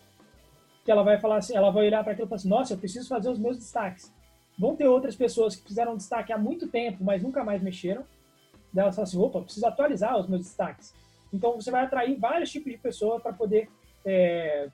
que 0.85 0.91
ela 0.91 1.03
vai 1.03 1.19
falar 1.19 1.37
assim, 1.37 1.55
ela 1.55 1.71
vai 1.71 1.87
olhar 1.87 2.01
para 2.03 2.13
aquilo 2.13 2.27
e 2.27 2.29
falar 2.29 2.37
assim, 2.37 2.49
nossa, 2.49 2.73
eu 2.73 2.77
preciso 2.77 3.09
fazer 3.09 3.29
os 3.29 3.39
meus 3.39 3.57
destaques. 3.57 4.13
Vão 4.57 4.75
ter 4.75 4.87
outras 4.87 5.15
pessoas 5.15 5.55
que 5.55 5.67
fizeram 5.67 5.97
destaque 5.97 6.31
há 6.31 6.37
muito 6.37 6.67
tempo, 6.67 7.03
mas 7.03 7.21
nunca 7.21 7.43
mais 7.43 7.61
mexeram. 7.61 8.05
Daí 8.71 8.83
elas 8.83 8.95
falam 8.95 9.07
assim, 9.07 9.17
opa, 9.17 9.41
preciso 9.41 9.65
atualizar 9.65 10.17
os 10.17 10.27
meus 10.27 10.43
destaques. 10.43 10.93
Então 11.31 11.55
você 11.55 11.71
vai 11.71 11.83
atrair 11.83 12.17
vários 12.17 12.51
tipos 12.51 12.71
de 12.71 12.77
pessoas 12.77 13.21
para 13.21 13.33
poder 13.33 13.69
é, 14.05 14.69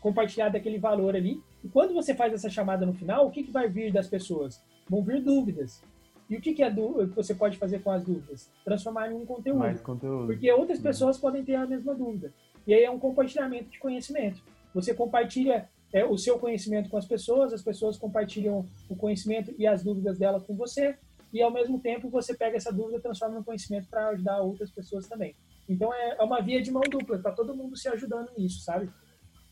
compartilhar 0.00 0.48
daquele 0.48 0.78
valor 0.78 1.14
ali. 1.14 1.42
E 1.62 1.68
quando 1.68 1.94
você 1.94 2.14
faz 2.14 2.32
essa 2.32 2.48
chamada 2.48 2.86
no 2.86 2.94
final, 2.94 3.26
o 3.26 3.30
que, 3.30 3.42
que 3.42 3.50
vai 3.50 3.68
vir 3.68 3.92
das 3.92 4.08
pessoas? 4.08 4.64
Vão 4.88 5.02
vir 5.02 5.22
dúvidas. 5.22 5.82
E 6.28 6.36
o 6.36 6.40
que, 6.40 6.54
que, 6.54 6.62
é 6.62 6.70
que 6.70 7.14
você 7.14 7.34
pode 7.34 7.58
fazer 7.58 7.80
com 7.80 7.90
as 7.90 8.04
dúvidas? 8.04 8.50
Transformar 8.64 9.10
em 9.10 9.14
um 9.14 9.26
conteúdo. 9.26 9.58
Mais 9.58 9.80
conteúdo. 9.80 10.26
Porque 10.26 10.50
outras 10.52 10.78
uhum. 10.78 10.84
pessoas 10.84 11.18
podem 11.18 11.44
ter 11.44 11.56
a 11.56 11.66
mesma 11.66 11.94
dúvida. 11.94 12.32
E 12.66 12.72
aí 12.72 12.84
é 12.84 12.90
um 12.90 12.98
compartilhamento 12.98 13.68
de 13.68 13.78
conhecimento. 13.78 14.40
Você 14.72 14.94
compartilha 14.94 15.68
é, 15.92 16.04
o 16.04 16.16
seu 16.16 16.38
conhecimento 16.38 16.88
com 16.88 16.96
as 16.96 17.06
pessoas, 17.06 17.52
as 17.52 17.62
pessoas 17.62 17.96
compartilham 17.96 18.64
o 18.88 18.94
conhecimento 18.94 19.52
e 19.58 19.66
as 19.66 19.82
dúvidas 19.82 20.18
dela 20.18 20.40
com 20.40 20.54
você, 20.54 20.96
e 21.32 21.42
ao 21.42 21.52
mesmo 21.52 21.80
tempo 21.80 22.08
você 22.08 22.34
pega 22.34 22.56
essa 22.56 22.72
dúvida 22.72 22.98
e 22.98 23.00
transforma 23.00 23.38
em 23.38 23.42
conhecimento 23.42 23.88
para 23.88 24.08
ajudar 24.08 24.40
outras 24.40 24.70
pessoas 24.70 25.08
também. 25.08 25.34
Então 25.70 25.94
é, 25.94 26.16
é 26.18 26.22
uma 26.22 26.42
via 26.42 26.60
de 26.60 26.70
mão 26.72 26.82
dupla, 26.82 27.16
tá 27.22 27.30
todo 27.30 27.54
mundo 27.54 27.76
se 27.76 27.88
ajudando 27.88 28.28
nisso, 28.36 28.64
sabe? 28.64 28.90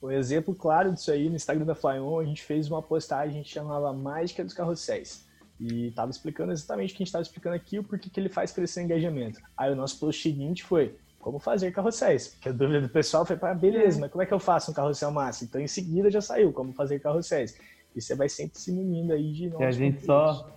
Um 0.03 0.11
exemplo 0.11 0.53
claro 0.53 0.93
disso 0.93 1.13
aí, 1.13 1.29
no 1.29 1.37
Instagram 1.37 1.65
da 1.65 1.77
Flyon, 1.77 2.19
a 2.19 2.25
gente 2.25 2.43
fez 2.43 2.69
uma 2.69 2.83
postagem 2.83 3.43
que 3.43 3.49
chamava 3.49 3.93
Mágica 3.93 4.45
dos 4.45 4.53
Carrosséis. 4.53 5.27
e 5.61 5.89
estava 5.89 6.11
explicando 6.11 6.53
exatamente 6.53 6.93
o 6.93 6.97
que 6.97 7.03
a 7.03 7.05
gente 7.05 7.09
estava 7.09 7.23
explicando 7.23 7.55
aqui, 7.55 7.79
o 7.79 7.85
porquê 7.85 8.11
que 8.11 8.19
ele 8.19 8.29
faz 8.29 8.51
crescer 8.51 8.81
o 8.81 8.85
engajamento. 8.85 9.41
Aí 9.57 9.73
o 9.73 9.77
nosso 9.77 9.99
post 9.99 10.21
seguinte 10.21 10.65
foi 10.65 10.97
como 11.21 11.39
fazer 11.39 11.73
carrosséis, 11.73 12.29
porque 12.29 12.49
a 12.49 12.53
dúvida 12.53 12.81
do 12.81 12.89
pessoal 12.89 13.25
foi, 13.25 13.37
ah, 13.43 13.55
beleza, 13.55 13.99
é. 13.99 14.01
mas 14.03 14.11
como 14.11 14.23
é 14.23 14.27
que 14.27 14.35
eu 14.35 14.39
faço 14.41 14.71
um 14.71 14.75
carrossel 14.75 15.11
massa? 15.11 15.45
Então 15.45 15.61
em 15.61 15.67
seguida 15.67 16.11
já 16.11 16.21
saiu 16.21 16.53
como 16.53 16.73
fazer 16.73 17.01
carrosséis. 17.01 17.57
E 17.95 18.01
você 18.01 18.15
vai 18.15 18.29
sempre 18.29 18.59
se 18.59 18.73
munindo 18.73 19.13
aí 19.13 19.33
de 19.33 19.49
novos 19.49 19.61
E 19.61 19.65
a 19.65 19.71
gente 19.71 20.05
só, 20.05 20.49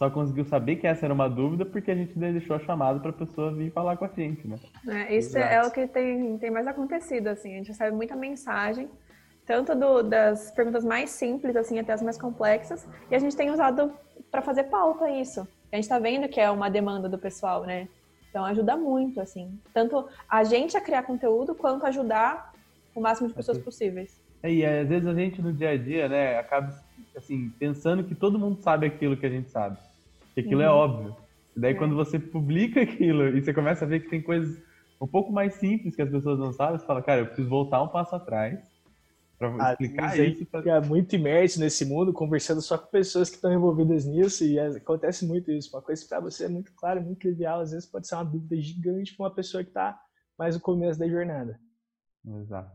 só 0.00 0.08
conseguiu 0.08 0.46
saber 0.46 0.76
que 0.76 0.86
essa 0.86 1.04
era 1.04 1.12
uma 1.12 1.28
dúvida 1.28 1.66
porque 1.66 1.90
a 1.90 1.94
gente 1.94 2.18
deixou 2.18 2.56
a 2.56 2.58
chamada 2.60 2.98
para 3.00 3.10
a 3.10 3.12
pessoa 3.12 3.52
vir 3.52 3.70
falar 3.70 3.98
com 3.98 4.06
a 4.06 4.08
gente, 4.08 4.48
né? 4.48 4.56
É, 4.88 5.14
isso 5.14 5.36
Exato. 5.36 5.54
é 5.54 5.62
o 5.62 5.70
que 5.70 5.86
tem, 5.86 6.38
tem 6.38 6.50
mais 6.50 6.66
acontecido, 6.66 7.26
assim, 7.26 7.52
a 7.52 7.56
gente 7.58 7.68
recebe 7.68 7.94
muita 7.94 8.16
mensagem 8.16 8.88
tanto 9.44 9.74
do, 9.74 10.02
das 10.02 10.50
perguntas 10.52 10.84
mais 10.84 11.10
simples, 11.10 11.54
assim, 11.54 11.78
até 11.78 11.92
as 11.92 12.00
mais 12.00 12.16
complexas, 12.16 12.88
e 13.10 13.14
a 13.14 13.18
gente 13.18 13.36
tem 13.36 13.50
usado 13.50 13.92
para 14.30 14.40
fazer 14.40 14.64
pauta 14.64 15.10
isso. 15.10 15.46
A 15.70 15.76
gente 15.76 15.84
está 15.84 15.98
vendo 15.98 16.28
que 16.28 16.40
é 16.40 16.50
uma 16.50 16.70
demanda 16.70 17.06
do 17.06 17.18
pessoal, 17.18 17.64
né? 17.64 17.86
Então 18.30 18.42
ajuda 18.46 18.78
muito, 18.78 19.20
assim, 19.20 19.60
tanto 19.74 20.08
a 20.26 20.44
gente 20.44 20.78
a 20.78 20.80
criar 20.80 21.02
conteúdo 21.02 21.54
quanto 21.54 21.84
ajudar 21.84 22.54
o 22.94 23.02
máximo 23.02 23.28
de 23.28 23.34
pessoas 23.34 23.58
possíveis. 23.58 24.18
É, 24.42 24.50
e 24.50 24.64
às 24.64 24.88
vezes 24.88 25.06
a 25.06 25.12
gente 25.12 25.42
no 25.42 25.52
dia 25.52 25.70
a 25.70 25.76
dia, 25.76 26.08
né, 26.08 26.38
acaba 26.38 26.72
assim 27.14 27.50
pensando 27.58 28.02
que 28.02 28.14
todo 28.14 28.38
mundo 28.38 28.62
sabe 28.62 28.86
aquilo 28.86 29.14
que 29.14 29.26
a 29.26 29.30
gente 29.30 29.50
sabe, 29.50 29.76
que 30.34 30.40
aquilo 30.40 30.62
é 30.62 30.68
uhum. 30.68 30.72
é 30.72 30.76
óbvio. 30.76 31.16
E 31.56 31.60
daí 31.60 31.72
é. 31.72 31.76
quando 31.76 31.94
você 31.94 32.18
publica 32.18 32.80
aquilo 32.82 33.28
e 33.28 33.42
você 33.42 33.52
começa 33.52 33.84
a 33.84 33.88
ver 33.88 34.00
que 34.00 34.10
tem 34.10 34.22
coisas 34.22 34.60
um 35.00 35.06
pouco 35.06 35.32
mais 35.32 35.54
simples 35.54 35.96
que 35.96 36.02
as 36.02 36.10
pessoas 36.10 36.38
não 36.38 36.52
sabem, 36.52 36.78
você 36.78 36.86
fala, 36.86 37.02
cara, 37.02 37.22
eu 37.22 37.26
preciso 37.26 37.48
voltar 37.48 37.82
um 37.82 37.88
passo 37.88 38.14
atrás 38.14 38.60
para 39.38 39.72
explicar 39.72 40.18
isso. 40.18 40.44
Pra... 40.46 40.60
Fica 40.60 40.80
muito 40.82 41.14
imerso 41.16 41.58
nesse 41.58 41.86
mundo, 41.86 42.12
conversando 42.12 42.60
só 42.60 42.76
com 42.76 42.86
pessoas 42.90 43.30
que 43.30 43.36
estão 43.36 43.52
envolvidas 43.52 44.04
nisso, 44.04 44.44
e 44.44 44.58
acontece 44.58 45.26
muito 45.26 45.50
isso. 45.50 45.74
Uma 45.74 45.80
coisa 45.80 46.02
que 46.02 46.08
para 46.08 46.20
você 46.20 46.44
é 46.44 46.48
muito 46.48 46.72
clara, 46.74 47.00
muito 47.00 47.20
trivial, 47.20 47.60
às 47.60 47.70
vezes 47.70 47.88
pode 47.88 48.06
ser 48.06 48.16
uma 48.16 48.24
dúvida 48.24 48.60
gigante 48.60 49.16
para 49.16 49.24
uma 49.24 49.34
pessoa 49.34 49.64
que 49.64 49.70
está 49.70 49.98
mais 50.38 50.54
no 50.54 50.60
começo 50.60 50.98
da 50.98 51.08
jornada. 51.08 51.58
Exato. 52.26 52.70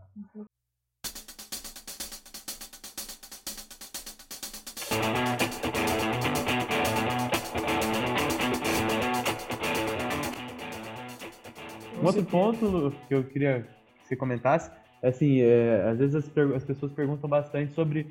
Um 12.05 12.07
outro 12.07 12.25
ponto 12.25 12.93
que 13.07 13.13
eu 13.15 13.23
queria 13.23 13.67
que 14.01 14.07
você 14.07 14.15
comentasse 14.15 14.71
assim, 15.07 15.41
é, 15.41 15.87
às 15.89 15.97
vezes 15.97 16.15
as, 16.15 16.37
as, 16.55 16.63
pessoas 16.63 16.91
perguntam 16.91 17.29
bastante 17.29 17.73
sobre 17.73 18.07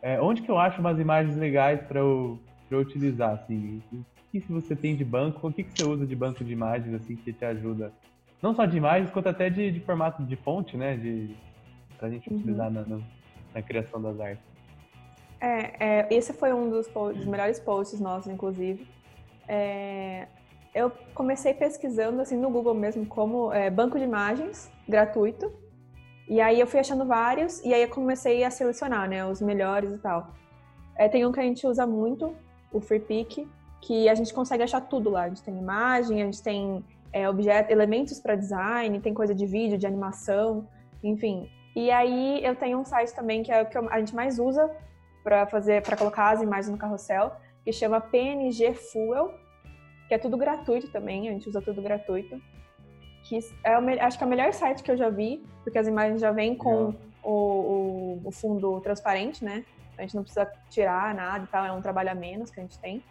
é, 0.00 0.20
onde 0.20 0.42
que 0.42 0.50
eu 0.50 0.58
acho 0.58 0.80
umas 0.80 0.98
imagens 0.98 1.36
legais 1.36 1.80
para 1.82 2.00
eu, 2.00 2.38
eu 2.70 2.78
utilizar, 2.78 3.32
assim, 3.32 3.82
o 3.92 4.04
que, 4.30 4.40
que 4.40 4.52
você 4.52 4.76
tem 4.76 4.94
de 4.94 5.04
banco, 5.04 5.46
o 5.46 5.52
que, 5.52 5.64
que 5.64 5.76
você 5.76 5.84
usa 5.84 6.06
de 6.06 6.14
banco 6.14 6.44
de 6.44 6.52
imagens, 6.52 6.94
assim, 6.94 7.16
que 7.16 7.32
te 7.32 7.44
ajuda, 7.44 7.92
não 8.40 8.54
só 8.54 8.64
de 8.64 8.76
imagens, 8.76 9.10
quanto 9.10 9.28
até 9.28 9.50
de, 9.50 9.72
de 9.72 9.80
formato 9.80 10.22
de 10.22 10.36
fonte, 10.36 10.76
né, 10.76 10.96
de, 10.96 11.34
pra 11.98 12.08
gente 12.08 12.30
uhum. 12.30 12.36
utilizar 12.36 12.70
na, 12.70 12.82
na, 12.82 13.00
na, 13.54 13.62
criação 13.62 14.00
das 14.00 14.20
artes. 14.20 14.44
É, 15.40 16.00
é, 16.00 16.08
esse 16.10 16.32
foi 16.32 16.52
um 16.52 16.70
dos, 16.70 16.86
dos 16.88 17.26
melhores 17.26 17.58
posts 17.58 18.00
nossos, 18.00 18.30
inclusive. 18.30 18.86
É, 19.48 20.28
eu 20.78 20.92
comecei 21.14 21.52
pesquisando, 21.52 22.20
assim, 22.20 22.36
no 22.36 22.50
Google 22.50 22.74
mesmo, 22.74 23.04
como 23.06 23.52
é, 23.52 23.70
banco 23.70 23.98
de 23.98 24.04
imagens 24.04 24.70
gratuito, 24.88 25.52
e 26.28 26.40
aí 26.40 26.60
eu 26.60 26.66
fui 26.66 26.78
achando 26.78 27.06
vários, 27.06 27.64
e 27.64 27.72
aí 27.72 27.82
eu 27.82 27.88
comecei 27.88 28.44
a 28.44 28.50
selecionar, 28.50 29.08
né, 29.08 29.26
os 29.26 29.40
melhores 29.40 29.92
e 29.92 29.98
tal. 29.98 30.34
É, 30.96 31.08
tem 31.08 31.24
um 31.24 31.32
que 31.32 31.40
a 31.40 31.42
gente 31.42 31.66
usa 31.66 31.86
muito, 31.86 32.34
o 32.72 32.80
FreePic, 32.80 33.48
que 33.80 34.08
a 34.08 34.14
gente 34.14 34.34
consegue 34.34 34.62
achar 34.62 34.80
tudo 34.80 35.08
lá. 35.10 35.22
A 35.22 35.28
gente 35.28 35.42
tem 35.42 35.56
imagem, 35.56 36.20
a 36.20 36.24
gente 36.24 36.42
tem 36.42 36.84
é, 37.12 37.28
objetos, 37.28 37.70
elementos 37.70 38.20
para 38.20 38.34
design, 38.34 39.00
tem 39.00 39.14
coisa 39.14 39.34
de 39.34 39.46
vídeo, 39.46 39.78
de 39.78 39.86
animação, 39.86 40.68
enfim. 41.02 41.48
E 41.74 41.90
aí 41.90 42.44
eu 42.44 42.54
tenho 42.56 42.78
um 42.78 42.84
site 42.84 43.14
também 43.14 43.42
que 43.42 43.52
é 43.52 43.62
o 43.62 43.66
que 43.66 43.78
a 43.78 43.98
gente 43.98 44.14
mais 44.14 44.38
usa 44.38 44.70
para 45.22 45.46
fazer, 45.46 45.82
para 45.82 45.96
colocar 45.96 46.30
as 46.30 46.42
imagens 46.42 46.68
no 46.68 46.78
carrossel, 46.78 47.32
que 47.64 47.72
chama 47.72 48.00
PNG 48.00 48.74
Fuel, 48.74 49.32
que 50.08 50.14
é 50.14 50.18
tudo 50.18 50.36
gratuito 50.36 50.88
também, 50.90 51.28
a 51.28 51.32
gente 51.32 51.48
usa 51.48 51.60
tudo 51.60 51.82
gratuito 51.82 52.40
que 53.28 53.38
é 53.62 53.78
o, 53.78 54.04
acho 54.06 54.16
que 54.16 54.24
é 54.24 54.26
o 54.26 54.30
melhor 54.30 54.52
site 54.54 54.82
que 54.82 54.90
eu 54.90 54.96
já 54.96 55.10
vi, 55.10 55.44
porque 55.62 55.78
as 55.78 55.86
imagens 55.86 56.20
já 56.20 56.32
vêm 56.32 56.54
com 56.54 56.94
o, 57.22 57.30
o, 57.30 58.20
o, 58.24 58.30
fundo 58.30 58.80
transparente, 58.80 59.44
né? 59.44 59.64
A 59.98 60.02
gente 60.02 60.16
não 60.16 60.22
precisa 60.22 60.50
tirar 60.70 61.14
nada 61.14 61.44
e 61.44 61.46
tal, 61.48 61.66
é 61.66 61.72
um 61.72 61.82
trabalho 61.82 62.10
a 62.10 62.14
menos 62.14 62.50
que 62.50 62.58
a 62.58 62.62
gente 62.62 62.78
tem. 62.78 63.02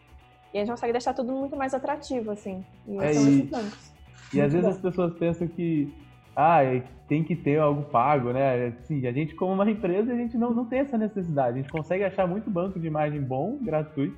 E 0.53 0.57
a 0.57 0.61
gente 0.61 0.71
consegue 0.71 0.93
deixar 0.93 1.13
tudo 1.13 1.31
muito 1.31 1.55
mais 1.55 1.73
atrativo, 1.73 2.31
assim. 2.31 2.65
E 2.87 2.97
é, 2.97 3.13
são 3.13 3.29
e, 3.29 3.41
bancos. 3.43 3.93
E 4.33 4.41
às 4.41 4.51
vezes 4.51 4.67
bom. 4.67 4.73
as 4.73 4.81
pessoas 4.81 5.13
pensam 5.19 5.47
que 5.47 5.93
ah, 6.35 6.59
tem 7.07 7.23
que 7.23 7.35
ter 7.35 7.59
algo 7.59 7.83
pago, 7.83 8.31
né? 8.31 8.71
Sim, 8.83 9.05
a 9.05 9.11
gente 9.11 9.35
como 9.35 9.53
uma 9.53 9.69
empresa, 9.69 10.11
a 10.11 10.15
gente 10.15 10.37
não, 10.37 10.51
não 10.51 10.65
tem 10.65 10.79
essa 10.79 10.97
necessidade. 10.97 11.59
A 11.59 11.61
gente 11.61 11.71
consegue 11.71 12.03
achar 12.03 12.25
muito 12.25 12.49
banco 12.49 12.79
de 12.79 12.87
imagem 12.87 13.21
bom, 13.21 13.57
gratuito, 13.61 14.17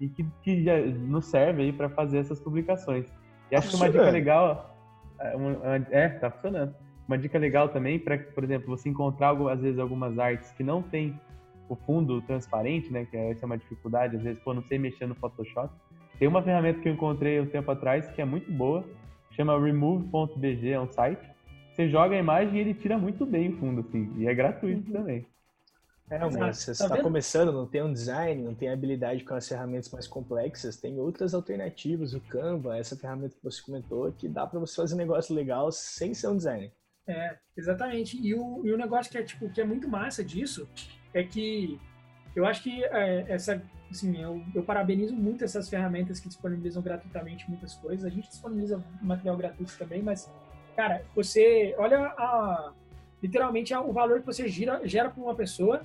e 0.00 0.08
que, 0.08 0.24
que 0.42 0.62
já 0.62 0.78
nos 0.78 1.26
serve 1.26 1.62
aí 1.62 1.72
para 1.72 1.88
fazer 1.88 2.18
essas 2.18 2.40
publicações. 2.40 3.06
E 3.50 3.56
acho 3.56 3.70
que 3.70 3.76
uma 3.76 3.88
dica 3.88 4.10
legal 4.10 4.76
é, 5.20 6.04
é, 6.04 6.08
tá 6.08 6.30
funcionando. 6.30 6.74
Uma 7.06 7.16
dica 7.16 7.38
legal 7.38 7.68
também 7.68 7.98
para, 7.98 8.18
por 8.18 8.42
exemplo, 8.42 8.76
você 8.76 8.88
encontrar 8.88 9.30
às 9.50 9.60
vezes 9.60 9.78
algumas 9.78 10.18
artes 10.18 10.50
que 10.52 10.64
não 10.64 10.82
tem 10.82 11.18
o 11.68 11.76
fundo 11.76 12.20
transparente, 12.22 12.92
né? 12.92 13.06
Que 13.08 13.16
essa 13.16 13.44
é 13.44 13.46
uma 13.46 13.58
dificuldade, 13.58 14.16
às 14.16 14.22
vezes, 14.22 14.42
pô, 14.42 14.52
não 14.52 14.62
sei 14.62 14.78
mexer 14.78 15.06
no 15.06 15.14
Photoshop. 15.14 15.72
Tem 16.18 16.26
uma 16.26 16.42
ferramenta 16.42 16.80
que 16.80 16.88
eu 16.88 16.92
encontrei 16.92 17.40
um 17.40 17.46
tempo 17.46 17.70
atrás 17.70 18.08
que 18.10 18.20
é 18.20 18.24
muito 18.24 18.50
boa, 18.50 18.84
chama 19.32 19.58
remove.bg, 19.58 20.70
é 20.70 20.80
um 20.80 20.90
site. 20.90 21.28
Você 21.72 21.88
joga 21.88 22.16
a 22.16 22.18
imagem 22.18 22.56
e 22.56 22.60
ele 22.60 22.74
tira 22.74 22.96
muito 22.96 23.26
bem 23.26 23.50
o 23.50 23.56
fundo, 23.58 23.80
assim, 23.80 24.10
e 24.16 24.26
é 24.26 24.34
gratuito 24.34 24.90
uhum. 24.90 24.96
também. 24.96 25.26
É, 26.08 26.18
mas 26.18 26.58
você 26.58 26.70
está 26.70 26.88
tá 26.88 27.02
começando, 27.02 27.52
não 27.52 27.66
tem 27.66 27.82
um 27.82 27.92
design, 27.92 28.40
não 28.40 28.54
tem 28.54 28.68
habilidade 28.68 29.24
com 29.24 29.34
as 29.34 29.48
ferramentas 29.48 29.90
mais 29.90 30.06
complexas, 30.06 30.76
tem 30.76 31.00
outras 31.00 31.34
alternativas, 31.34 32.14
o 32.14 32.20
Canva, 32.20 32.78
essa 32.78 32.96
ferramenta 32.96 33.34
que 33.34 33.42
você 33.42 33.60
comentou, 33.60 34.12
que 34.12 34.28
dá 34.28 34.46
para 34.46 34.60
você 34.60 34.76
fazer 34.76 34.94
um 34.94 34.98
negócio 34.98 35.34
legal 35.34 35.72
sem 35.72 36.14
ser 36.14 36.28
um 36.28 36.36
designer. 36.36 36.72
É, 37.08 37.36
exatamente. 37.56 38.16
E 38.20 38.34
o, 38.34 38.64
e 38.64 38.72
o 38.72 38.78
negócio 38.78 39.10
que 39.10 39.18
é, 39.18 39.22
tipo, 39.22 39.50
que 39.50 39.60
é 39.60 39.64
muito 39.64 39.88
massa 39.88 40.24
disso 40.24 40.68
é 41.12 41.24
que 41.24 41.80
eu 42.36 42.46
acho 42.46 42.62
que 42.62 42.84
é, 42.84 43.24
essa, 43.28 43.60
assim, 43.90 44.20
eu, 44.20 44.40
eu, 44.54 44.62
parabenizo 44.62 45.14
muito 45.14 45.42
essas 45.42 45.68
ferramentas 45.68 46.20
que 46.20 46.28
disponibilizam 46.28 46.82
gratuitamente 46.82 47.48
muitas 47.48 47.74
coisas. 47.74 48.04
A 48.04 48.14
gente 48.14 48.28
disponibiliza 48.28 48.80
material 49.02 49.36
gratuito 49.36 49.76
também, 49.76 50.02
mas, 50.02 50.30
cara, 50.76 51.02
você 51.16 51.74
olha 51.78 51.98
a, 51.98 52.72
literalmente 53.20 53.74
o 53.74 53.92
valor 53.92 54.20
que 54.20 54.26
você 54.26 54.46
gira, 54.46 54.86
gera 54.86 55.10
para 55.10 55.22
uma 55.22 55.34
pessoa 55.34 55.84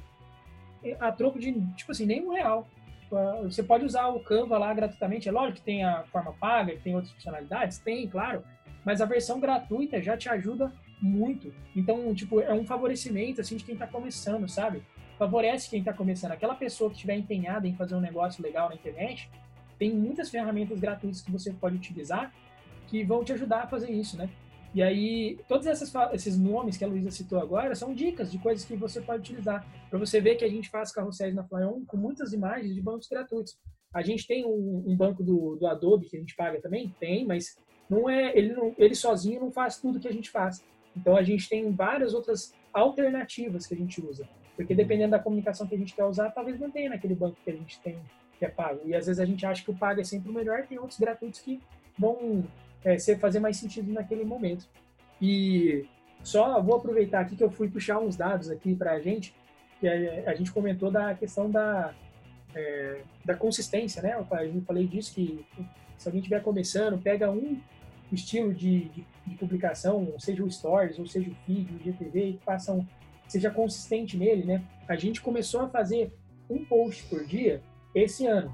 a 1.00 1.12
troco 1.12 1.40
de, 1.40 1.54
tipo 1.76 1.92
assim, 1.92 2.06
nem 2.06 2.26
um 2.26 2.34
real. 2.34 2.68
Tipo, 3.02 3.16
você 3.44 3.62
pode 3.62 3.86
usar 3.86 4.08
o 4.08 4.20
Canva 4.20 4.58
lá 4.58 4.74
gratuitamente. 4.74 5.28
É 5.28 5.32
lógico 5.32 5.58
que 5.58 5.66
tem 5.66 5.84
a 5.84 6.04
forma 6.04 6.34
paga, 6.34 6.74
que 6.74 6.82
tem 6.82 6.96
outras 6.96 7.14
funcionalidades, 7.14 7.78
tem, 7.80 8.08
claro. 8.08 8.44
Mas 8.86 9.02
a 9.02 9.06
versão 9.06 9.40
gratuita 9.40 10.02
já 10.02 10.18
te 10.18 10.30
ajuda 10.30 10.72
muito. 11.02 11.54
Então, 11.76 12.14
tipo, 12.14 12.40
é 12.40 12.54
um 12.54 12.66
favorecimento, 12.66 13.42
assim, 13.42 13.58
de 13.58 13.64
quem 13.64 13.74
está 13.74 13.88
começando, 13.88 14.48
sabe? 14.48 14.82
Favorece 15.18 15.70
quem 15.70 15.80
está 15.80 15.94
começando. 15.94 16.32
Aquela 16.32 16.56
pessoa 16.56 16.90
que 16.90 16.96
estiver 16.96 17.16
empenhada 17.16 17.68
em 17.68 17.76
fazer 17.76 17.96
um 17.96 18.02
negócio 18.02 18.42
legal 18.42 18.70
na 18.70 18.76
internet, 18.76 19.30
tem 19.78 19.92
muitas 19.92 20.30
ferramentas 20.30 20.80
gratuitas 20.80 21.22
que 21.22 21.32
você 21.32 21.52
pode 21.52 21.76
utilizar 21.76 22.32
que 22.88 23.04
vão 23.04 23.24
te 23.24 23.32
ajudar 23.32 23.62
a 23.64 23.68
fazer 23.68 23.90
isso, 23.90 24.18
né? 24.18 24.30
E 24.74 24.82
aí, 24.82 25.38
todos 25.50 25.68
essas, 25.68 25.92
esses 26.14 26.38
nomes 26.38 26.78
que 26.78 26.86
a 26.86 26.88
Luísa 26.88 27.12
citou 27.12 27.40
agora 27.40 27.76
são 27.76 27.94
dicas 27.94 28.32
de 28.32 28.38
coisas 28.38 28.66
que 28.66 28.76
você 28.76 29.02
pode 29.02 29.20
utilizar. 29.20 29.66
Para 29.90 30.00
você 30.00 30.22
ver 30.22 30.36
que 30.36 30.46
a 30.46 30.50
gente 30.50 30.70
faz 30.70 30.92
carrosséis 30.94 31.36
na 31.36 31.44
Flyon 31.44 31.84
com 31.86 31.98
muitas 31.98 32.32
imagens 32.32 32.74
de 32.74 32.82
bancos 32.82 33.08
gratuitos. 33.08 33.58
A 33.94 34.02
gente 34.02 34.26
tem 34.26 34.46
um, 34.46 34.84
um, 34.88 34.96
banco 34.96 35.22
do, 35.22 35.58
do 35.58 35.68
Adobe 35.68 36.08
que 36.08 36.16
a 36.16 36.20
gente 36.20 36.36
paga 36.36 36.62
também? 36.62 36.96
Tem, 37.00 37.26
mas 37.26 37.58
não 37.90 38.10
é 38.10 38.38
ele, 38.38 38.54
não, 38.54 38.74
ele 38.78 38.96
sozinho 38.96 39.42
não 39.42 39.52
faz 39.52 39.78
tudo 39.78 40.00
que 40.00 40.08
a 40.08 40.14
gente 40.14 40.30
faz. 40.30 40.64
Então, 40.96 41.18
a 41.18 41.24
gente 41.24 41.50
tem 41.50 41.70
várias 41.72 42.14
outras 42.14 42.54
alternativas 42.74 43.68
que 43.68 43.74
a 43.74 43.78
gente 43.78 44.02
usa. 44.02 44.28
Porque 44.56 44.74
dependendo 44.74 45.12
da 45.12 45.20
comunicação 45.20 45.68
que 45.68 45.76
a 45.76 45.78
gente 45.78 45.94
quer 45.94 46.06
usar, 46.06 46.30
talvez 46.32 46.60
não 46.60 46.72
tenha 46.72 46.92
naquele 46.92 47.16
banco 47.16 47.38
que 47.44 47.50
a 47.50 47.56
gente 47.56 47.80
tem 47.82 48.00
que 48.42 48.46
é 48.46 48.50
pago. 48.50 48.82
E 48.86 48.96
às 48.96 49.06
vezes 49.06 49.20
a 49.20 49.26
gente 49.26 49.46
acha 49.46 49.64
que 49.64 49.70
o 49.70 49.78
pago 49.78 50.02
é 50.02 50.04
sempre 50.04 50.32
o 50.32 50.34
melhor, 50.34 50.66
tem 50.66 50.80
outros 50.80 51.00
gratuitos 51.00 51.40
que 51.42 51.62
vão 51.98 52.44
é, 52.84 52.98
fazer 53.18 53.40
mais 53.40 53.58
sentido 53.58 53.92
naquele 53.92 54.26
momento. 54.26 54.68
E 55.22 55.86
só 56.24 56.62
vou 56.62 56.76
aproveitar 56.76 57.22
aqui 57.22 57.36
que 57.36 57.44
eu 57.44 57.52
fui 57.52 57.70
puxar 57.70 58.00
uns 58.00 58.16
dados 58.16 58.50
aqui 58.50 58.76
para 58.76 58.94
a 58.94 59.00
gente, 59.00 59.34
que 59.80 59.88
a, 59.88 60.32
a, 60.32 60.36
gente 60.36 60.52
comentou 60.52 60.92
da 60.92 61.14
questão 61.14 61.50
da, 61.50 61.94
é, 62.56 63.02
da 63.26 63.36
consistência, 63.36 64.02
né? 64.02 64.16
Eu 64.16 64.26
falei 64.64 64.88
disso, 64.88 65.14
que 65.14 65.46
se 65.98 66.08
alguém 66.08 66.20
estiver 66.20 66.42
começando, 66.42 67.02
pega 67.02 67.32
um 67.32 67.60
estilo 68.12 68.54
de, 68.54 68.86
de, 68.90 69.06
de, 69.26 69.36
publicação, 69.36 70.14
seja 70.20 70.44
o 70.44 70.52
Stories, 70.52 71.00
ou 71.00 71.06
seja 71.06 71.30
o 71.30 71.36
feed, 71.46 71.74
o 71.74 71.84
GTV, 71.84 72.30
e 72.30 72.40
façam, 72.44 72.88
seja 73.28 73.50
consistente 73.50 74.18
nele, 74.18 74.44
né? 74.44 74.64
A 74.88 74.96
gente 74.96 75.22
começou 75.22 75.62
a 75.62 75.70
fazer 75.70 76.12
um 76.50 76.66
post 76.66 77.04
por 77.04 77.24
dia 77.26 77.62
esse 77.96 78.26
ano. 78.26 78.54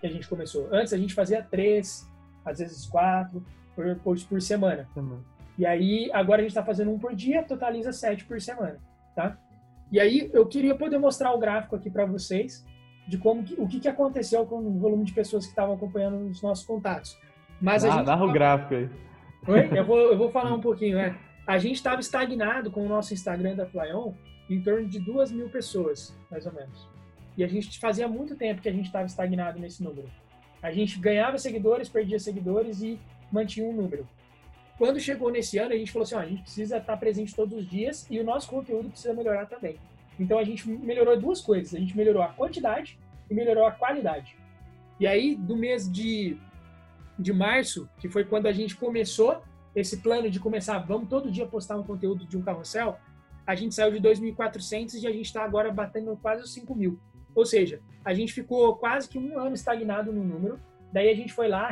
que 0.00 0.06
a 0.06 0.10
gente 0.10 0.28
começou. 0.28 0.68
Antes 0.70 0.92
a 0.92 0.98
gente 0.98 1.14
fazia 1.14 1.42
três, 1.42 2.06
às 2.46 2.58
vezes 2.58 2.86
quatro 2.86 3.44
por, 3.74 3.96
por, 3.96 4.18
por 4.24 4.40
semana. 4.40 4.88
Uhum. 4.96 5.18
E 5.58 5.66
aí, 5.66 6.10
agora 6.12 6.40
a 6.40 6.42
gente 6.42 6.50
está 6.50 6.64
fazendo 6.64 6.90
um 6.90 6.98
por 6.98 7.14
dia, 7.14 7.42
totaliza 7.42 7.92
sete 7.92 8.24
por 8.24 8.40
semana, 8.40 8.78
tá? 9.14 9.36
E 9.90 9.98
aí, 9.98 10.30
eu 10.32 10.46
queria 10.46 10.74
poder 10.74 10.98
mostrar 10.98 11.32
o 11.32 11.38
gráfico 11.38 11.76
aqui 11.76 11.90
para 11.90 12.04
vocês 12.06 12.64
de 13.06 13.18
como 13.18 13.42
que, 13.42 13.54
o 13.54 13.66
que, 13.66 13.80
que 13.80 13.88
aconteceu 13.88 14.44
com 14.46 14.58
o 14.58 14.78
volume 14.78 15.04
de 15.04 15.12
pessoas 15.12 15.44
que 15.44 15.50
estavam 15.50 15.74
acompanhando 15.74 16.28
os 16.28 16.42
nossos 16.42 16.66
contatos. 16.66 17.18
Mas 17.60 17.84
ah, 17.84 17.88
a 17.88 17.90
gente 17.96 18.06
narra 18.06 18.24
o 18.24 18.32
gráfico 18.32 18.74
aí. 18.74 18.90
Oi? 19.46 19.78
Eu 19.78 19.84
vou, 19.84 19.98
eu 19.98 20.18
vou 20.18 20.30
falar 20.30 20.52
um 20.54 20.60
pouquinho, 20.60 20.96
né? 20.96 21.16
A 21.46 21.58
gente 21.58 21.76
estava 21.76 22.00
estagnado 22.00 22.70
com 22.70 22.84
o 22.84 22.88
nosso 22.88 23.14
Instagram 23.14 23.54
da 23.54 23.66
Flyon 23.66 24.12
em 24.50 24.60
torno 24.60 24.88
de 24.88 24.98
duas 24.98 25.30
mil 25.30 25.48
pessoas, 25.48 26.16
mais 26.30 26.44
ou 26.46 26.52
menos. 26.52 26.88
E 27.36 27.44
a 27.44 27.46
gente 27.46 27.78
fazia 27.78 28.08
muito 28.08 28.34
tempo 28.34 28.60
que 28.60 28.68
a 28.68 28.72
gente 28.72 28.86
estava 28.86 29.06
estagnado 29.06 29.58
nesse 29.58 29.82
número. 29.82 30.08
A 30.66 30.72
gente 30.72 30.98
ganhava 30.98 31.38
seguidores, 31.38 31.88
perdia 31.88 32.18
seguidores 32.18 32.82
e 32.82 32.98
mantinha 33.30 33.68
um 33.68 33.72
número. 33.72 34.04
Quando 34.76 34.98
chegou 34.98 35.30
nesse 35.30 35.58
ano, 35.58 35.72
a 35.72 35.76
gente 35.76 35.92
falou 35.92 36.02
assim: 36.02 36.16
ó, 36.16 36.18
a 36.18 36.26
gente 36.26 36.42
precisa 36.42 36.78
estar 36.78 36.96
presente 36.96 37.32
todos 37.36 37.56
os 37.56 37.70
dias 37.70 38.04
e 38.10 38.18
o 38.18 38.24
nosso 38.24 38.48
conteúdo 38.48 38.90
precisa 38.90 39.14
melhorar 39.14 39.46
também. 39.46 39.76
Então 40.18 40.40
a 40.40 40.42
gente 40.42 40.68
melhorou 40.68 41.16
duas 41.16 41.40
coisas: 41.40 41.72
a 41.72 41.78
gente 41.78 41.96
melhorou 41.96 42.20
a 42.20 42.30
quantidade 42.30 42.98
e 43.30 43.34
melhorou 43.34 43.64
a 43.64 43.70
qualidade. 43.70 44.36
E 44.98 45.06
aí, 45.06 45.36
do 45.36 45.56
mês 45.56 45.88
de, 45.88 46.36
de 47.16 47.32
março, 47.32 47.88
que 48.00 48.08
foi 48.08 48.24
quando 48.24 48.46
a 48.46 48.52
gente 48.52 48.74
começou 48.74 49.40
esse 49.72 49.98
plano 49.98 50.28
de 50.28 50.40
começar, 50.40 50.80
vamos 50.80 51.08
todo 51.08 51.30
dia 51.30 51.46
postar 51.46 51.76
um 51.76 51.84
conteúdo 51.84 52.26
de 52.26 52.36
um 52.36 52.42
carrossel, 52.42 52.98
a 53.46 53.54
gente 53.54 53.72
saiu 53.72 53.92
de 53.92 54.00
2.400 54.00 55.00
e 55.00 55.06
a 55.06 55.12
gente 55.12 55.26
está 55.26 55.44
agora 55.44 55.70
batendo 55.70 56.18
quase 56.20 56.42
os 56.42 56.52
5.000. 56.52 56.98
Ou 57.36 57.44
seja, 57.44 57.80
a 58.02 58.14
gente 58.14 58.32
ficou 58.32 58.74
quase 58.76 59.08
que 59.08 59.18
um 59.18 59.38
ano 59.38 59.54
estagnado 59.54 60.10
no 60.10 60.24
número, 60.24 60.58
daí 60.90 61.10
a 61.10 61.14
gente 61.14 61.34
foi 61.34 61.48
lá, 61.48 61.70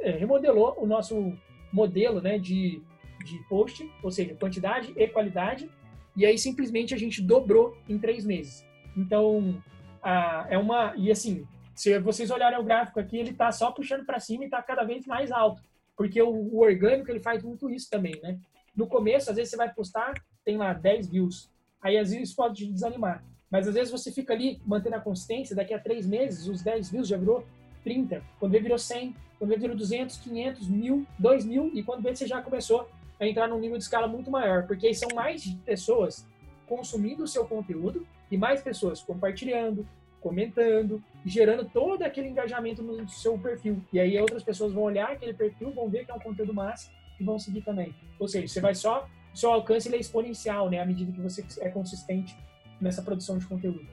é, 0.00 0.10
remodelou 0.10 0.76
o 0.78 0.86
nosso 0.86 1.32
modelo 1.72 2.20
né, 2.20 2.38
de, 2.38 2.82
de 3.24 3.38
post, 3.48 3.90
ou 4.02 4.10
seja, 4.10 4.34
quantidade 4.34 4.92
e 4.94 5.08
qualidade, 5.08 5.70
e 6.14 6.26
aí 6.26 6.36
simplesmente 6.36 6.94
a 6.94 6.98
gente 6.98 7.22
dobrou 7.22 7.76
em 7.88 7.98
três 7.98 8.26
meses. 8.26 8.64
Então, 8.94 9.62
a, 10.02 10.46
é 10.50 10.58
uma. 10.58 10.94
E 10.96 11.10
assim, 11.10 11.46
se 11.74 11.98
vocês 12.00 12.30
olharem 12.30 12.58
o 12.58 12.64
gráfico 12.64 13.00
aqui, 13.00 13.16
ele 13.16 13.30
está 13.30 13.50
só 13.50 13.70
puxando 13.70 14.04
para 14.04 14.20
cima 14.20 14.44
e 14.44 14.46
está 14.46 14.62
cada 14.62 14.84
vez 14.84 15.06
mais 15.06 15.32
alto, 15.32 15.62
porque 15.96 16.20
o, 16.20 16.28
o, 16.28 16.58
orgânico 16.58 17.10
ele 17.10 17.20
faz 17.20 17.42
muito 17.42 17.70
isso 17.70 17.88
também, 17.88 18.20
né? 18.22 18.38
No 18.76 18.86
começo, 18.86 19.30
às 19.30 19.36
vezes 19.36 19.50
você 19.50 19.56
vai 19.56 19.72
postar, 19.72 20.12
tem 20.44 20.58
lá 20.58 20.74
10 20.74 21.08
views, 21.08 21.50
aí 21.80 21.96
às 21.96 22.10
vezes 22.10 22.34
pode 22.34 22.66
te 22.66 22.70
desanimar. 22.70 23.24
Mas 23.50 23.66
às 23.66 23.74
vezes 23.74 23.90
você 23.90 24.12
fica 24.12 24.32
ali 24.32 24.60
mantendo 24.64 24.96
a 24.96 25.00
consistência, 25.00 25.56
daqui 25.56 25.74
a 25.74 25.78
três 25.78 26.06
meses, 26.06 26.46
os 26.46 26.62
10 26.62 26.90
views 26.90 27.08
já 27.08 27.16
virou 27.16 27.44
30, 27.82 28.22
quando 28.38 28.52
vê 28.52 28.60
virou 28.60 28.78
100, 28.78 29.14
quando 29.38 29.50
vê 29.50 29.56
virou 29.56 29.76
200, 29.76 30.18
500, 30.18 30.68
1000, 30.68 31.06
2000 31.18 31.70
e 31.74 31.82
quando 31.82 32.02
vê 32.02 32.14
você 32.14 32.26
já 32.26 32.40
começou 32.40 32.88
a 33.18 33.26
entrar 33.26 33.48
num 33.48 33.58
nível 33.58 33.76
de 33.76 33.84
escala 33.84 34.06
muito 34.06 34.30
maior, 34.30 34.66
porque 34.66 34.86
aí 34.86 34.94
são 34.94 35.08
mais 35.14 35.44
pessoas 35.64 36.26
consumindo 36.66 37.24
o 37.24 37.28
seu 37.28 37.44
conteúdo 37.44 38.06
e 38.30 38.36
mais 38.36 38.62
pessoas 38.62 39.02
compartilhando, 39.02 39.86
comentando, 40.20 41.02
gerando 41.26 41.64
todo 41.64 42.02
aquele 42.02 42.28
engajamento 42.28 42.82
no 42.82 43.08
seu 43.08 43.36
perfil. 43.36 43.82
E 43.92 43.98
aí 43.98 44.18
outras 44.20 44.44
pessoas 44.44 44.72
vão 44.72 44.84
olhar 44.84 45.10
aquele 45.10 45.34
perfil, 45.34 45.72
vão 45.72 45.88
ver 45.88 46.04
que 46.04 46.12
é 46.12 46.14
um 46.14 46.20
conteúdo 46.20 46.54
massa 46.54 46.90
e 47.18 47.24
vão 47.24 47.38
seguir 47.38 47.62
também. 47.62 47.94
Ou 48.18 48.28
seja, 48.28 48.46
você 48.46 48.60
vai 48.60 48.74
só, 48.74 49.08
seu 49.34 49.50
alcance 49.50 49.88
ele 49.88 49.96
é 49.96 50.00
exponencial, 50.00 50.70
né, 50.70 50.78
à 50.78 50.86
medida 50.86 51.10
que 51.10 51.20
você 51.20 51.44
é 51.60 51.68
consistente 51.68 52.36
nessa 52.80 53.02
produção 53.02 53.38
de 53.38 53.46
conteúdo. 53.46 53.86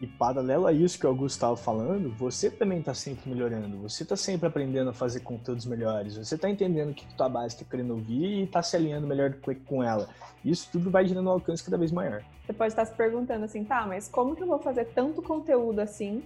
E 0.00 0.06
paralelo 0.06 0.66
a 0.66 0.72
isso 0.72 0.98
que 0.98 1.06
o 1.06 1.08
Augusto 1.08 1.36
estava 1.36 1.56
falando, 1.56 2.10
você 2.16 2.50
também 2.50 2.80
está 2.80 2.92
sempre 2.92 3.30
melhorando, 3.30 3.78
você 3.78 4.02
está 4.02 4.16
sempre 4.16 4.48
aprendendo 4.48 4.90
a 4.90 4.92
fazer 4.92 5.20
conteúdos 5.20 5.64
melhores, 5.64 6.16
você 6.16 6.34
está 6.34 6.50
entendendo 6.50 6.90
o 6.90 6.94
que 6.94 7.06
a 7.06 7.16
tua 7.16 7.28
base 7.28 7.54
está 7.54 7.64
querendo 7.64 7.92
ouvir 7.92 8.24
e 8.24 8.42
está 8.42 8.60
se 8.62 8.74
alinhando 8.74 9.06
melhor 9.06 9.32
com 9.64 9.80
ela. 9.80 10.08
Isso 10.44 10.68
tudo 10.72 10.90
vai 10.90 11.06
gerando 11.06 11.28
um 11.28 11.32
alcance 11.32 11.62
cada 11.62 11.78
vez 11.78 11.92
maior. 11.92 12.24
Você 12.44 12.52
pode 12.52 12.72
estar 12.72 12.84
se 12.84 12.96
perguntando 12.96 13.44
assim, 13.44 13.64
tá, 13.64 13.86
mas 13.86 14.08
como 14.08 14.34
que 14.34 14.42
eu 14.42 14.48
vou 14.48 14.58
fazer 14.58 14.86
tanto 14.86 15.22
conteúdo 15.22 15.78
assim 15.78 16.24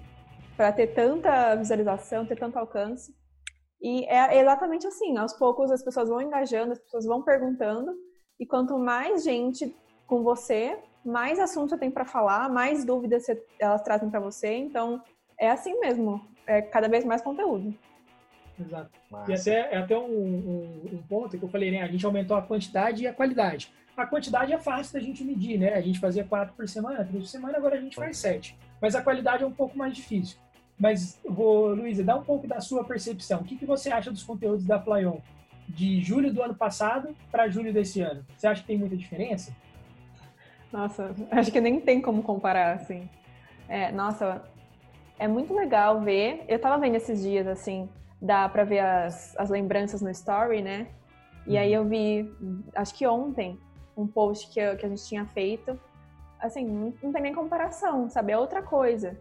para 0.56 0.72
ter 0.72 0.94
tanta 0.94 1.54
visualização, 1.56 2.24
ter 2.24 2.36
tanto 2.36 2.58
alcance? 2.58 3.14
E 3.82 4.06
é 4.06 4.40
exatamente 4.40 4.86
assim, 4.86 5.18
aos 5.18 5.34
poucos 5.34 5.70
as 5.70 5.84
pessoas 5.84 6.08
vão 6.08 6.22
engajando, 6.22 6.72
as 6.72 6.78
pessoas 6.78 7.04
vão 7.04 7.22
perguntando, 7.22 7.92
e 8.40 8.46
quanto 8.46 8.78
mais 8.78 9.22
gente 9.22 9.76
com 10.06 10.22
você, 10.22 10.78
mais 11.06 11.38
assunto 11.38 11.70
você 11.70 11.78
tem 11.78 11.90
para 11.90 12.04
falar, 12.04 12.48
mais 12.48 12.84
dúvidas 12.84 13.26
elas 13.58 13.82
trazem 13.82 14.10
para 14.10 14.20
você. 14.20 14.54
Então, 14.54 15.00
é 15.38 15.50
assim 15.50 15.78
mesmo. 15.80 16.20
É 16.46 16.60
cada 16.60 16.88
vez 16.88 17.04
mais 17.04 17.22
conteúdo. 17.22 17.74
Exato. 18.58 18.90
Massa. 19.10 19.30
E 19.30 19.34
até, 19.34 19.74
é 19.74 19.76
até 19.78 19.98
um, 19.98 20.04
um, 20.04 20.80
um, 20.92 21.02
ponto 21.08 21.36
que 21.38 21.44
eu 21.44 21.48
falei, 21.48 21.70
né? 21.70 21.82
A 21.82 21.88
gente 21.88 22.04
aumentou 22.04 22.36
a 22.36 22.42
quantidade 22.42 23.02
e 23.02 23.06
a 23.06 23.12
qualidade. 23.12 23.72
A 23.96 24.06
quantidade 24.06 24.52
é 24.52 24.58
fácil 24.58 24.94
da 24.94 25.00
gente 25.00 25.24
medir, 25.24 25.58
né? 25.58 25.74
A 25.74 25.80
gente 25.80 25.98
fazia 25.98 26.24
quatro 26.24 26.54
por 26.54 26.68
semana, 26.68 27.04
três 27.04 27.24
por 27.24 27.28
semana, 27.28 27.56
agora 27.56 27.76
a 27.76 27.80
gente 27.80 27.96
faz 27.96 28.18
sete. 28.18 28.56
Mas 28.80 28.94
a 28.94 29.02
qualidade 29.02 29.42
é 29.42 29.46
um 29.46 29.52
pouco 29.52 29.76
mais 29.76 29.94
difícil. 29.94 30.38
Mas, 30.78 31.18
vou, 31.24 31.74
Luísa, 31.74 32.04
dá 32.04 32.16
um 32.16 32.22
pouco 32.22 32.46
da 32.46 32.60
sua 32.60 32.84
percepção. 32.84 33.40
O 33.40 33.44
que, 33.44 33.56
que 33.56 33.64
você 33.64 33.90
acha 33.90 34.10
dos 34.10 34.22
conteúdos 34.22 34.66
da 34.66 34.80
Flyon 34.80 35.18
de 35.68 36.00
julho 36.00 36.32
do 36.32 36.42
ano 36.42 36.54
passado 36.54 37.16
para 37.30 37.48
julho 37.48 37.72
desse 37.72 38.00
ano? 38.00 38.24
Você 38.36 38.46
acha 38.46 38.60
que 38.60 38.66
tem 38.66 38.78
muita 38.78 38.96
diferença? 38.96 39.54
Nossa, 40.72 41.14
acho 41.30 41.50
que 41.52 41.60
nem 41.60 41.80
tem 41.80 42.00
como 42.00 42.22
comparar, 42.22 42.74
assim. 42.74 43.08
É, 43.68 43.90
nossa, 43.92 44.42
é 45.18 45.26
muito 45.26 45.54
legal 45.54 46.00
ver. 46.00 46.44
Eu 46.48 46.58
tava 46.58 46.78
vendo 46.78 46.96
esses 46.96 47.22
dias, 47.22 47.46
assim, 47.46 47.88
dá 48.20 48.48
pra 48.48 48.64
ver 48.64 48.80
as, 48.80 49.36
as 49.38 49.50
lembranças 49.50 50.00
no 50.00 50.10
story, 50.10 50.62
né? 50.62 50.88
E 51.46 51.56
aí 51.56 51.72
eu 51.72 51.84
vi, 51.84 52.28
acho 52.74 52.94
que 52.94 53.06
ontem, 53.06 53.58
um 53.96 54.06
post 54.06 54.52
que, 54.52 54.60
eu, 54.60 54.76
que 54.76 54.84
a 54.84 54.88
gente 54.88 55.04
tinha 55.06 55.24
feito. 55.26 55.78
Assim, 56.40 56.64
não 57.02 57.12
tem 57.12 57.22
nem 57.22 57.34
comparação, 57.34 58.10
sabe? 58.10 58.32
É 58.32 58.38
outra 58.38 58.62
coisa. 58.62 59.18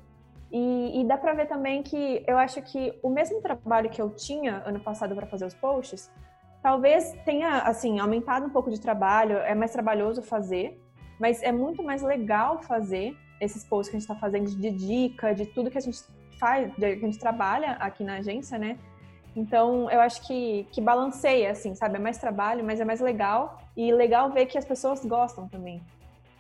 E, 0.52 1.02
e, 1.02 1.06
dá 1.06 1.18
pra 1.18 1.34
ver 1.34 1.48
também 1.48 1.82
que 1.82 2.24
eu 2.28 2.38
acho 2.38 2.62
que 2.62 2.98
o 3.02 3.10
mesmo 3.10 3.42
trabalho 3.42 3.90
que 3.90 4.02
eu 4.02 4.10
tinha 4.10 4.62
ano 4.66 4.80
passado 4.80 5.16
para 5.16 5.26
fazer 5.26 5.46
os 5.46 5.54
posts, 5.54 6.12
talvez 6.62 7.14
tenha, 7.26 7.60
assim, 7.60 8.00
aumentado 8.00 8.46
um 8.46 8.50
pouco 8.50 8.70
de 8.70 8.80
trabalho, 8.80 9.38
é 9.38 9.56
mais 9.56 9.72
trabalhoso 9.72 10.22
fazer, 10.22 10.82
mas 11.20 11.42
é 11.42 11.52
muito 11.52 11.84
mais 11.84 12.02
legal 12.02 12.60
fazer 12.62 13.16
esses 13.40 13.64
posts 13.64 13.90
que 13.90 13.98
a 13.98 14.00
gente 14.00 14.10
está 14.10 14.20
fazendo 14.20 14.50
de 14.50 14.72
dica, 14.72 15.34
de 15.34 15.46
tudo 15.46 15.70
que 15.70 15.78
a 15.78 15.82
gente 15.82 16.00
faz, 16.40 16.74
que 16.76 16.86
a 16.86 16.96
gente 16.96 17.20
trabalha 17.20 17.74
aqui 17.74 18.04
na 18.04 18.16
agência, 18.18 18.58
né? 18.58 18.78
Então, 19.36 19.92
eu 19.92 20.00
acho 20.00 20.26
que, 20.26 20.66
que 20.72 20.80
balanceia, 20.80 21.52
assim, 21.52 21.76
sabe? 21.76 21.98
É 21.98 22.00
mais 22.00 22.18
trabalho, 22.18 22.64
mas 22.64 22.80
é 22.80 22.86
mais 22.86 23.02
legal. 23.02 23.62
E 23.76 23.94
legal 23.94 24.32
ver 24.32 24.46
que 24.46 24.58
as 24.58 24.64
pessoas 24.64 25.04
gostam 25.04 25.48
também. 25.50 25.82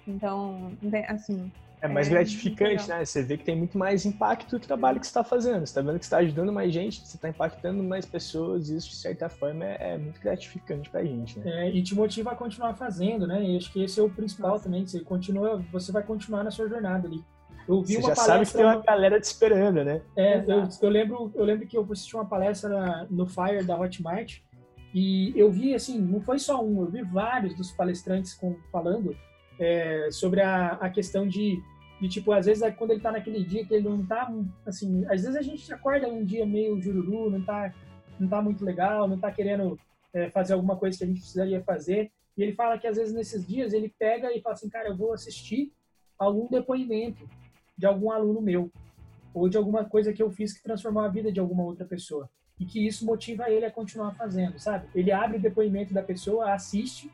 Então, 0.07 0.71
assim, 1.09 1.51
é 1.86 1.93
mais 1.93 2.07
é, 2.07 2.11
gratificante, 2.11 2.88
né? 2.88 3.03
Você 3.03 3.23
vê 3.23 3.38
que 3.38 3.43
tem 3.43 3.55
muito 3.55 3.77
mais 3.77 4.05
impacto 4.05 4.55
o 4.55 4.59
trabalho 4.59 4.99
que 4.99 5.05
você 5.05 5.11
está 5.11 5.23
fazendo. 5.23 5.59
Você 5.59 5.63
está 5.63 5.81
vendo 5.81 5.99
que 5.99 6.05
você 6.05 6.07
está 6.07 6.17
ajudando 6.17 6.51
mais 6.51 6.73
gente, 6.73 7.05
você 7.05 7.15
está 7.15 7.29
impactando 7.29 7.83
mais 7.83 8.05
pessoas, 8.05 8.69
e 8.69 8.77
isso, 8.77 8.89
de 8.89 8.95
certa 8.95 9.29
forma, 9.29 9.65
é, 9.65 9.93
é 9.93 9.97
muito 9.97 10.19
gratificante 10.19 10.89
para 10.89 11.01
a 11.01 11.05
gente, 11.05 11.39
né? 11.39 11.67
É, 11.67 11.69
e 11.69 11.81
te 11.81 11.95
motiva 11.95 12.31
a 12.31 12.36
continuar 12.36 12.75
fazendo, 12.75 13.25
né? 13.25 13.43
E 13.43 13.57
acho 13.57 13.71
que 13.71 13.83
esse 13.83 13.99
é 13.99 14.03
o 14.03 14.09
principal 14.09 14.59
também. 14.59 14.86
Você, 14.86 14.99
continua, 14.99 15.63
você 15.71 15.91
vai 15.91 16.03
continuar 16.03 16.43
na 16.43 16.51
sua 16.51 16.67
jornada 16.67 17.07
ali. 17.07 17.23
Eu 17.67 17.81
vi 17.81 17.95
você 17.95 17.99
uma 17.99 18.09
já 18.09 18.15
palestra... 18.15 18.25
sabe 18.25 18.45
que 18.45 18.53
tem 18.53 18.65
uma 18.65 18.81
galera 18.81 19.19
te 19.19 19.23
esperando, 19.23 19.83
né? 19.83 20.01
É, 20.15 20.43
eu, 20.47 20.67
eu, 20.81 20.89
lembro, 20.89 21.31
eu 21.33 21.43
lembro 21.43 21.67
que 21.67 21.77
eu 21.77 21.88
assisti 21.91 22.15
uma 22.15 22.25
palestra 22.25 23.07
no 23.09 23.25
Fire 23.25 23.63
da 23.63 23.75
Hotmart 23.75 24.39
e 24.93 25.33
eu 25.36 25.51
vi, 25.51 25.73
assim, 25.73 25.99
não 25.99 26.21
foi 26.21 26.39
só 26.39 26.63
um, 26.63 26.81
eu 26.81 26.89
vi 26.89 27.01
vários 27.01 27.55
dos 27.55 27.71
palestrantes 27.71 28.33
com, 28.33 28.55
falando 28.71 29.15
é, 29.59 30.09
sobre 30.11 30.41
a, 30.41 30.73
a 30.73 30.89
questão 30.89 31.27
de 31.27 31.61
e, 32.02 32.10
tipo, 32.10 32.32
às 32.32 32.46
vezes, 32.46 32.62
é 32.62 32.72
quando 32.72 32.91
ele 32.91 33.00
tá 33.00 33.12
naquele 33.12 33.43
dia 33.43 33.66
que 33.66 33.74
ele 33.74 33.88
não 33.88 34.06
tá, 34.06 34.32
assim... 34.66 35.06
Às 35.06 35.22
vezes 35.22 35.36
a 35.36 35.41
gente 35.41 35.72
acorda 35.74 36.08
um 36.08 36.26
dia 36.26 36.46
meio 36.46 36.80
jururu, 36.82 37.30
não 37.30 37.41
tá, 37.41 37.74
não 38.20 38.28
tá 38.28 38.41
muito 38.41 38.66
legal, 38.66 39.08
não 39.08 39.18
tá 39.18 39.32
querendo 39.32 39.80
é, 40.14 40.30
fazer 40.30 40.54
alguma 40.54 40.76
coisa 40.76 40.98
que 40.98 41.04
a 41.04 41.08
gente 41.08 41.22
precisaria 41.22 41.64
fazer. 41.64 42.12
E 42.38 42.43
ele 42.43 42.54
fala 42.54 42.78
que, 42.78 42.86
às 42.86 42.98
vezes, 42.98 43.14
nesses 43.14 43.48
dias, 43.48 43.72
ele 43.72 43.93
pega 43.98 44.32
e 44.36 44.41
fala 44.41 44.54
assim, 44.54 44.70
cara, 44.70 44.89
eu 44.89 44.98
vou 44.98 45.14
assistir 45.14 45.72
algum 46.20 46.50
depoimento 46.50 47.28
de 47.78 47.86
algum 47.86 48.12
aluno 48.12 48.41
meu. 48.41 48.70
Ou 49.34 49.48
de 49.48 49.58
alguma 49.58 49.86
coisa 49.86 50.12
que 50.12 50.22
eu 50.22 50.30
fiz 50.30 50.54
que 50.54 50.64
transformou 50.64 51.04
a 51.04 51.10
vida 51.10 51.32
de 51.32 51.39
alguma 51.39 51.64
outra 51.64 51.86
pessoa. 51.86 52.30
E 52.60 52.66
que 52.66 52.86
isso 52.86 53.06
motiva 53.06 53.50
ele 53.50 53.66
a 53.66 53.72
continuar 53.72 54.14
fazendo, 54.16 54.60
sabe? 54.60 54.88
Ele 54.93 55.12
abre 55.12 55.38
o 55.38 55.41
depoimento 55.41 55.93
da 55.93 56.04
pessoa, 56.04 56.54
assiste 56.54 57.10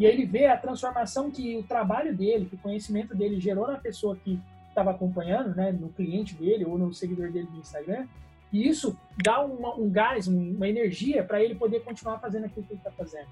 e 0.00 0.06
aí 0.06 0.12
ele 0.14 0.24
vê 0.24 0.46
a 0.46 0.56
transformação 0.56 1.30
que 1.30 1.58
o 1.58 1.62
trabalho 1.62 2.16
dele, 2.16 2.46
que 2.46 2.54
o 2.54 2.58
conhecimento 2.58 3.14
dele 3.14 3.38
gerou 3.38 3.68
na 3.68 3.76
pessoa 3.76 4.16
que 4.16 4.40
estava 4.66 4.92
acompanhando, 4.92 5.54
né, 5.54 5.70
no 5.70 5.90
cliente 5.90 6.34
dele 6.34 6.64
ou 6.64 6.78
no 6.78 6.94
seguidor 6.94 7.30
dele 7.30 7.46
do 7.46 7.58
Instagram. 7.58 8.06
E 8.50 8.66
isso 8.66 8.98
dá 9.22 9.44
uma, 9.44 9.76
um 9.76 9.90
gás, 9.90 10.26
uma 10.26 10.66
energia 10.66 11.22
para 11.22 11.42
ele 11.42 11.54
poder 11.54 11.84
continuar 11.84 12.18
fazendo 12.18 12.46
aquilo 12.46 12.64
que 12.64 12.72
ele 12.72 12.80
está 12.80 12.90
fazendo. 12.90 13.28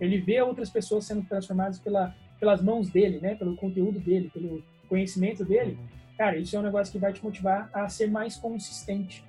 Ele 0.00 0.18
vê 0.18 0.40
outras 0.40 0.70
pessoas 0.70 1.04
sendo 1.04 1.22
transformadas 1.28 1.78
pela, 1.78 2.14
pelas 2.40 2.62
mãos 2.62 2.88
dele, 2.88 3.20
né, 3.20 3.34
pelo 3.34 3.54
conteúdo 3.54 4.00
dele, 4.00 4.30
pelo 4.32 4.62
conhecimento 4.88 5.44
dele. 5.44 5.78
Cara, 6.16 6.38
isso 6.38 6.56
é 6.56 6.58
um 6.58 6.62
negócio 6.62 6.90
que 6.90 6.98
vai 6.98 7.12
te 7.12 7.22
motivar 7.22 7.68
a 7.74 7.86
ser 7.90 8.10
mais 8.10 8.36
consistente 8.36 9.22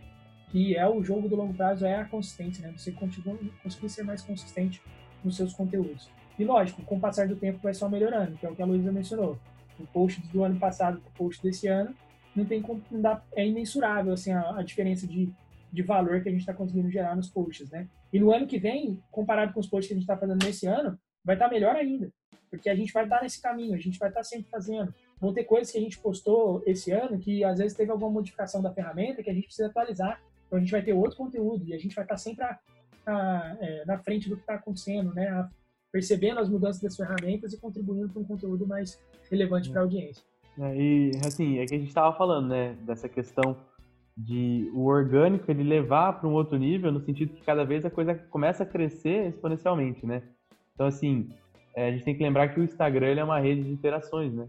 que 0.49 0.75
é 0.75 0.88
o 0.88 1.03
jogo 1.03 1.27
do 1.27 1.35
longo 1.35 1.53
prazo, 1.53 1.85
é 1.85 1.95
a 1.95 2.05
consistência, 2.05 2.65
né? 2.65 2.73
Você 2.75 2.91
continua, 2.91 3.38
conseguir 3.61 3.89
ser 3.89 4.03
mais 4.03 4.21
consistente 4.21 4.81
nos 5.23 5.35
seus 5.35 5.53
conteúdos. 5.53 6.09
E 6.38 6.45
lógico, 6.45 6.81
com 6.83 6.97
o 6.97 6.99
passar 6.99 7.27
do 7.27 7.35
tempo 7.35 7.59
vai 7.61 7.73
só 7.73 7.89
melhorando, 7.89 8.38
que 8.38 8.45
é 8.45 8.49
o 8.49 8.55
que 8.55 8.61
a 8.61 8.65
Luísa 8.65 8.91
mencionou. 8.91 9.38
O 9.79 9.85
post 9.88 10.21
do 10.27 10.43
ano 10.43 10.59
passado 10.59 10.99
para 10.99 11.09
o 11.09 11.13
post 11.13 11.41
desse 11.41 11.67
ano 11.67 11.93
não 12.35 12.45
tem 12.45 12.61
como, 12.61 12.81
não 12.91 13.01
dá, 13.01 13.21
é 13.35 13.45
imensurável 13.45 14.13
assim, 14.13 14.31
a, 14.31 14.57
a 14.57 14.63
diferença 14.63 15.07
de, 15.07 15.31
de 15.71 15.81
valor 15.81 16.21
que 16.21 16.29
a 16.29 16.31
gente 16.31 16.41
está 16.41 16.53
conseguindo 16.53 16.89
gerar 16.89 17.15
nos 17.15 17.29
posts, 17.29 17.69
né? 17.69 17.88
E 18.13 18.19
no 18.19 18.31
ano 18.31 18.47
que 18.47 18.59
vem, 18.59 19.01
comparado 19.11 19.53
com 19.53 19.59
os 19.59 19.67
posts 19.67 19.88
que 19.88 19.93
a 19.93 19.97
gente 19.97 20.03
está 20.03 20.17
fazendo 20.17 20.43
nesse 20.43 20.67
ano, 20.67 20.97
vai 21.23 21.35
estar 21.35 21.47
tá 21.47 21.53
melhor 21.53 21.75
ainda, 21.75 22.11
porque 22.49 22.69
a 22.69 22.75
gente 22.75 22.93
vai 22.93 23.03
estar 23.03 23.17
tá 23.17 23.23
nesse 23.23 23.41
caminho, 23.41 23.73
a 23.73 23.79
gente 23.79 23.97
vai 23.97 24.09
estar 24.09 24.21
tá 24.21 24.23
sempre 24.23 24.49
fazendo. 24.49 24.93
Vão 25.19 25.33
ter 25.33 25.43
coisas 25.43 25.71
que 25.71 25.77
a 25.77 25.81
gente 25.81 25.99
postou 25.99 26.61
esse 26.65 26.91
ano 26.91 27.19
que 27.19 27.43
às 27.43 27.57
vezes 27.57 27.75
teve 27.75 27.91
alguma 27.91 28.11
modificação 28.11 28.61
da 28.61 28.71
ferramenta 28.71 29.23
que 29.23 29.29
a 29.29 29.33
gente 29.33 29.45
precisa 29.45 29.67
atualizar 29.67 30.21
então 30.47 30.57
a 30.57 30.61
gente 30.61 30.71
vai 30.71 30.81
ter 30.81 30.93
outro 30.93 31.17
conteúdo 31.17 31.65
e 31.65 31.73
a 31.73 31.77
gente 31.77 31.93
vai 31.93 32.05
estar 32.05 32.17
sempre 32.17 32.43
a, 32.43 32.57
a, 33.05 33.57
é, 33.59 33.85
na 33.85 33.97
frente 33.97 34.29
do 34.29 34.35
que 34.35 34.41
está 34.41 34.55
acontecendo, 34.55 35.13
né? 35.13 35.27
A, 35.27 35.49
percebendo 35.97 36.39
as 36.39 36.47
mudanças 36.47 36.79
das 36.79 36.95
ferramentas 36.95 37.53
e 37.53 37.59
contribuindo 37.59 38.09
para 38.09 38.21
um 38.21 38.23
conteúdo 38.23 38.67
mais 38.67 39.01
relevante 39.31 39.71
para 39.71 39.81
a 39.81 39.83
audiência. 39.83 40.23
É, 40.59 40.75
e 40.75 41.11
assim, 41.25 41.57
é 41.57 41.65
que 41.65 41.73
a 41.73 41.79
gente 41.79 41.87
estava 41.87 42.15
falando, 42.15 42.49
né, 42.49 42.77
dessa 42.85 43.09
questão 43.09 43.57
de 44.15 44.69
o 44.75 44.85
orgânico 44.85 45.49
ele 45.49 45.63
levar 45.63 46.13
para 46.13 46.29
um 46.29 46.33
outro 46.33 46.55
nível, 46.55 46.91
no 46.91 47.01
sentido 47.01 47.33
que 47.33 47.43
cada 47.43 47.65
vez 47.65 47.83
a 47.83 47.89
coisa 47.89 48.13
começa 48.13 48.61
a 48.61 48.65
crescer 48.65 49.29
exponencialmente, 49.29 50.05
né? 50.05 50.21
Então, 50.75 50.85
assim, 50.85 51.29
é, 51.75 51.87
a 51.87 51.91
gente 51.91 52.03
tem 52.03 52.15
que 52.15 52.23
lembrar 52.23 52.49
que 52.49 52.59
o 52.59 52.63
Instagram 52.63 53.15
é 53.15 53.23
uma 53.23 53.39
rede 53.39 53.63
de 53.63 53.71
interações, 53.71 54.31
né? 54.31 54.47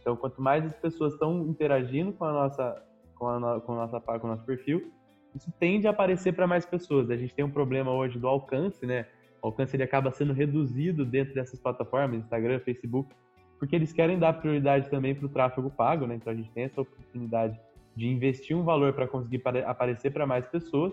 Então, 0.00 0.16
quanto 0.16 0.42
mais 0.42 0.64
as 0.66 0.74
pessoas 0.74 1.12
estão 1.12 1.46
interagindo 1.46 2.12
com 2.12 2.24
a 2.24 2.32
nossa, 2.32 2.82
com 3.14 3.28
a, 3.28 3.60
com 3.60 3.72
a 3.72 3.76
nossa, 3.76 4.00
com 4.00 4.26
o 4.26 4.30
nosso 4.30 4.44
perfil, 4.44 4.90
isso 5.34 5.52
tende 5.60 5.86
a 5.86 5.90
aparecer 5.90 6.32
para 6.32 6.46
mais 6.46 6.66
pessoas. 6.66 7.08
A 7.08 7.16
gente 7.16 7.34
tem 7.34 7.44
um 7.44 7.50
problema 7.50 7.92
hoje 7.92 8.18
do 8.18 8.26
alcance, 8.26 8.84
né? 8.84 9.06
O 9.42 9.48
alcance 9.48 9.76
ele 9.76 9.82
acaba 9.82 10.10
sendo 10.10 10.32
reduzido 10.32 11.04
dentro 11.04 11.34
dessas 11.34 11.60
plataformas, 11.60 12.20
Instagram, 12.20 12.60
Facebook, 12.60 13.14
porque 13.58 13.74
eles 13.74 13.92
querem 13.92 14.18
dar 14.18 14.34
prioridade 14.34 14.88
também 14.88 15.14
para 15.14 15.26
o 15.26 15.28
tráfego 15.28 15.70
pago, 15.70 16.06
né? 16.06 16.14
Então 16.14 16.32
a 16.32 16.36
gente 16.36 16.50
tem 16.50 16.64
essa 16.64 16.80
oportunidade 16.80 17.58
de 17.96 18.08
investir 18.08 18.56
um 18.56 18.62
valor 18.62 18.92
para 18.92 19.08
conseguir 19.08 19.42
aparecer 19.66 20.12
para 20.12 20.26
mais 20.26 20.46
pessoas. 20.46 20.92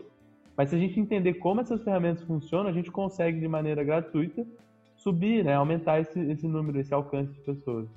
Mas 0.57 0.69
se 0.69 0.75
a 0.75 0.79
gente 0.79 0.99
entender 0.99 1.35
como 1.35 1.61
essas 1.61 1.83
ferramentas 1.83 2.23
funcionam, 2.23 2.69
a 2.69 2.73
gente 2.73 2.89
consegue 2.91 3.39
de 3.39 3.47
maneira 3.47 3.83
gratuita 3.83 4.45
subir, 4.95 5.43
né? 5.43 5.53
Aumentar 5.53 5.99
esse, 5.99 6.19
esse 6.19 6.47
número, 6.47 6.79
esse 6.79 6.93
alcance 6.93 7.31
de 7.33 7.39
pessoas. 7.41 7.87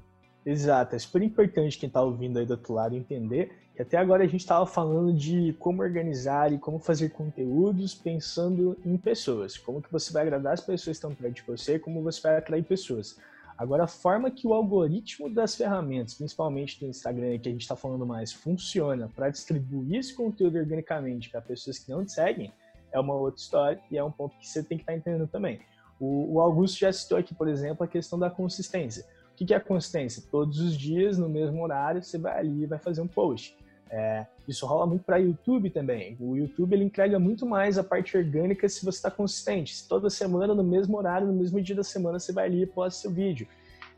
Exato, 0.44 0.96
é 0.96 0.98
super 0.98 1.22
importante 1.22 1.78
quem 1.78 1.88
está 1.88 2.00
ouvindo 2.00 2.38
aí 2.38 2.46
do 2.46 2.52
outro 2.52 2.72
lado 2.72 2.96
entender 2.96 3.52
que 3.74 3.82
até 3.82 3.96
agora 3.96 4.24
a 4.24 4.26
gente 4.26 4.40
estava 4.40 4.66
falando 4.66 5.12
de 5.12 5.54
como 5.60 5.82
organizar 5.82 6.52
e 6.52 6.58
como 6.58 6.80
fazer 6.80 7.10
conteúdos 7.10 7.94
pensando 7.94 8.76
em 8.84 8.96
pessoas, 8.96 9.56
como 9.56 9.80
que 9.80 9.92
você 9.92 10.12
vai 10.12 10.22
agradar 10.22 10.54
as 10.54 10.60
pessoas 10.60 10.84
que 10.84 10.90
estão 10.90 11.14
perto 11.14 11.34
de 11.34 11.42
você, 11.42 11.78
como 11.78 12.02
você 12.02 12.20
vai 12.20 12.38
atrair 12.38 12.64
pessoas. 12.64 13.16
Agora, 13.56 13.84
a 13.84 13.88
forma 13.88 14.30
que 14.30 14.46
o 14.46 14.52
algoritmo 14.52 15.28
das 15.28 15.54
ferramentas, 15.54 16.14
principalmente 16.14 16.80
do 16.80 16.86
Instagram, 16.86 17.38
que 17.38 17.48
a 17.48 17.52
gente 17.52 17.62
está 17.62 17.76
falando 17.76 18.06
mais, 18.06 18.32
funciona 18.32 19.08
para 19.14 19.30
distribuir 19.30 19.98
esse 19.98 20.14
conteúdo 20.14 20.58
organicamente 20.58 21.30
para 21.30 21.40
pessoas 21.40 21.78
que 21.78 21.90
não 21.90 22.04
te 22.04 22.10
seguem, 22.10 22.52
é 22.90 22.98
uma 22.98 23.14
outra 23.14 23.40
história 23.40 23.80
e 23.90 23.96
é 23.96 24.02
um 24.02 24.10
ponto 24.10 24.36
que 24.38 24.48
você 24.48 24.62
tem 24.62 24.78
que 24.78 24.82
estar 24.82 24.92
tá 24.92 24.98
entendendo 24.98 25.28
também. 25.28 25.60
O, 26.00 26.34
o 26.34 26.40
Augusto 26.40 26.78
já 26.78 26.92
citou 26.92 27.18
aqui, 27.18 27.34
por 27.34 27.48
exemplo, 27.48 27.84
a 27.84 27.88
questão 27.88 28.18
da 28.18 28.30
consistência. 28.30 29.04
Que, 29.38 29.46
que 29.46 29.54
é 29.54 29.60
consistência? 29.60 30.20
Todos 30.32 30.58
os 30.58 30.76
dias, 30.76 31.16
no 31.16 31.28
mesmo 31.28 31.62
horário, 31.62 32.02
você 32.02 32.18
vai 32.18 32.40
ali 32.40 32.64
e 32.64 32.66
vai 32.66 32.76
fazer 32.76 33.00
um 33.00 33.06
post. 33.06 33.56
É, 33.88 34.26
isso 34.48 34.66
rola 34.66 34.84
muito 34.84 35.04
para 35.04 35.18
YouTube 35.18 35.70
também. 35.70 36.16
O 36.18 36.34
YouTube 36.34 36.72
ele 36.72 36.82
entrega 36.82 37.20
muito 37.20 37.46
mais 37.46 37.78
a 37.78 37.84
parte 37.84 38.16
orgânica 38.16 38.68
se 38.68 38.84
você 38.84 38.98
está 38.98 39.12
consistente. 39.12 39.76
Se 39.76 39.86
toda 39.86 40.10
semana, 40.10 40.56
no 40.56 40.64
mesmo 40.64 40.98
horário, 40.98 41.28
no 41.28 41.32
mesmo 41.32 41.60
dia 41.60 41.76
da 41.76 41.84
semana, 41.84 42.18
você 42.18 42.32
vai 42.32 42.46
ali 42.46 42.62
e 42.62 42.66
posta 42.66 43.02
seu 43.02 43.12
vídeo. 43.12 43.46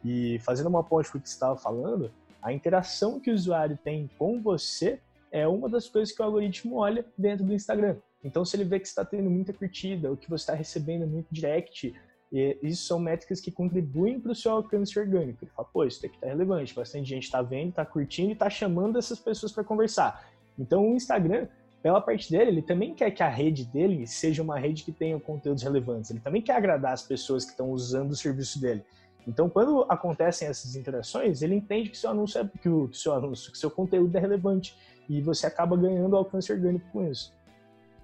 E 0.04 0.38
fazendo 0.40 0.68
uma 0.68 0.84
ponte 0.84 1.10
com 1.10 1.16
o 1.16 1.20
que 1.22 1.26
você 1.26 1.36
estava 1.36 1.56
falando, 1.56 2.10
a 2.42 2.52
interação 2.52 3.18
que 3.18 3.30
o 3.30 3.34
usuário 3.34 3.78
tem 3.82 4.10
com 4.18 4.42
você 4.42 5.00
é 5.32 5.48
uma 5.48 5.70
das 5.70 5.88
coisas 5.88 6.14
que 6.14 6.20
o 6.20 6.24
algoritmo 6.26 6.76
olha 6.76 7.02
dentro 7.16 7.46
do 7.46 7.54
Instagram. 7.54 7.96
Então, 8.22 8.44
se 8.44 8.56
ele 8.58 8.64
vê 8.64 8.78
que 8.78 8.86
está 8.86 9.06
tendo 9.06 9.30
muita 9.30 9.54
curtida, 9.54 10.10
ou 10.10 10.18
que 10.18 10.28
você 10.28 10.42
está 10.42 10.52
recebendo 10.52 11.06
muito 11.06 11.28
direct, 11.30 11.94
e 12.32 12.56
isso 12.62 12.86
são 12.86 13.00
métricas 13.00 13.40
que 13.40 13.50
contribuem 13.50 14.20
para 14.20 14.32
o 14.32 14.34
seu 14.34 14.52
alcance 14.52 14.96
orgânico. 14.98 15.44
Ele 15.44 15.50
fala, 15.50 15.68
pô, 15.72 15.84
isso 15.84 16.00
daqui 16.00 16.14
está 16.14 16.28
relevante, 16.28 16.74
bastante 16.74 17.08
gente 17.08 17.24
está 17.24 17.42
vendo, 17.42 17.70
está 17.70 17.84
curtindo 17.84 18.30
e 18.30 18.32
está 18.32 18.48
chamando 18.48 18.98
essas 18.98 19.18
pessoas 19.18 19.50
para 19.52 19.64
conversar. 19.64 20.28
Então 20.58 20.92
o 20.92 20.94
Instagram, 20.94 21.48
pela 21.82 22.00
parte 22.00 22.30
dele, 22.30 22.50
ele 22.50 22.62
também 22.62 22.94
quer 22.94 23.10
que 23.10 23.22
a 23.22 23.28
rede 23.28 23.64
dele 23.64 24.06
seja 24.06 24.42
uma 24.42 24.58
rede 24.58 24.84
que 24.84 24.92
tenha 24.92 25.18
conteúdos 25.18 25.62
relevantes. 25.62 26.10
Ele 26.10 26.20
também 26.20 26.42
quer 26.42 26.54
agradar 26.54 26.92
as 26.92 27.02
pessoas 27.02 27.44
que 27.44 27.50
estão 27.50 27.70
usando 27.70 28.12
o 28.12 28.16
serviço 28.16 28.60
dele. 28.60 28.84
Então, 29.26 29.48
quando 29.48 29.84
acontecem 29.88 30.48
essas 30.48 30.76
interações, 30.76 31.42
ele 31.42 31.54
entende 31.54 31.90
que 31.90 31.98
seu 31.98 32.10
anúncio 32.10 32.40
é 32.40 32.50
que 32.60 32.68
o 32.68 32.92
seu 32.92 33.12
anúncio, 33.12 33.52
que 33.52 33.58
seu 33.58 33.70
conteúdo 33.70 34.16
é 34.16 34.20
relevante 34.20 34.76
e 35.08 35.20
você 35.20 35.46
acaba 35.46 35.76
ganhando 35.76 36.16
alcance 36.16 36.52
orgânico 36.52 36.88
com 36.92 37.08
isso. 37.10 37.32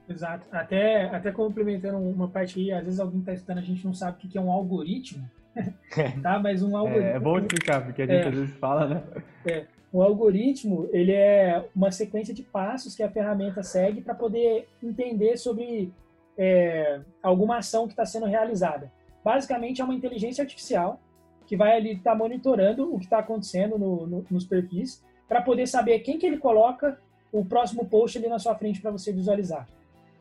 Exato. 0.09 0.47
Até, 0.53 1.05
até 1.07 1.33
complementando 1.33 1.99
uma 1.99 2.29
parte 2.29 2.61
aí, 2.61 2.73
às 2.73 2.85
vezes 2.85 3.01
alguém 3.01 3.21
está 3.21 3.33
estudando, 3.33 3.59
a 3.59 3.63
gente 3.63 3.85
não 3.85 3.93
sabe 3.93 4.17
o 4.17 4.29
que 4.29 4.39
é 4.39 4.41
um 4.41 4.51
algoritmo, 4.51 5.29
tá? 6.23 6.39
Mas 6.39 6.63
um 6.63 6.77
algoritmo... 6.77 7.09
É, 7.09 7.17
é 7.17 7.21
bom 7.21 7.39
explicar, 7.39 7.85
porque 7.85 8.03
a 8.03 8.07
gente 8.07 8.25
é, 8.25 8.29
às 8.29 8.35
vezes 8.35 8.57
fala, 8.57 8.87
né? 8.87 9.03
É. 9.45 9.65
O 9.93 10.03
algoritmo, 10.03 10.89
ele 10.93 11.13
é 11.13 11.65
uma 11.75 11.91
sequência 11.91 12.35
de 12.35 12.43
passos 12.43 12.95
que 12.95 13.03
a 13.03 13.11
ferramenta 13.11 13.63
segue 13.63 14.01
para 14.01 14.15
poder 14.15 14.69
entender 14.83 15.37
sobre 15.37 15.93
é, 16.37 17.01
alguma 17.23 17.59
ação 17.59 17.87
que 17.87 17.93
está 17.93 18.05
sendo 18.05 18.27
realizada. 18.27 18.93
Basicamente, 19.25 19.81
é 19.81 19.85
uma 19.85 19.95
inteligência 19.95 20.43
artificial 20.43 21.01
que 21.47 21.57
vai 21.57 21.77
ali 21.77 21.93
estar 21.93 22.13
tá 22.13 22.17
monitorando 22.17 22.95
o 22.95 22.99
que 22.99 23.05
está 23.05 23.19
acontecendo 23.19 23.79
no, 23.79 24.07
no, 24.07 24.27
nos 24.31 24.45
perfis 24.45 25.03
para 25.29 25.41
poder 25.41 25.67
saber 25.67 26.01
quem 26.01 26.19
que 26.19 26.27
ele 26.27 26.39
coloca 26.39 26.99
o 27.33 27.45
próximo 27.45 27.87
post 27.87 28.19
ali 28.19 28.29
na 28.29 28.39
sua 28.39 28.55
frente 28.55 28.81
para 28.81 28.91
você 28.91 29.13
visualizar. 29.13 29.67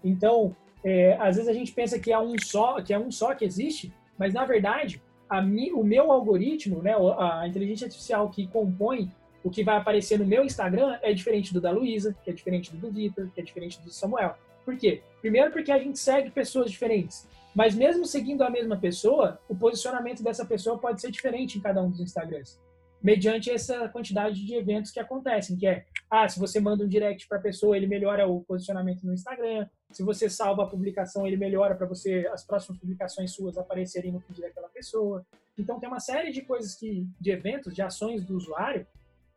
Então, 0.03 0.55
é, 0.83 1.17
às 1.19 1.35
vezes 1.35 1.49
a 1.49 1.53
gente 1.53 1.71
pensa 1.71 1.99
que 1.99 2.11
é 2.11 2.19
um 2.19 2.35
só, 2.39 2.81
que 2.81 2.93
é 2.93 2.99
um 2.99 3.11
só 3.11 3.33
que 3.33 3.43
existe, 3.43 3.93
mas 4.17 4.33
na 4.33 4.45
verdade, 4.45 5.01
mi, 5.43 5.71
o 5.71 5.83
meu 5.83 6.11
algoritmo, 6.11 6.81
né, 6.81 6.93
a 7.17 7.47
inteligência 7.47 7.85
artificial 7.85 8.29
que 8.29 8.47
compõe 8.47 9.11
o 9.43 9.49
que 9.49 9.63
vai 9.63 9.77
aparecer 9.77 10.17
no 10.17 10.25
meu 10.25 10.43
Instagram 10.43 10.97
é 11.03 11.13
diferente 11.13 11.53
do 11.53 11.61
da 11.61 11.69
Luísa, 11.69 12.15
que 12.23 12.31
é 12.31 12.33
diferente 12.33 12.71
do 12.71 12.77
do 12.77 12.91
Vitor, 12.91 13.29
que 13.33 13.39
é 13.39 13.43
diferente 13.43 13.79
do 13.81 13.91
Samuel. 13.91 14.35
Por 14.63 14.75
quê? 14.75 15.03
Primeiro 15.21 15.51
porque 15.51 15.71
a 15.71 15.77
gente 15.77 15.99
segue 15.99 16.31
pessoas 16.31 16.71
diferentes. 16.71 17.27
Mas 17.53 17.75
mesmo 17.75 18.05
seguindo 18.05 18.41
a 18.43 18.49
mesma 18.49 18.75
pessoa, 18.75 19.39
o 19.47 19.55
posicionamento 19.55 20.23
dessa 20.23 20.43
pessoa 20.43 20.79
pode 20.79 20.99
ser 20.99 21.11
diferente 21.11 21.57
em 21.57 21.61
cada 21.61 21.81
um 21.81 21.89
dos 21.89 21.99
Instagrams 21.99 22.59
mediante 23.05 23.51
essa 23.51 23.87
quantidade 23.87 24.43
de 24.43 24.55
eventos 24.55 24.89
que 24.89 24.99
acontecem, 24.99 25.55
que 25.55 25.67
é, 25.67 25.85
ah, 26.09 26.27
se 26.27 26.39
você 26.39 26.59
manda 26.59 26.83
um 26.83 26.87
direct 26.87 27.27
para 27.27 27.37
a 27.37 27.41
pessoa, 27.41 27.77
ele 27.77 27.85
melhora 27.85 28.27
o 28.27 28.43
posicionamento 28.43 29.03
no 29.03 29.13
Instagram, 29.13 29.69
se 29.91 30.01
você 30.01 30.27
salva 30.27 30.63
a 30.63 30.67
publicação, 30.67 31.27
ele 31.27 31.37
melhora 31.37 31.75
para 31.75 31.85
você 31.85 32.27
as 32.33 32.43
próximas 32.43 32.79
publicações 32.79 33.31
suas 33.31 33.59
aparecerem 33.59 34.11
no 34.11 34.19
feed 34.21 34.41
daquela 34.41 34.69
pessoa. 34.69 35.23
Então 35.55 35.79
tem 35.79 35.87
uma 35.87 35.99
série 35.99 36.31
de 36.31 36.41
coisas 36.41 36.73
que 36.73 37.07
de 37.21 37.29
eventos, 37.29 37.75
de 37.75 37.83
ações 37.83 38.25
do 38.25 38.35
usuário 38.35 38.87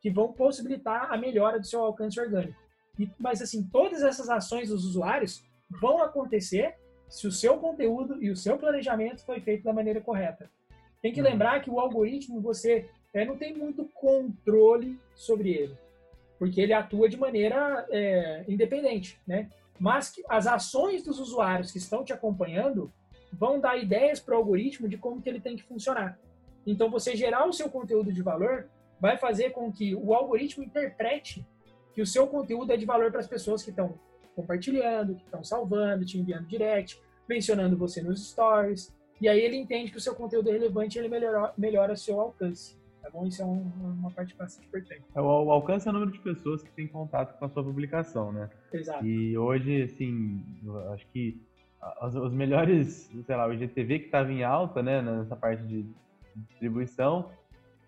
que 0.00 0.08
vão 0.08 0.32
possibilitar 0.32 1.12
a 1.12 1.18
melhora 1.18 1.60
do 1.60 1.66
seu 1.66 1.84
alcance 1.84 2.18
orgânico. 2.18 2.58
E, 2.98 3.06
mas 3.18 3.42
assim, 3.42 3.62
todas 3.70 4.02
essas 4.02 4.30
ações 4.30 4.70
dos 4.70 4.82
usuários 4.86 5.44
vão 5.68 6.02
acontecer 6.02 6.74
se 7.06 7.26
o 7.26 7.32
seu 7.32 7.58
conteúdo 7.58 8.16
e 8.22 8.30
o 8.30 8.36
seu 8.36 8.56
planejamento 8.56 9.26
foi 9.26 9.40
feito 9.40 9.64
da 9.64 9.74
maneira 9.74 10.00
correta. 10.00 10.50
Tem 11.02 11.12
que 11.12 11.20
uhum. 11.20 11.26
lembrar 11.26 11.60
que 11.60 11.70
o 11.70 11.78
algoritmo 11.78 12.40
você 12.40 12.88
é, 13.12 13.24
não 13.24 13.36
tem 13.36 13.54
muito 13.54 13.84
controle 13.94 14.98
sobre 15.14 15.50
ele, 15.50 15.76
porque 16.38 16.60
ele 16.60 16.72
atua 16.72 17.08
de 17.08 17.16
maneira 17.16 17.86
é, 17.90 18.44
independente, 18.48 19.20
né? 19.26 19.50
Mas 19.78 20.12
as 20.28 20.46
ações 20.46 21.04
dos 21.04 21.20
usuários 21.20 21.70
que 21.70 21.78
estão 21.78 22.04
te 22.04 22.12
acompanhando 22.12 22.92
vão 23.32 23.60
dar 23.60 23.76
ideias 23.76 24.18
para 24.18 24.34
o 24.34 24.38
algoritmo 24.38 24.88
de 24.88 24.96
como 24.96 25.22
que 25.22 25.28
ele 25.28 25.40
tem 25.40 25.56
que 25.56 25.62
funcionar. 25.62 26.18
Então, 26.66 26.90
você 26.90 27.14
gerar 27.14 27.46
o 27.46 27.52
seu 27.52 27.70
conteúdo 27.70 28.12
de 28.12 28.22
valor 28.22 28.68
vai 29.00 29.16
fazer 29.16 29.50
com 29.50 29.72
que 29.72 29.94
o 29.94 30.12
algoritmo 30.12 30.64
interprete 30.64 31.46
que 31.94 32.02
o 32.02 32.06
seu 32.06 32.26
conteúdo 32.26 32.72
é 32.72 32.76
de 32.76 32.84
valor 32.84 33.10
para 33.10 33.20
as 33.20 33.26
pessoas 33.26 33.62
que 33.62 33.70
estão 33.70 33.98
compartilhando, 34.36 35.16
que 35.16 35.24
estão 35.24 35.42
salvando, 35.42 36.04
te 36.04 36.18
enviando 36.18 36.46
direct, 36.46 37.00
mencionando 37.28 37.76
você 37.76 38.00
nos 38.00 38.28
stories. 38.30 38.94
E 39.20 39.28
aí 39.28 39.40
ele 39.40 39.56
entende 39.56 39.90
que 39.90 39.98
o 39.98 40.00
seu 40.00 40.14
conteúdo 40.14 40.48
é 40.48 40.52
relevante 40.52 40.96
e 40.96 41.00
ele 41.00 41.08
melhora, 41.08 41.52
melhora 41.58 41.96
seu 41.96 42.20
alcance. 42.20 42.76
Tá 43.08 43.12
bom? 43.12 43.26
Isso 43.26 43.40
é 43.40 43.44
um, 43.46 43.72
uma 44.00 44.10
parte 44.10 44.36
bastante 44.36 44.68
importante. 44.68 45.02
É, 45.14 45.20
o, 45.20 45.24
o 45.24 45.50
alcance 45.50 45.88
é 45.88 45.90
o 45.90 45.94
número 45.94 46.12
de 46.12 46.18
pessoas 46.18 46.62
que 46.62 46.70
têm 46.72 46.86
contato 46.86 47.38
com 47.38 47.44
a 47.46 47.48
sua 47.48 47.64
publicação, 47.64 48.32
né? 48.32 48.50
Exato. 48.70 49.04
E 49.04 49.36
hoje, 49.36 49.82
assim, 49.82 50.44
acho 50.92 51.06
que 51.08 51.40
os, 52.02 52.14
os 52.14 52.32
melhores, 52.34 53.10
sei 53.24 53.36
lá, 53.36 53.46
o 53.46 53.52
IGTV 53.54 54.00
que 54.00 54.04
estava 54.06 54.30
em 54.30 54.44
alta, 54.44 54.82
né, 54.82 55.00
nessa 55.00 55.34
parte 55.34 55.62
de 55.62 55.86
distribuição, 56.36 57.30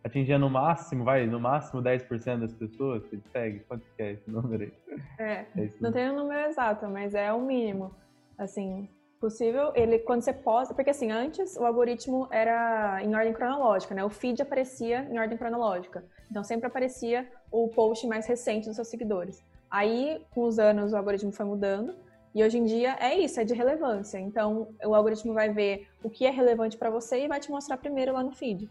atingir 0.02 0.38
no 0.38 0.48
máximo, 0.48 1.04
vai, 1.04 1.26
no 1.26 1.38
máximo 1.38 1.82
10% 1.82 2.40
das 2.40 2.54
pessoas 2.54 3.04
que 3.04 3.16
ele 3.16 3.22
segue? 3.30 3.60
Quanto 3.60 3.84
que 3.94 4.02
é 4.02 4.12
esse 4.12 4.30
número 4.30 4.62
aí? 4.62 4.72
É, 5.18 5.32
é 5.54 5.70
não 5.80 5.92
tem 5.92 6.08
o 6.08 6.12
um 6.14 6.16
número 6.16 6.48
exato, 6.48 6.88
mas 6.88 7.14
é 7.14 7.30
o 7.30 7.42
mínimo. 7.42 7.94
Assim, 8.38 8.88
possível, 9.20 9.72
ele 9.74 9.98
quando 9.98 10.22
você 10.22 10.32
posta, 10.32 10.72
porque 10.74 10.90
assim, 10.90 11.10
antes 11.10 11.56
o 11.56 11.64
algoritmo 11.64 12.26
era 12.30 13.02
em 13.04 13.14
ordem 13.14 13.32
cronológica, 13.32 13.94
né? 13.94 14.02
O 14.02 14.08
feed 14.08 14.40
aparecia 14.40 15.06
em 15.10 15.18
ordem 15.18 15.36
cronológica. 15.36 16.02
Então 16.30 16.42
sempre 16.42 16.66
aparecia 16.66 17.28
o 17.52 17.68
post 17.68 18.06
mais 18.06 18.26
recente 18.26 18.66
dos 18.66 18.76
seus 18.76 18.88
seguidores. 18.88 19.44
Aí, 19.70 20.20
com 20.34 20.44
os 20.44 20.58
anos, 20.58 20.92
o 20.92 20.96
algoritmo 20.96 21.30
foi 21.30 21.46
mudando. 21.46 21.94
E 22.34 22.42
hoje 22.42 22.58
em 22.58 22.64
dia 22.64 22.96
é 23.00 23.16
isso, 23.18 23.40
é 23.40 23.44
de 23.44 23.54
relevância. 23.54 24.18
Então, 24.18 24.68
o 24.84 24.94
algoritmo 24.94 25.34
vai 25.34 25.52
ver 25.52 25.88
o 26.02 26.08
que 26.08 26.26
é 26.26 26.30
relevante 26.30 26.76
para 26.76 26.90
você 26.90 27.24
e 27.24 27.28
vai 27.28 27.38
te 27.40 27.50
mostrar 27.50 27.76
primeiro 27.76 28.12
lá 28.12 28.22
no 28.22 28.32
feed. 28.32 28.68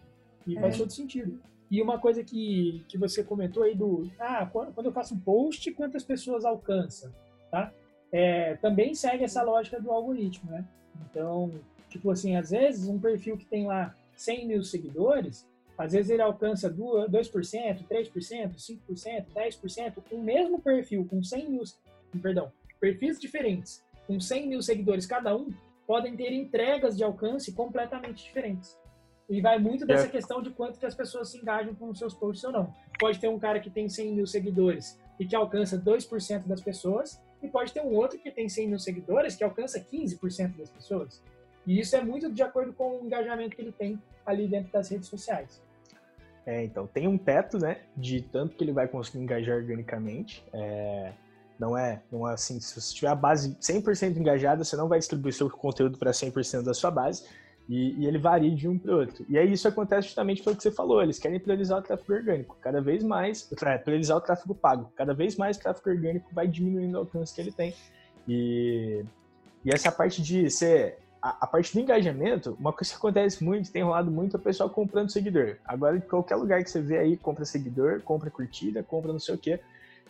E 0.47 0.56
faz 0.56 0.76
é. 0.76 0.78
todo 0.78 0.91
sentido. 0.91 1.39
E 1.70 1.82
uma 1.82 2.00
coisa 2.00 2.24
que, 2.24 2.84
que 2.88 2.97
você 2.97 3.24
comentou 3.24 3.64
aí 3.64 3.76
do, 3.76 4.10
ah, 4.20 4.47
quando, 4.52 4.74
quando 4.74 4.88
eu 4.88 4.91
faço 4.91 5.14
um 5.14 5.20
post, 5.20 5.72
quantas 5.74 6.04
pessoas 6.04 6.43
alcança, 6.43 7.14
tá? 7.52 7.72
É, 8.12 8.55
também 8.55 8.95
segue 8.95 9.24
essa 9.24 9.43
lógica 9.43 9.80
do 9.80 9.91
algoritmo, 9.91 10.51
né? 10.51 10.66
Então, 11.10 11.51
tipo 11.89 12.10
assim, 12.12 12.36
às 12.36 12.51
vezes 12.51 12.88
um 12.88 12.99
perfil 12.99 13.38
que 13.38 13.45
tem 13.45 13.68
lá 13.68 13.95
100 14.16 14.47
mil 14.47 14.64
seguidores, 14.64 15.47
às 15.78 15.93
vezes 15.93 16.12
ele 16.12 16.22
alcança 16.22 16.70
2%, 16.70 17.07
3%, 17.10 18.55
5%, 18.55 19.26
10%, 19.34 19.93
com 20.10 20.16
o 20.16 20.24
mesmo 20.24 20.60
perfil, 20.62 21.07
com 21.10 21.24
100 21.24 21.49
mil, 21.49 21.64
perdão, 22.22 22.51
perfis 22.80 23.20
diferentes, 23.20 23.82
com 24.05 24.20
100 24.20 24.47
mil 24.47 24.62
seguidores 24.62 25.05
cada 25.05 25.36
um, 25.36 25.49
podem 25.88 26.16
ter 26.16 26.34
entregas 26.34 26.97
de 26.97 27.03
alcance 27.03 27.53
completamente 27.53 28.24
diferentes. 28.24 28.78
E 29.30 29.41
vai 29.41 29.60
muito 29.60 29.86
dessa 29.86 30.07
é. 30.07 30.10
questão 30.10 30.41
de 30.41 30.49
quanto 30.49 30.80
que 30.80 30.86
as 30.86 30.95
pessoas 30.95 31.30
se 31.30 31.38
engajam 31.38 31.74
com 31.76 31.89
os 31.89 31.99
seus 31.99 32.14
posts 32.14 32.43
ou 32.43 32.51
não. 32.51 32.74
Pode 32.99 33.20
ter 33.20 33.28
um 33.28 33.39
cara 33.39 33.60
que 33.60 33.70
tem 33.70 33.88
100 33.88 34.16
mil 34.16 34.28
seguidores 34.28 34.99
e 35.20 35.26
que 35.26 35.36
alcança 35.36 35.80
2% 35.80 36.47
das 36.47 36.62
pessoas, 36.62 37.22
e 37.41 37.47
pode 37.47 37.73
ter 37.73 37.81
um 37.81 37.93
outro 37.93 38.19
que 38.19 38.31
tem 38.31 38.49
100 38.49 38.67
mil 38.67 38.79
seguidores 38.79 39.35
que 39.35 39.43
alcança 39.43 39.79
15% 39.79 40.57
das 40.57 40.69
pessoas. 40.69 41.21
E 41.65 41.79
isso 41.79 41.95
é 41.95 42.03
muito 42.03 42.31
de 42.31 42.41
acordo 42.41 42.73
com 42.73 42.99
o 42.99 43.05
engajamento 43.05 43.55
que 43.55 43.61
ele 43.61 43.71
tem 43.71 44.01
ali 44.25 44.47
dentro 44.47 44.71
das 44.71 44.89
redes 44.89 45.07
sociais. 45.07 45.61
É, 46.45 46.63
então, 46.63 46.87
tem 46.87 47.07
um 47.07 47.17
teto, 47.17 47.59
né, 47.59 47.81
de 47.95 48.21
tanto 48.21 48.55
que 48.55 48.63
ele 48.63 48.71
vai 48.71 48.87
conseguir 48.87 49.19
engajar 49.19 49.57
organicamente. 49.57 50.43
É, 50.51 51.13
não 51.59 51.77
é, 51.77 52.01
não 52.11 52.27
é 52.27 52.33
assim, 52.33 52.59
se 52.59 52.79
você 52.79 52.95
tiver 52.95 53.09
a 53.09 53.15
base 53.15 53.55
100% 53.55 54.17
engajada, 54.17 54.63
você 54.63 54.75
não 54.75 54.87
vai 54.87 54.97
distribuir 54.97 55.33
seu 55.33 55.49
conteúdo 55.49 55.97
para 55.97 56.11
100% 56.11 56.63
da 56.63 56.73
sua 56.73 56.89
base. 56.89 57.25
E, 57.70 57.93
e, 57.99 58.07
ele 58.07 58.17
varia 58.17 58.53
de 58.55 58.67
um 58.67 58.80
para 58.80 58.95
outro. 58.95 59.24
E 59.30 59.38
aí 59.38 59.53
isso 59.53 59.67
acontece 59.67 60.07
justamente 60.07 60.41
pelo 60.41 60.55
que 60.55 60.63
você 60.63 60.72
falou, 60.72 61.03
eles 61.03 61.20
querem 61.20 61.39
priorizar 61.39 61.78
o 61.78 61.82
tráfego 61.84 62.13
orgânico. 62.13 62.57
Cada 62.59 62.82
vez 62.82 63.03
mais, 63.03 63.47
priorizar 63.84 64.17
o 64.17 64.22
tráfego 64.22 64.55
pago. 64.55 64.91
Cada 64.95 65.13
vez 65.13 65.38
mais 65.38 65.55
o 65.55 65.59
tráfego 65.59 65.91
orgânico 65.91 66.34
vai 66.34 66.47
diminuindo 66.47 66.95
o 66.95 67.01
alcance 67.01 67.34
que 67.34 67.39
ele 67.39 67.51
tem. 67.51 67.76
E, 68.28 69.05
e 69.63 69.72
essa 69.72 69.91
parte 69.91 70.22
de 70.22 70.49
ser. 70.49 70.97
A, 71.22 71.43
a, 71.43 71.47
parte 71.47 71.74
do 71.74 71.82
engajamento, 71.82 72.55
uma 72.57 72.72
coisa 72.72 72.91
que 72.91 72.97
acontece 72.97 73.43
muito, 73.43 73.70
tem 73.72 73.84
rolado 73.84 74.09
muito, 74.09 74.38
é 74.38 74.39
o 74.39 74.41
pessoal 74.41 74.70
comprando 74.70 75.11
seguidor. 75.11 75.57
Agora, 75.65 75.97
em 75.97 75.99
qualquer 75.99 76.38
lugar 76.38 76.63
que 76.63 76.72
você 76.72 76.82
vê 76.82 76.97
aí, 76.97 77.17
compra 77.17 77.43
seguidor, 77.43 78.01
compra 78.01 78.32
curtida, 78.32 78.82
compra 78.82 79.11
não 79.11 79.20
sei 79.20 79.36
o 79.36 79.38
quê. 79.38 79.59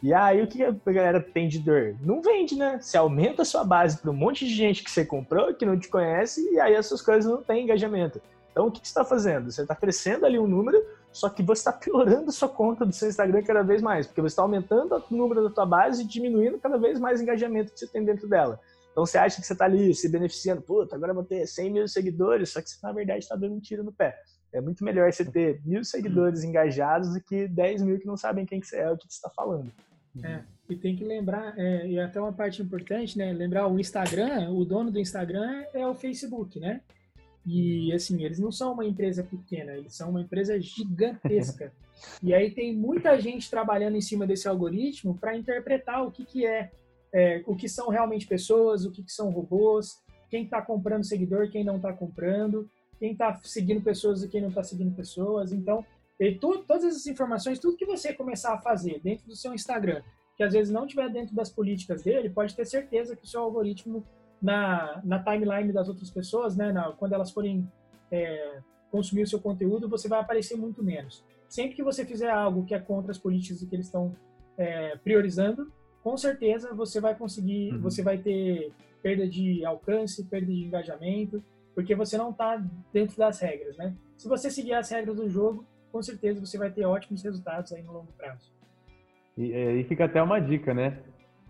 E 0.01 0.13
aí, 0.13 0.41
o 0.41 0.47
que 0.47 0.63
a 0.63 0.71
galera 0.71 1.19
tem 1.21 1.49
de 1.49 1.59
dor? 1.59 1.93
Não 2.01 2.21
vende, 2.21 2.55
né? 2.57 2.79
Você 2.81 2.97
aumenta 2.97 3.41
a 3.41 3.45
sua 3.45 3.65
base 3.65 3.97
para 3.97 4.09
um 4.09 4.13
monte 4.13 4.45
de 4.45 4.53
gente 4.53 4.81
que 4.81 4.89
você 4.89 5.03
comprou, 5.03 5.53
que 5.53 5.65
não 5.65 5.77
te 5.77 5.89
conhece, 5.89 6.41
e 6.53 6.59
aí 6.59 6.73
essas 6.73 7.01
coisas 7.01 7.29
não 7.29 7.43
têm 7.43 7.63
engajamento. 7.63 8.21
Então, 8.51 8.67
o 8.67 8.71
que, 8.71 8.79
você 8.79 8.85
está 8.85 9.03
fazendo? 9.03 9.51
Você 9.51 9.61
está 9.61 9.75
crescendo 9.75 10.25
ali 10.25 10.39
um 10.39 10.47
número, 10.47 10.81
só 11.11 11.27
que 11.29 11.43
você 11.43 11.59
está 11.59 11.73
piorando 11.73 12.29
a 12.29 12.31
sua 12.31 12.47
conta 12.47 12.85
do 12.85 12.93
seu 12.93 13.09
Instagram 13.09 13.43
cada 13.43 13.61
vez 13.61 13.81
mais, 13.81 14.07
porque 14.07 14.21
você 14.21 14.33
está 14.33 14.41
aumentando 14.41 14.95
o 14.95 15.15
número 15.15 15.43
da 15.43 15.49
tua 15.49 15.65
base 15.65 16.03
e 16.03 16.07
diminuindo 16.07 16.57
cada 16.59 16.77
vez 16.77 16.97
mais 16.97 17.19
o 17.19 17.23
engajamento 17.23 17.73
que 17.73 17.79
você 17.79 17.87
tem 17.87 18.03
dentro 18.03 18.27
dela. 18.27 18.57
Então, 18.93 19.05
você 19.05 19.17
acha 19.17 19.41
que 19.41 19.45
você 19.45 19.53
está 19.53 19.65
ali 19.65 19.93
se 19.93 20.07
beneficiando, 20.07 20.61
puta, 20.61 20.95
agora 20.95 21.11
eu 21.11 21.15
vou 21.15 21.25
ter 21.25 21.45
100 21.45 21.71
mil 21.71 21.87
seguidores, 21.89 22.51
só 22.51 22.61
que 22.61 22.69
você, 22.69 22.77
na 22.81 22.93
verdade, 22.93 23.19
está 23.19 23.35
dando 23.35 23.55
um 23.55 23.59
tiro 23.59 23.83
no 23.83 23.91
pé. 23.91 24.17
É 24.51 24.61
muito 24.61 24.83
melhor 24.83 25.11
você 25.11 25.23
ter 25.23 25.61
mil 25.63 25.83
seguidores 25.83 26.43
engajados 26.43 27.13
do 27.13 27.21
que 27.21 27.47
10 27.49 27.83
mil 27.83 27.99
que 27.99 28.07
não 28.07 28.17
sabem 28.17 28.45
quem 28.45 28.59
que 28.59 28.67
você 28.67 28.77
é, 28.77 28.89
o 28.89 28.97
que 28.97 29.05
você 29.07 29.17
está 29.17 29.29
falando. 29.29 29.71
É, 30.23 30.41
e 30.69 30.75
tem 30.75 30.95
que 30.95 31.03
lembrar, 31.03 31.57
é, 31.57 31.87
e 31.87 31.99
até 31.99 32.19
uma 32.19 32.33
parte 32.33 32.61
importante, 32.61 33.17
né? 33.17 33.31
Lembrar 33.31 33.67
o 33.67 33.79
Instagram, 33.79 34.49
o 34.51 34.65
dono 34.65 34.91
do 34.91 34.99
Instagram 34.99 35.63
é 35.73 35.85
o 35.87 35.95
Facebook, 35.95 36.59
né? 36.59 36.81
E 37.45 37.91
assim, 37.93 38.23
eles 38.23 38.37
não 38.37 38.51
são 38.51 38.73
uma 38.73 38.85
empresa 38.85 39.23
pequena, 39.23 39.73
eles 39.73 39.95
são 39.95 40.09
uma 40.09 40.21
empresa 40.21 40.59
gigantesca. 40.59 41.71
e 42.21 42.33
aí 42.33 42.51
tem 42.51 42.75
muita 42.75 43.19
gente 43.19 43.49
trabalhando 43.49 43.95
em 43.95 44.01
cima 44.01 44.27
desse 44.27 44.47
algoritmo 44.47 45.17
para 45.17 45.37
interpretar 45.37 46.05
o 46.05 46.11
que, 46.11 46.25
que 46.25 46.45
é, 46.45 46.71
é, 47.13 47.43
o 47.47 47.55
que 47.55 47.67
são 47.67 47.89
realmente 47.89 48.27
pessoas, 48.27 48.85
o 48.85 48.91
que, 48.91 49.03
que 49.03 49.11
são 49.11 49.31
robôs, 49.31 49.97
quem 50.29 50.43
está 50.43 50.61
comprando 50.61 51.03
seguidor, 51.03 51.49
quem 51.49 51.63
não 51.63 51.77
está 51.77 51.91
comprando, 51.91 52.69
quem 52.99 53.13
está 53.13 53.39
seguindo 53.43 53.81
pessoas 53.81 54.23
e 54.23 54.27
quem 54.27 54.41
não 54.41 54.49
está 54.49 54.63
seguindo 54.63 54.95
pessoas. 54.95 55.51
Então, 55.51 55.83
e 56.19 56.35
tu, 56.35 56.59
todas 56.59 56.83
essas 56.83 57.07
informações, 57.07 57.59
tudo 57.59 57.77
que 57.77 57.85
você 57.85 58.13
começar 58.13 58.53
a 58.53 58.61
fazer 58.61 58.99
dentro 59.01 59.25
do 59.25 59.35
seu 59.35 59.53
Instagram, 59.53 60.01
que 60.35 60.43
às 60.43 60.53
vezes 60.53 60.71
não 60.71 60.85
estiver 60.85 61.09
dentro 61.09 61.33
das 61.35 61.49
políticas 61.49 62.03
dele, 62.03 62.29
pode 62.29 62.55
ter 62.55 62.65
certeza 62.65 63.15
que 63.15 63.23
o 63.23 63.27
seu 63.27 63.41
algoritmo 63.41 64.05
na, 64.41 65.01
na 65.03 65.23
timeline 65.23 65.71
das 65.71 65.87
outras 65.87 66.09
pessoas, 66.09 66.55
né, 66.55 66.71
na, 66.71 66.91
quando 66.93 67.13
elas 67.13 67.31
forem 67.31 67.69
é, 68.11 68.59
consumir 68.91 69.23
o 69.23 69.27
seu 69.27 69.39
conteúdo, 69.39 69.87
você 69.87 70.07
vai 70.07 70.19
aparecer 70.19 70.57
muito 70.57 70.83
menos. 70.83 71.23
Sempre 71.47 71.75
que 71.75 71.83
você 71.83 72.05
fizer 72.05 72.29
algo 72.29 72.65
que 72.65 72.73
é 72.73 72.79
contra 72.79 73.11
as 73.11 73.17
políticas 73.17 73.63
que 73.63 73.75
eles 73.75 73.85
estão 73.85 74.15
é, 74.57 74.97
priorizando, 74.97 75.71
com 76.03 76.15
certeza 76.17 76.73
você 76.73 76.99
vai 76.99 77.15
conseguir, 77.15 77.73
uhum. 77.73 77.81
você 77.81 78.01
vai 78.01 78.17
ter 78.17 78.71
perda 79.01 79.27
de 79.27 79.65
alcance, 79.65 80.23
perda 80.25 80.47
de 80.47 80.65
engajamento, 80.65 81.43
porque 81.73 81.95
você 81.95 82.17
não 82.17 82.31
está 82.31 82.61
dentro 82.91 83.17
das 83.17 83.39
regras, 83.39 83.77
né? 83.77 83.95
Se 84.17 84.27
você 84.27 84.49
seguir 84.49 84.73
as 84.73 84.89
regras 84.89 85.15
do 85.15 85.29
jogo, 85.29 85.65
com 85.91 86.01
certeza 86.01 86.39
você 86.39 86.57
vai 86.57 86.69
ter 86.69 86.85
ótimos 86.85 87.23
resultados 87.23 87.71
aí 87.73 87.81
no 87.81 87.93
longo 87.93 88.11
prazo. 88.13 88.51
E 89.37 89.53
aí 89.53 89.83
fica 89.85 90.05
até 90.05 90.21
uma 90.21 90.39
dica, 90.39 90.73
né? 90.73 90.99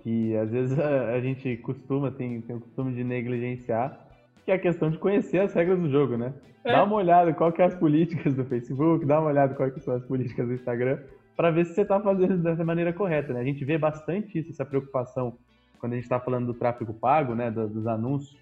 Que 0.04 0.36
às 0.38 0.52
vezes 0.52 0.80
a, 0.80 1.12
a 1.12 1.22
gente 1.22 1.58
costuma, 1.58 2.12
tem, 2.12 2.42
tem 2.42 2.56
o 2.56 2.60
costume 2.60 2.94
de 2.94 3.04
negligenciar, 3.04 4.08
que 4.46 4.52
é 4.52 4.56
a 4.56 4.60
questão 4.60 4.90
de 4.90 4.98
conhecer 4.98 5.40
as 5.40 5.54
regras 5.54 5.80
do 5.80 5.90
jogo, 5.90 6.18
né? 6.18 6.34
É. 6.64 6.74
Dá 6.74 6.84
uma 6.84 6.96
olhada 6.96 7.34
qual 7.34 7.52
que 7.52 7.62
é 7.62 7.66
as 7.66 7.76
políticas 7.76 8.34
do 8.34 8.46
Facebook, 8.46 9.06
dá 9.06 9.20
uma 9.20 9.30
olhada 9.30 9.56
qual 9.56 9.72
que 9.72 9.80
são 9.80 9.96
as 9.96 10.06
políticas 10.06 10.48
do 10.48 10.54
Instagram, 10.54 11.00
para 11.36 11.52
ver 11.52 11.66
se 11.66 11.74
você 11.74 11.82
está 11.82 12.00
fazendo 12.00 12.38
dessa 12.38 12.64
maneira 12.64 12.94
correta, 12.94 13.34
né? 13.34 13.40
A 13.40 13.46
gente 13.46 13.64
vê 13.64 13.78
bastante 13.78 14.40
isso, 14.40 14.52
essa 14.52 14.66
preocupação 14.66 15.38
quando 15.80 15.94
a 15.94 15.96
gente 15.96 16.04
está 16.04 16.20
falando 16.20 16.48
do 16.48 16.54
tráfego 16.54 16.94
pago, 16.94 17.34
né? 17.34 17.50
dos 17.50 17.88
anúncios 17.88 18.38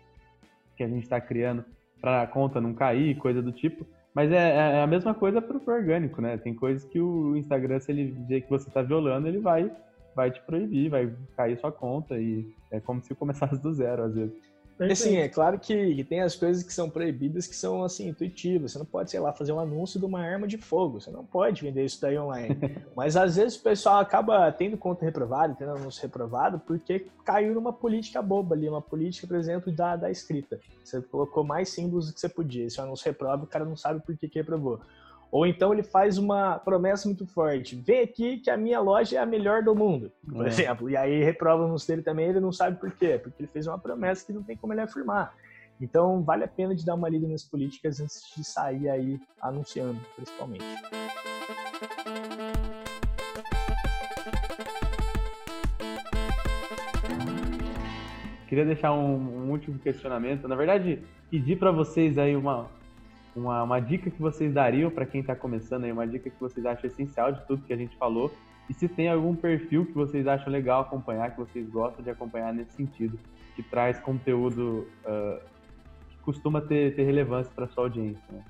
que 0.76 0.84
a 0.84 0.88
gente 0.88 1.04
está 1.04 1.22
criando 1.22 1.64
para 2.02 2.24
a 2.24 2.28
conta 2.28 2.60
não 2.60 2.74
cair, 2.74 3.16
coisa 3.18 3.42
do 3.42 3.52
tipo. 3.52 3.86
Mas 4.18 4.32
é, 4.32 4.36
é, 4.36 4.78
é 4.78 4.82
a 4.82 4.88
mesma 4.88 5.14
coisa 5.14 5.40
para 5.40 5.56
o 5.56 5.72
orgânico, 5.72 6.20
né? 6.20 6.40
Tem 6.40 6.52
coisas 6.52 6.84
que 6.86 7.00
o 7.00 7.38
Instagram, 7.38 7.80
se 7.80 7.92
ele 7.92 8.16
ver 8.28 8.42
que 8.42 8.50
você 8.50 8.68
está 8.68 8.82
violando, 8.82 9.28
ele 9.28 9.38
vai, 9.38 9.72
vai 10.16 10.32
te 10.32 10.42
proibir, 10.42 10.90
vai 10.90 11.14
cair 11.36 11.56
sua 11.60 11.72
conta 11.72 12.18
e 12.18 12.52
é 12.72 12.80
como 12.80 13.00
se 13.04 13.14
começasse 13.14 13.62
do 13.62 13.72
zero, 13.72 14.06
às 14.06 14.16
vezes. 14.16 14.36
Assim, 14.80 15.18
é 15.18 15.28
claro 15.28 15.58
que, 15.60 15.96
que, 15.96 16.04
tem 16.04 16.22
as 16.22 16.36
coisas 16.36 16.62
que 16.62 16.72
são 16.72 16.88
proibidas 16.88 17.48
que 17.48 17.56
são 17.56 17.84
assim 17.84 18.10
intuitivas. 18.10 18.72
Você 18.72 18.80
não 18.80 18.86
pode, 18.86 19.10
sei 19.10 19.20
lá, 19.20 19.34
fazer 19.34 19.52
um 19.52 19.60
anúncio 19.60 20.00
de 20.00 20.06
uma 20.06 20.22
arma 20.22 20.48
de 20.48 20.58
fogo. 20.58 21.02
Você 21.02 21.10
não 21.10 21.26
pode 21.26 21.64
vender 21.64 21.84
isso 21.84 22.00
daí 22.00 22.18
online. 22.18 22.56
Mas 22.96 23.18
às 23.18 23.36
vezes 23.38 23.58
o 23.58 23.64
pessoal 23.64 24.00
acaba 24.00 24.52
tendo 24.52 24.78
conta 24.78 25.04
reprovada, 25.04 25.56
tendo 25.56 25.72
anúncio 25.72 26.02
reprovado, 26.02 26.60
porque 26.60 27.08
caiu 27.26 27.56
numa 27.56 27.74
política 27.74 28.22
boba 28.22 28.54
ali, 28.54 28.70
uma 28.70 28.82
política, 28.82 29.26
por 29.26 29.36
exemplo, 29.36 29.72
da, 29.72 29.96
da 29.96 30.12
escrita. 30.12 30.60
Você 30.84 31.02
colocou 31.02 31.44
mais 31.44 31.70
símbolos 31.70 32.08
do 32.08 32.14
que 32.14 32.20
você 32.20 32.30
podia. 32.30 32.70
Se 32.70 32.80
o 32.80 32.84
anúncio 32.84 33.06
reprova, 33.06 33.44
o 33.44 33.48
cara 33.48 33.66
não 33.66 33.76
sabe 33.76 34.00
por 34.06 34.16
que, 34.16 34.30
que 34.30 34.40
reprovou. 34.40 34.80
Ou 35.32 35.46
então 35.46 35.74
ele 35.74 35.84
faz 35.84 36.18
uma 36.18 36.58
promessa 36.58 37.08
muito 37.08 37.26
forte: 37.26 37.76
vem 37.76 38.02
aqui 38.02 38.38
que 38.38 38.50
a 38.50 38.58
minha 38.58 38.80
loja 38.80 39.18
é 39.18 39.20
a 39.20 39.26
melhor 39.26 39.64
do 39.64 39.76
mundo, 39.76 40.12
por 40.28 40.46
é. 40.46 40.50
exemplo. 40.50 40.90
E 40.90 40.96
aí 40.96 41.24
reprova 41.24 41.66
o 41.66 41.76
dele 41.86 42.02
também, 42.02 42.30
ele 42.30 42.40
não 42.40 42.52
sabe 42.52 42.80
por 42.80 42.92
quê, 42.92 43.20
porque 43.22 43.42
ele 43.42 43.50
fez 43.52 43.68
uma 43.68 43.78
promessa 43.78 44.26
que 44.26 44.34
não 44.34 44.44
tem 44.44 44.56
como 44.56 44.74
ele 44.74 44.82
afirmar. 44.82 45.34
Então 45.80 46.24
vale 46.24 46.44
a 46.44 46.48
pena 46.48 46.74
de 46.74 46.86
dar 46.86 46.96
uma 46.96 47.10
lida 47.10 47.28
nas 47.28 47.44
políticas 47.44 48.00
antes 48.00 48.22
de 48.36 48.44
sair 48.44 48.90
aí 48.90 49.20
anunciando, 49.42 50.00
principalmente. 50.16 50.66
Queria 58.48 58.66
deixar 58.66 58.94
um, 58.94 59.16
um 59.16 59.52
último 59.52 59.78
questionamento. 59.78 60.48
Na 60.48 60.56
verdade, 60.56 61.04
pedir 61.30 61.60
para 61.60 61.70
vocês 61.70 62.18
aí 62.18 62.36
uma, 62.36 62.68
uma, 63.38 63.64
uma 63.64 63.80
dica 63.80 64.10
que 64.10 64.22
vocês 64.22 64.54
dariam 64.54 64.90
para 64.90 65.06
quem 65.06 65.22
está 65.22 65.36
começando 65.36 65.84
aí, 65.84 65.92
uma 65.92 66.08
dica 66.08 66.30
que 66.30 66.40
vocês 66.40 66.66
acham 66.66 66.88
essencial 66.88 67.32
de 67.32 67.46
tudo 67.46 67.64
que 67.64 67.74
a 67.74 67.78
gente 67.78 67.96
falou. 67.98 68.32
E 68.70 68.74
se 68.74 68.88
tem 68.88 69.08
algum 69.08 69.36
perfil 69.36 69.86
que 69.86 69.94
vocês 69.94 70.28
acham 70.28 70.52
legal 70.52 70.82
acompanhar, 70.82 71.32
que 71.32 71.40
vocês 71.40 71.70
gostam 71.70 72.04
de 72.04 72.10
acompanhar 72.10 72.54
nesse 72.54 72.74
sentido, 72.74 73.18
que 73.56 73.64
traz 73.64 74.00
conteúdo 74.00 74.88
uh, 75.06 75.42
que 76.10 76.18
costuma 76.18 76.60
ter, 76.60 76.96
ter 76.96 77.04
relevância 77.04 77.52
para 77.56 77.68
sua 77.68 77.86
audiência. 77.86 78.24
Né? 78.30 78.44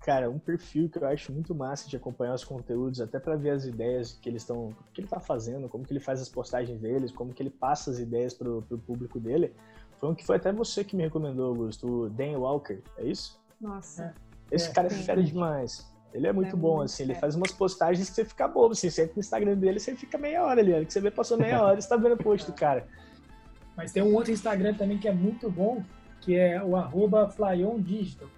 Cara, 0.00 0.30
um 0.30 0.38
perfil 0.38 0.88
que 0.88 0.98
eu 0.98 1.06
acho 1.06 1.30
muito 1.30 1.54
massa 1.54 1.86
de 1.86 1.94
acompanhar 1.96 2.32
os 2.32 2.44
conteúdos, 2.44 2.98
até 2.98 3.20
para 3.20 3.36
ver 3.36 3.50
as 3.50 3.66
ideias 3.66 4.12
que 4.12 4.26
eles 4.26 4.40
estão, 4.40 4.74
que 4.94 5.02
ele 5.02 5.08
tá 5.08 5.20
fazendo, 5.20 5.68
como 5.68 5.84
que 5.84 5.92
ele 5.92 6.00
faz 6.00 6.18
as 6.22 6.30
postagens 6.30 6.80
deles, 6.80 7.12
como 7.12 7.34
que 7.34 7.42
ele 7.42 7.50
passa 7.50 7.90
as 7.90 7.98
ideias 7.98 8.32
pro, 8.32 8.62
pro 8.62 8.78
público 8.78 9.20
dele. 9.20 9.52
Foi 10.00 10.08
um 10.08 10.14
que 10.14 10.24
foi 10.24 10.36
até 10.36 10.50
você 10.50 10.82
que 10.82 10.96
me 10.96 11.02
recomendou, 11.02 11.48
Augusto, 11.48 12.04
o 12.04 12.08
Dan 12.08 12.38
Walker, 12.38 12.80
é 12.96 13.04
isso? 13.04 13.38
Nossa. 13.60 14.14
Esse 14.50 14.70
é, 14.70 14.72
cara 14.72 14.86
é 14.86 14.90
fera 14.90 15.22
demais. 15.22 15.86
Ele 16.12 16.26
é 16.26 16.32
muito 16.32 16.54
é 16.54 16.58
bom, 16.58 16.76
muito 16.76 16.86
assim, 16.86 17.02
ele 17.02 17.14
faz 17.14 17.34
umas 17.34 17.52
postagens 17.52 18.08
que 18.08 18.14
você 18.14 18.24
fica 18.24 18.48
bobo, 18.48 18.72
assim, 18.72 18.88
você 18.88 19.02
entra 19.02 19.14
no 19.14 19.20
Instagram 19.20 19.56
dele, 19.56 19.78
você 19.78 19.94
fica 19.94 20.16
meia 20.16 20.42
hora 20.42 20.60
ali, 20.60 20.86
que 20.86 20.92
você 20.92 21.00
vê, 21.00 21.10
passou 21.10 21.36
meia 21.36 21.62
hora, 21.62 21.80
você 21.80 21.88
tá 21.88 21.96
vendo 21.96 22.14
o 22.14 22.16
post 22.16 22.50
do 22.50 22.54
cara. 22.56 22.86
Mas 23.76 23.92
tem 23.92 24.02
um 24.02 24.14
outro 24.14 24.32
Instagram 24.32 24.74
também 24.74 24.98
que 24.98 25.06
é 25.06 25.12
muito 25.12 25.50
bom, 25.50 25.84
que 26.20 26.36
é 26.36 26.62
o 26.62 26.76
arroba 26.76 27.28
FlyonDigital. 27.28 28.28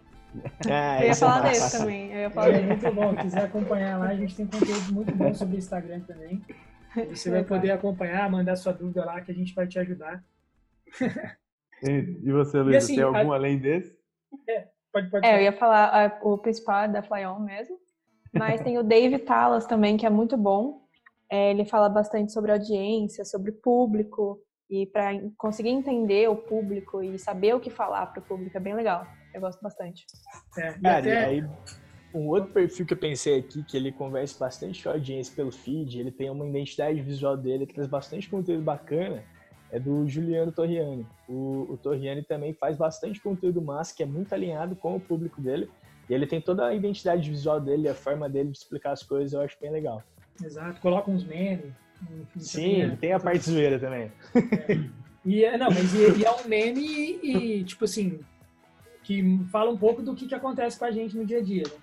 É, 0.68 1.02
eu 1.04 1.06
ia 1.08 1.14
falar 1.14 1.46
é 1.46 1.50
desse 1.50 1.78
também. 1.78 2.12
Eu 2.12 2.20
ia 2.20 2.30
falar 2.30 2.50
é 2.50 2.60
muito 2.60 2.92
bom. 2.92 3.10
Se 3.16 3.22
quiser 3.22 3.44
acompanhar 3.44 3.98
lá, 3.98 4.08
a 4.08 4.16
gente 4.16 4.36
tem 4.36 4.46
conteúdo 4.46 4.92
muito 4.92 5.14
bom 5.14 5.32
sobre 5.32 5.56
o 5.56 5.58
Instagram 5.58 6.00
também. 6.00 6.44
Você 7.08 7.30
vai 7.30 7.44
poder 7.44 7.70
acompanhar, 7.70 8.28
mandar 8.30 8.56
sua 8.56 8.72
dúvida 8.72 9.04
lá 9.04 9.20
que 9.20 9.30
a 9.30 9.34
gente 9.34 9.54
vai 9.54 9.66
te 9.66 9.78
ajudar. 9.78 10.22
E 11.82 12.30
você, 12.30 12.60
Luiz, 12.60 12.84
assim, 12.84 12.96
tem 12.96 13.04
algum 13.04 13.32
a... 13.32 13.36
além 13.36 13.58
desse? 13.58 13.96
É, 14.48 14.66
pode, 14.92 15.10
pode 15.10 15.26
é, 15.26 15.36
eu 15.36 15.42
ia 15.42 15.52
falar 15.52 16.18
o 16.22 16.38
principal 16.38 16.84
é 16.84 16.88
da 16.88 17.02
Flyon 17.02 17.38
mesmo. 17.40 17.76
Mas 18.32 18.60
tem 18.60 18.78
o 18.78 18.82
Dave 18.82 19.18
Talas 19.18 19.66
também, 19.66 19.96
que 19.96 20.06
é 20.06 20.10
muito 20.10 20.36
bom. 20.36 20.82
É, 21.30 21.50
ele 21.50 21.64
fala 21.64 21.88
bastante 21.88 22.32
sobre 22.32 22.52
audiência, 22.52 23.24
sobre 23.24 23.52
público. 23.52 24.40
E 24.68 24.86
para 24.86 25.10
conseguir 25.36 25.70
entender 25.70 26.28
o 26.28 26.36
público 26.36 27.02
e 27.02 27.18
saber 27.18 27.54
o 27.54 27.60
que 27.60 27.70
falar 27.70 28.06
para 28.06 28.20
o 28.20 28.24
público 28.24 28.56
é 28.56 28.60
bem 28.60 28.74
legal. 28.74 29.04
Eu 29.34 29.40
gosto 29.40 29.60
bastante. 29.60 30.04
É, 30.56 30.72
Cara, 30.74 30.98
até... 30.98 31.24
aí, 31.24 31.44
um 32.14 32.28
outro 32.28 32.52
perfil 32.52 32.86
que 32.86 32.94
eu 32.94 32.98
pensei 32.98 33.38
aqui, 33.38 33.64
que 33.64 33.76
ele 33.76 33.90
conversa 33.90 34.38
bastante 34.38 34.82
com 34.82 34.90
a 34.90 34.92
audiência 34.92 35.34
pelo 35.34 35.50
feed, 35.50 35.98
ele 35.98 36.12
tem 36.12 36.30
uma 36.30 36.46
identidade 36.46 37.00
visual 37.00 37.36
dele, 37.36 37.66
traz 37.66 37.88
bastante 37.88 38.28
conteúdo 38.28 38.62
bacana, 38.62 39.24
é 39.72 39.78
do 39.78 40.08
Juliano 40.08 40.52
Torriani. 40.52 41.06
O, 41.28 41.66
o 41.70 41.76
Torriani 41.76 42.22
também 42.22 42.52
faz 42.52 42.76
bastante 42.76 43.20
conteúdo 43.20 43.62
massa, 43.62 43.94
que 43.94 44.02
é 44.02 44.06
muito 44.06 44.32
alinhado 44.34 44.74
com 44.74 44.96
o 44.96 45.00
público 45.00 45.40
dele. 45.40 45.68
E 46.08 46.14
ele 46.14 46.26
tem 46.26 46.40
toda 46.40 46.66
a 46.66 46.74
identidade 46.74 47.30
visual 47.30 47.60
dele, 47.60 47.88
a 47.88 47.94
forma 47.94 48.28
dele 48.28 48.50
de 48.50 48.58
explicar 48.58 48.92
as 48.92 49.02
coisas, 49.02 49.32
eu 49.32 49.40
acho 49.40 49.56
bem 49.60 49.70
legal. 49.70 50.02
Exato, 50.42 50.80
coloca 50.80 51.10
uns 51.10 51.24
memes. 51.24 51.72
Sim, 52.38 52.96
tem 53.00 53.12
a 53.12 53.20
parte 53.20 53.50
zoeira 53.50 53.78
também. 53.78 54.10
É. 54.34 55.00
E, 55.24 55.44
é, 55.44 55.58
não, 55.58 55.68
mas 55.68 55.92
e, 55.94 56.20
e 56.20 56.24
é 56.24 56.30
um 56.30 56.48
meme 56.48 57.20
e, 57.22 57.62
tipo 57.64 57.84
assim, 57.84 58.20
que 59.10 59.44
fala 59.50 59.72
um 59.72 59.76
pouco 59.76 60.02
do 60.02 60.14
que, 60.14 60.28
que 60.28 60.34
acontece 60.36 60.78
com 60.78 60.84
a 60.84 60.92
gente 60.92 61.16
no 61.16 61.26
dia 61.26 61.38
a 61.38 61.42
dia. 61.42 61.64
Né? 61.64 61.74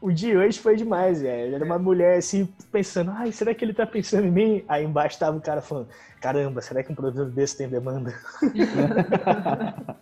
O 0.00 0.10
de 0.10 0.36
hoje 0.36 0.58
foi 0.58 0.74
demais, 0.74 1.22
velho. 1.22 1.54
Era 1.54 1.64
uma 1.64 1.78
mulher 1.78 2.18
assim, 2.18 2.52
pensando, 2.72 3.12
ai, 3.12 3.30
será 3.30 3.54
que 3.54 3.64
ele 3.64 3.72
tá 3.72 3.86
pensando 3.86 4.26
em 4.26 4.32
mim? 4.32 4.64
Aí 4.66 4.84
embaixo 4.84 5.16
tava 5.16 5.36
o 5.36 5.40
cara 5.40 5.62
falando, 5.62 5.86
caramba, 6.20 6.60
será 6.60 6.82
que 6.82 6.90
um 6.90 6.94
produto 6.96 7.30
desse 7.30 7.56
tem 7.56 7.68
demanda? 7.68 8.12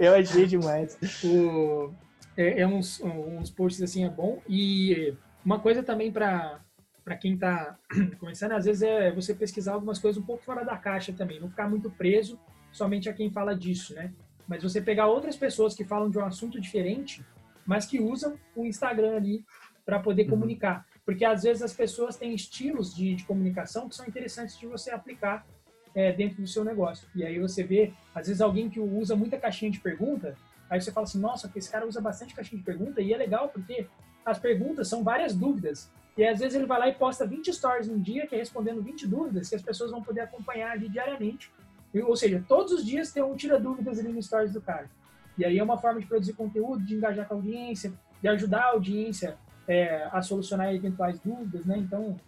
Eu 0.00 0.16
achei 0.16 0.44
demais. 0.44 0.98
O, 1.22 1.92
é, 2.36 2.62
é 2.62 2.66
uns, 2.66 3.00
uns 3.00 3.48
posts 3.52 3.80
assim, 3.80 4.04
é 4.04 4.10
bom. 4.10 4.42
E 4.48 5.14
uma 5.44 5.60
coisa 5.60 5.84
também 5.84 6.10
para 6.10 6.58
para 7.04 7.16
quem 7.16 7.34
está 7.34 7.78
começando, 8.18 8.52
às 8.52 8.64
vezes 8.64 8.82
é 8.82 9.12
você 9.12 9.32
pesquisar 9.32 9.74
algumas 9.74 10.00
coisas 10.00 10.20
um 10.20 10.26
pouco 10.26 10.44
fora 10.44 10.64
da 10.64 10.76
caixa 10.76 11.12
também, 11.12 11.40
não 11.40 11.48
ficar 11.48 11.70
muito 11.70 11.88
preso 11.90 12.38
somente 12.70 13.08
a 13.08 13.14
quem 13.14 13.30
fala 13.30 13.56
disso, 13.56 13.94
né? 13.94 14.12
Mas 14.48 14.62
você 14.62 14.80
pegar 14.80 15.06
outras 15.06 15.36
pessoas 15.36 15.74
que 15.74 15.84
falam 15.84 16.08
de 16.08 16.18
um 16.18 16.24
assunto 16.24 16.58
diferente, 16.58 17.24
mas 17.66 17.84
que 17.84 18.00
usam 18.00 18.38
o 18.56 18.64
Instagram 18.64 19.14
ali 19.14 19.44
para 19.84 20.00
poder 20.00 20.22
uhum. 20.22 20.30
comunicar. 20.30 20.86
Porque 21.04 21.24
às 21.24 21.42
vezes 21.42 21.62
as 21.62 21.74
pessoas 21.74 22.16
têm 22.16 22.34
estilos 22.34 22.94
de, 22.94 23.14
de 23.14 23.24
comunicação 23.24 23.88
que 23.88 23.94
são 23.94 24.06
interessantes 24.06 24.58
de 24.58 24.66
você 24.66 24.90
aplicar 24.90 25.46
é, 25.94 26.12
dentro 26.12 26.40
do 26.40 26.46
seu 26.46 26.64
negócio. 26.64 27.06
E 27.14 27.24
aí 27.24 27.38
você 27.38 27.62
vê, 27.62 27.92
às 28.14 28.26
vezes, 28.26 28.40
alguém 28.40 28.70
que 28.70 28.80
usa 28.80 29.14
muita 29.14 29.38
caixinha 29.38 29.70
de 29.70 29.80
pergunta, 29.80 30.34
aí 30.68 30.80
você 30.80 30.92
fala 30.92 31.04
assim, 31.04 31.18
nossa, 31.18 31.50
esse 31.54 31.70
cara 31.70 31.86
usa 31.86 32.00
bastante 32.00 32.34
caixinha 32.34 32.58
de 32.58 32.64
pergunta, 32.64 33.00
e 33.00 33.12
é 33.12 33.16
legal 33.16 33.48
porque 33.48 33.86
as 34.24 34.38
perguntas 34.38 34.88
são 34.88 35.02
várias 35.02 35.34
dúvidas. 35.34 35.90
E 36.16 36.24
às 36.24 36.38
vezes 36.38 36.54
ele 36.54 36.66
vai 36.66 36.78
lá 36.78 36.88
e 36.88 36.94
posta 36.94 37.26
20 37.26 37.52
stories 37.52 37.88
num 37.88 38.00
dia, 38.00 38.26
que 38.26 38.34
é 38.34 38.38
respondendo 38.38 38.82
20 38.82 39.06
dúvidas, 39.06 39.48
que 39.48 39.54
as 39.54 39.62
pessoas 39.62 39.90
vão 39.90 40.02
poder 40.02 40.20
acompanhar 40.20 40.72
ali 40.72 40.88
diariamente 40.88 41.50
ou 41.94 42.16
seja, 42.16 42.44
todos 42.46 42.72
os 42.72 42.84
dias 42.84 43.12
tem 43.12 43.22
um 43.22 43.34
tira 43.34 43.58
dúvidas 43.58 43.98
ali 43.98 44.12
no 44.12 44.22
stories 44.22 44.52
do 44.52 44.60
cara. 44.60 44.90
E 45.36 45.44
aí 45.44 45.58
é 45.58 45.62
uma 45.62 45.78
forma 45.78 46.00
de 46.00 46.06
produzir 46.06 46.32
conteúdo, 46.34 46.84
de 46.84 46.94
engajar 46.94 47.26
com 47.26 47.34
a 47.34 47.36
audiência, 47.36 47.92
de 48.20 48.28
ajudar 48.28 48.60
a 48.60 48.70
audiência 48.70 49.36
é, 49.66 50.08
a 50.10 50.20
solucionar 50.20 50.74
eventuais 50.74 51.20
dúvidas, 51.20 51.64
né? 51.64 51.78
Então, 51.78 52.18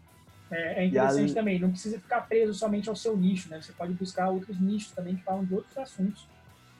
é, 0.51 0.83
é 0.83 0.87
interessante 0.87 1.25
ali... 1.25 1.35
também. 1.35 1.59
Não 1.59 1.71
precisa 1.71 1.99
ficar 1.99 2.23
preso 2.23 2.55
somente 2.55 2.89
ao 2.89 2.97
seu 2.97 3.17
nicho, 3.17 3.49
né? 3.51 3.61
Você 3.61 3.73
pode 3.73 3.93
buscar 3.95 4.29
outros 4.29 4.61
nichos 4.61 4.93
também 4.93 5.17
que 5.17 5.25
falam 5.25 5.45
de 5.45 5.55
outros 5.55 5.77
assuntos, 5.77 6.29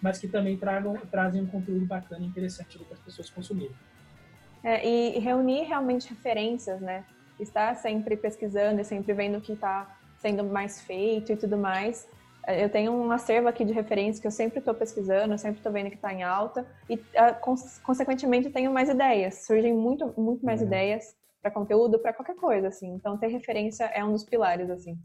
mas 0.01 0.19
que 0.19 0.29
também 0.29 0.57
tragam, 0.57 0.97
trazem 1.11 1.43
um 1.43 1.47
conteúdo 1.47 1.85
bacana 1.87 2.25
e 2.25 2.29
interessante 2.29 2.79
para 2.79 2.95
as 2.95 3.01
pessoas 3.01 3.29
consumirem. 3.31 3.75
É, 4.63 4.87
e 4.87 5.19
reunir 5.19 5.65
realmente 5.65 6.11
referências, 6.11 6.81
né? 6.81 7.05
Estar 7.39 7.75
sempre 7.75 8.17
pesquisando 8.17 8.81
e 8.81 8.85
sempre 8.85 9.13
vendo 9.15 9.39
o 9.39 9.41
que 9.41 9.53
está 9.53 9.99
sendo 10.19 10.45
mais 10.45 10.83
feito 10.83 11.33
e 11.33 11.37
tudo 11.37 11.57
mais, 11.57 12.07
eu 12.49 12.69
tenho 12.69 12.93
um 12.93 13.11
acervo 13.11 13.49
aqui 13.49 13.65
de 13.65 13.73
referências 13.73 14.21
que 14.21 14.27
eu 14.27 14.31
sempre 14.31 14.59
estou 14.59 14.75
pesquisando, 14.75 15.37
sempre 15.39 15.59
estou 15.59 15.73
vendo 15.73 15.91
que 15.91 15.97
está 15.97 16.13
em 16.13 16.23
alta 16.23 16.67
e, 16.89 17.01
ah, 17.17 17.33
consequentemente, 17.83 18.51
tenho 18.51 18.73
mais 18.73 18.89
ideias. 18.89 19.47
Surgem 19.47 19.75
muito, 19.75 20.13
muito 20.19 20.45
mais 20.45 20.61
uhum. 20.61 20.67
ideias 20.67 21.15
para 21.43 21.51
conteúdo, 21.51 21.99
para 21.99 22.13
qualquer 22.13 22.37
coisa, 22.37 22.69
assim. 22.69 22.95
Então, 22.95 23.17
ter 23.17 23.29
referência 23.29 23.85
é 23.85 24.05
um 24.05 24.13
dos 24.13 24.25
pilares, 24.25 24.71
assim. 24.71 24.99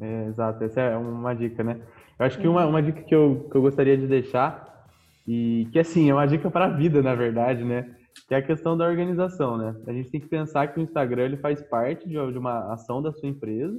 É, 0.00 0.26
exato, 0.26 0.62
essa 0.64 0.80
é 0.80 0.96
uma 0.96 1.34
dica, 1.34 1.62
né? 1.64 1.80
Eu 2.18 2.26
acho 2.26 2.38
que 2.38 2.46
uma, 2.46 2.66
uma 2.66 2.82
dica 2.82 3.02
que 3.02 3.14
eu, 3.14 3.48
que 3.50 3.56
eu 3.56 3.62
gostaria 3.62 3.96
de 3.96 4.06
deixar, 4.06 4.86
e 5.26 5.68
que, 5.72 5.78
assim, 5.78 6.08
é 6.08 6.14
uma 6.14 6.26
dica 6.26 6.50
para 6.50 6.66
a 6.66 6.70
vida, 6.70 7.02
na 7.02 7.14
verdade, 7.14 7.64
né? 7.64 7.94
Que 8.26 8.34
é 8.34 8.38
a 8.38 8.42
questão 8.42 8.76
da 8.76 8.86
organização, 8.86 9.56
né? 9.56 9.74
A 9.86 9.92
gente 9.92 10.10
tem 10.10 10.20
que 10.20 10.28
pensar 10.28 10.68
que 10.68 10.80
o 10.80 10.82
Instagram 10.82 11.24
ele 11.24 11.36
faz 11.36 11.62
parte 11.62 12.08
de 12.08 12.18
uma 12.18 12.72
ação 12.72 13.02
da 13.02 13.12
sua 13.12 13.28
empresa, 13.28 13.78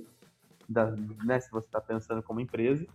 da, 0.70 0.92
né, 1.24 1.40
se 1.40 1.52
você 1.52 1.68
está 1.68 1.82
pensando 1.82 2.22
como 2.22 2.40
empresa, 2.40 2.86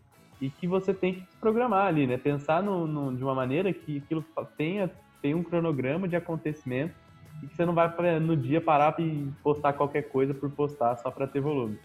e 0.41 0.51
que 0.51 0.67
você 0.67 0.93
tem 0.93 1.15
que 1.15 1.21
se 1.21 1.37
programar 1.39 1.87
ali, 1.87 2.07
né? 2.07 2.17
Pensar 2.17 2.63
no, 2.63 2.87
no, 2.87 3.17
de 3.17 3.23
uma 3.23 3.35
maneira 3.35 3.73
que 3.73 3.99
aquilo 3.99 4.25
tenha, 4.57 4.91
tenha 5.23 5.37
um 5.37 5.43
cronograma 5.43 6.09
de 6.09 6.17
acontecimento 6.17 6.95
e 7.43 7.47
que 7.47 7.57
você 7.57 7.65
não 7.65 7.75
vai 7.75 7.89
no 8.21 8.37
dia 8.37 8.61
parar 8.61 8.99
e 8.99 9.31
postar 9.43 9.73
qualquer 9.73 10.03
coisa 10.03 10.35
por 10.35 10.51
postar 10.51 10.97
só 10.97 11.11
para 11.11 11.27
ter 11.27 11.41
volume. 11.41 11.79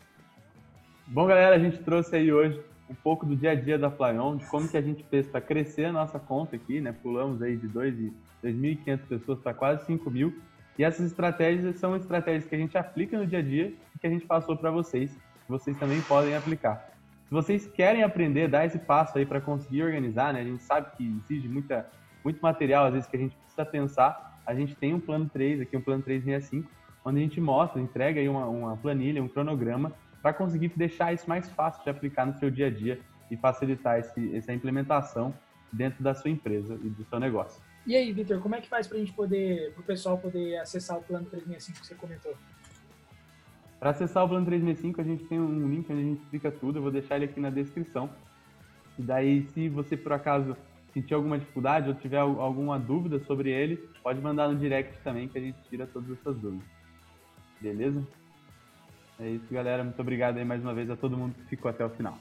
Bom, 1.07 1.25
galera, 1.25 1.55
a 1.55 1.59
gente 1.59 1.77
trouxe 1.79 2.15
aí 2.15 2.31
hoje 2.31 2.59
um 2.89 2.95
pouco 2.95 3.25
do 3.25 3.35
dia 3.35 3.51
a 3.51 3.55
dia 3.55 3.77
da 3.77 3.91
Flyon, 3.91 4.37
de 4.37 4.45
como 4.47 4.67
que 4.67 4.77
a 4.77 4.81
gente 4.81 5.03
fez 5.03 5.27
para 5.27 5.39
crescer 5.39 5.85
a 5.85 5.91
nossa 5.91 6.19
conta 6.19 6.55
aqui, 6.55 6.81
né? 6.81 6.91
Pulamos 6.91 7.41
aí 7.41 7.55
de 7.55 7.67
2.500 7.67 8.99
pessoas 9.07 9.39
para 9.39 9.53
quase 9.53 9.85
5 9.85 10.09
mil. 10.09 10.35
E 10.77 10.83
essas 10.83 11.05
estratégias 11.05 11.77
são 11.77 11.95
estratégias 11.95 12.45
que 12.45 12.55
a 12.55 12.57
gente 12.57 12.77
aplica 12.77 13.17
no 13.17 13.27
dia 13.27 13.39
a 13.39 13.41
dia 13.41 13.73
e 13.95 13.99
que 13.99 14.07
a 14.07 14.09
gente 14.09 14.25
passou 14.25 14.57
para 14.57 14.71
vocês 14.71 15.15
vocês 15.49 15.77
também 15.77 16.01
podem 16.01 16.35
aplicar. 16.35 16.89
Se 17.25 17.33
vocês 17.33 17.67
querem 17.67 18.03
aprender, 18.03 18.47
dar 18.47 18.65
esse 18.65 18.79
passo 18.79 19.17
aí 19.17 19.25
para 19.25 19.39
conseguir 19.39 19.83
organizar, 19.83 20.33
né? 20.33 20.41
A 20.41 20.43
gente 20.43 20.63
sabe 20.63 20.95
que 20.95 21.21
exige 21.23 21.47
muita, 21.47 21.87
muito 22.23 22.39
material, 22.39 22.85
às 22.85 22.93
vezes, 22.93 23.07
que 23.09 23.15
a 23.15 23.19
gente 23.19 23.35
precisa 23.35 23.65
pensar. 23.65 24.39
A 24.45 24.55
gente 24.55 24.75
tem 24.75 24.93
um 24.93 24.99
plano 24.99 25.29
3 25.29 25.61
aqui, 25.61 25.77
um 25.77 25.81
plano 25.81 26.01
365, 26.01 26.69
onde 27.05 27.19
a 27.19 27.21
gente 27.21 27.39
mostra, 27.39 27.79
entrega 27.79 28.19
aí 28.19 28.27
uma, 28.27 28.47
uma 28.47 28.77
planilha, 28.77 29.21
um 29.21 29.27
cronograma, 29.27 29.93
para 30.21 30.33
conseguir 30.33 30.71
deixar 30.75 31.13
isso 31.13 31.29
mais 31.29 31.49
fácil 31.49 31.83
de 31.83 31.89
aplicar 31.89 32.25
no 32.25 32.37
seu 32.37 32.49
dia 32.49 32.67
a 32.67 32.71
dia 32.71 32.99
e 33.29 33.37
facilitar 33.37 33.99
esse, 33.99 34.35
essa 34.35 34.51
implementação 34.51 35.33
dentro 35.71 36.03
da 36.03 36.15
sua 36.15 36.31
empresa 36.31 36.79
e 36.83 36.89
do 36.89 37.05
seu 37.05 37.19
negócio. 37.19 37.61
E 37.85 37.95
aí, 37.95 38.11
Vitor, 38.11 38.39
como 38.39 38.55
é 38.55 38.61
que 38.61 38.67
faz 38.67 38.87
para 38.87 38.97
a 38.97 38.99
gente 38.99 39.13
poder, 39.13 39.71
para 39.73 39.81
o 39.81 39.83
pessoal 39.83 40.17
poder 40.17 40.57
acessar 40.57 40.97
o 40.97 41.03
plano 41.03 41.25
365 41.25 41.79
que 41.79 41.87
você 41.87 41.95
comentou? 41.95 42.35
Para 43.79 43.91
acessar 43.91 44.25
o 44.25 44.27
Plano 44.27 44.45
365, 44.45 44.99
a 44.99 45.03
gente 45.03 45.23
tem 45.25 45.39
um 45.39 45.69
link 45.69 45.89
onde 45.91 46.01
a 46.01 46.05
gente 46.05 46.21
explica 46.21 46.51
tudo, 46.51 46.79
eu 46.79 46.83
vou 46.83 46.91
deixar 46.91 47.15
ele 47.15 47.25
aqui 47.25 47.39
na 47.39 47.49
descrição. 47.49 48.09
E 48.97 49.01
daí, 49.01 49.47
se 49.53 49.69
você 49.69 49.95
por 49.95 50.11
acaso 50.11 50.57
sentir 50.93 51.13
alguma 51.13 51.37
dificuldade 51.37 51.87
ou 51.87 51.95
tiver 51.95 52.17
alguma 52.17 52.77
dúvida 52.77 53.19
sobre 53.19 53.49
ele, 53.51 53.77
pode 54.03 54.19
mandar 54.19 54.49
no 54.49 54.57
direct 54.57 54.99
também 55.01 55.29
que 55.29 55.37
a 55.37 55.41
gente 55.41 55.57
tira 55.69 55.87
todas 55.87 56.11
essas 56.11 56.35
dúvidas. 56.35 56.67
Beleza? 57.61 58.05
É 59.19 59.29
isso, 59.29 59.45
galera. 59.51 59.83
Muito 59.83 59.99
obrigado 60.01 60.37
aí 60.37 60.45
mais 60.45 60.61
uma 60.61 60.73
vez 60.73 60.89
a 60.89 60.95
todo 60.95 61.15
mundo 61.17 61.35
que 61.35 61.45
ficou 61.45 61.69
até 61.69 61.85
o 61.85 61.89
final. 61.89 62.17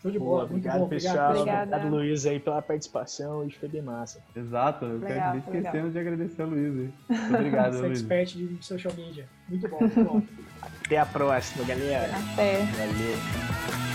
Show 0.00 0.10
de 0.10 0.18
bola, 0.18 0.44
obrigado, 0.44 0.80
bom, 0.80 0.88
pessoal. 0.88 1.30
Obrigado, 1.30 1.88
Luiz, 1.88 2.26
aí 2.26 2.38
pela 2.38 2.60
participação. 2.60 3.46
Isso 3.46 3.58
foi 3.58 3.68
bem 3.68 3.82
massa. 3.82 4.22
Exato, 4.36 4.84
eu 4.84 4.98
legal, 4.98 5.32
quero 5.32 5.38
esquecendo 5.38 5.90
de 5.90 5.98
agradecer 5.98 6.42
a 6.42 6.46
Luiz. 6.46 6.74
Muito 6.74 6.94
obrigado, 7.34 7.72
Você 7.72 7.78
é 7.78 7.86
Luiz. 7.86 8.00
expert 8.00 8.36
de 8.36 8.64
social 8.64 8.94
media. 8.94 9.26
Muito 9.48 9.68
bom, 9.68 9.80
muito 9.80 10.04
bom. 10.04 10.22
Até 10.86 10.98
a 10.98 11.04
próxima, 11.04 11.64
galera. 11.64 12.14
Até. 12.32 12.58
Valeu. 12.76 13.85